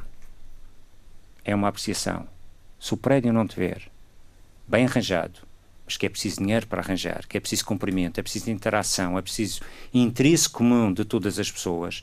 É 1.44 1.54
uma 1.54 1.68
apreciação. 1.68 2.26
Se 2.78 2.94
o 2.94 2.96
prédio 2.96 3.32
não 3.32 3.46
tiver 3.46 3.90
bem 4.66 4.84
arranjado, 4.84 5.40
mas 5.84 5.96
que 5.96 6.06
é 6.06 6.08
preciso 6.08 6.40
dinheiro 6.40 6.66
para 6.66 6.82
arranjar, 6.82 7.26
que 7.26 7.36
é 7.36 7.40
preciso 7.40 7.64
cumprimento, 7.64 8.18
é 8.18 8.22
preciso 8.22 8.50
interação, 8.50 9.18
é 9.18 9.22
preciso 9.22 9.62
interesse 9.92 10.48
comum 10.48 10.92
de 10.92 11.04
todas 11.04 11.38
as 11.38 11.50
pessoas, 11.50 12.02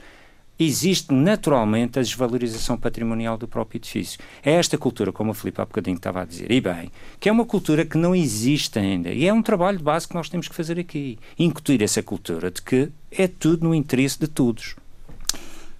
existe 0.57 1.13
naturalmente 1.13 1.99
a 1.99 2.01
desvalorização 2.01 2.77
patrimonial 2.77 3.37
do 3.37 3.47
próprio 3.47 3.77
edifício. 3.77 4.19
É 4.43 4.53
esta 4.53 4.77
cultura, 4.77 5.11
como 5.11 5.31
o 5.31 5.33
Filipe 5.33 5.61
há 5.61 5.65
bocadinho 5.65 5.97
estava 5.97 6.21
a 6.21 6.25
dizer, 6.25 6.51
e 6.51 6.59
bem, 6.59 6.91
que 7.19 7.29
é 7.29 7.31
uma 7.31 7.45
cultura 7.45 7.85
que 7.85 7.97
não 7.97 8.15
existe 8.15 8.79
ainda. 8.79 9.11
E 9.11 9.27
é 9.27 9.33
um 9.33 9.41
trabalho 9.41 9.77
de 9.77 9.83
base 9.83 10.07
que 10.07 10.15
nós 10.15 10.29
temos 10.29 10.47
que 10.47 10.55
fazer 10.55 10.79
aqui. 10.79 11.19
Incutir 11.37 11.81
essa 11.81 12.01
cultura 12.01 12.49
de 12.49 12.61
que 12.61 12.89
é 13.11 13.27
tudo 13.27 13.67
no 13.67 13.75
interesse 13.75 14.19
de 14.19 14.27
todos. 14.27 14.75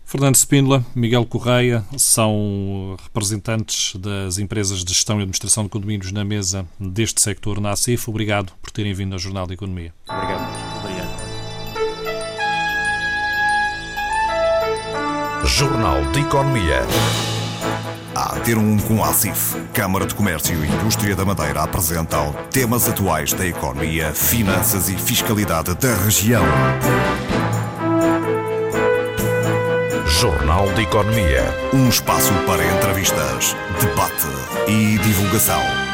Fernando 0.06 0.36
Spínola, 0.36 0.86
Miguel 0.96 1.26
Correia 1.26 1.84
são 1.98 2.96
representantes 3.04 3.96
das 3.96 4.38
empresas 4.38 4.84
de 4.84 4.94
gestão 4.94 5.18
e 5.18 5.24
administração 5.24 5.64
de 5.64 5.70
condomínios 5.70 6.12
na 6.12 6.24
mesa 6.24 6.66
deste 6.80 7.20
sector 7.20 7.60
na 7.60 7.72
ACIF. 7.72 8.08
Obrigado 8.08 8.54
por 8.62 8.70
terem 8.72 8.94
vindo 8.94 9.14
ao 9.14 9.20
Jornal 9.20 9.48
de 9.48 9.56
Economia. 9.56 9.92
Obrigado. 10.08 10.80
Obrigado. 10.80 11.26
Jornal 15.48 16.06
de 16.12 16.20
Economia. 16.20 16.82
A 18.14 18.40
ter 18.40 18.58
um 18.58 18.78
com 18.78 19.04
a 19.04 19.10
ACIF, 19.10 19.56
Câmara 19.74 20.06
de 20.06 20.14
Comércio 20.16 20.64
e 20.64 20.68
Indústria 20.68 21.16
da 21.16 21.26
Madeira 21.26 21.64
apresentam 21.64 22.34
temas 22.52 22.88
atuais 22.88 23.34
da 23.34 23.46
economia, 23.46 24.14
finanças 24.14 24.88
e 24.88 24.96
fiscalidade 24.96 25.74
da 25.76 25.96
região. 25.96 26.44
Jornal 30.08 30.72
de 30.74 30.84
Economia. 30.84 31.44
Um 31.74 31.90
espaço 31.90 32.32
para 32.46 32.64
entrevistas, 32.64 33.56
debate 33.82 34.28
e 34.68 34.98
divulgação. 35.00 35.85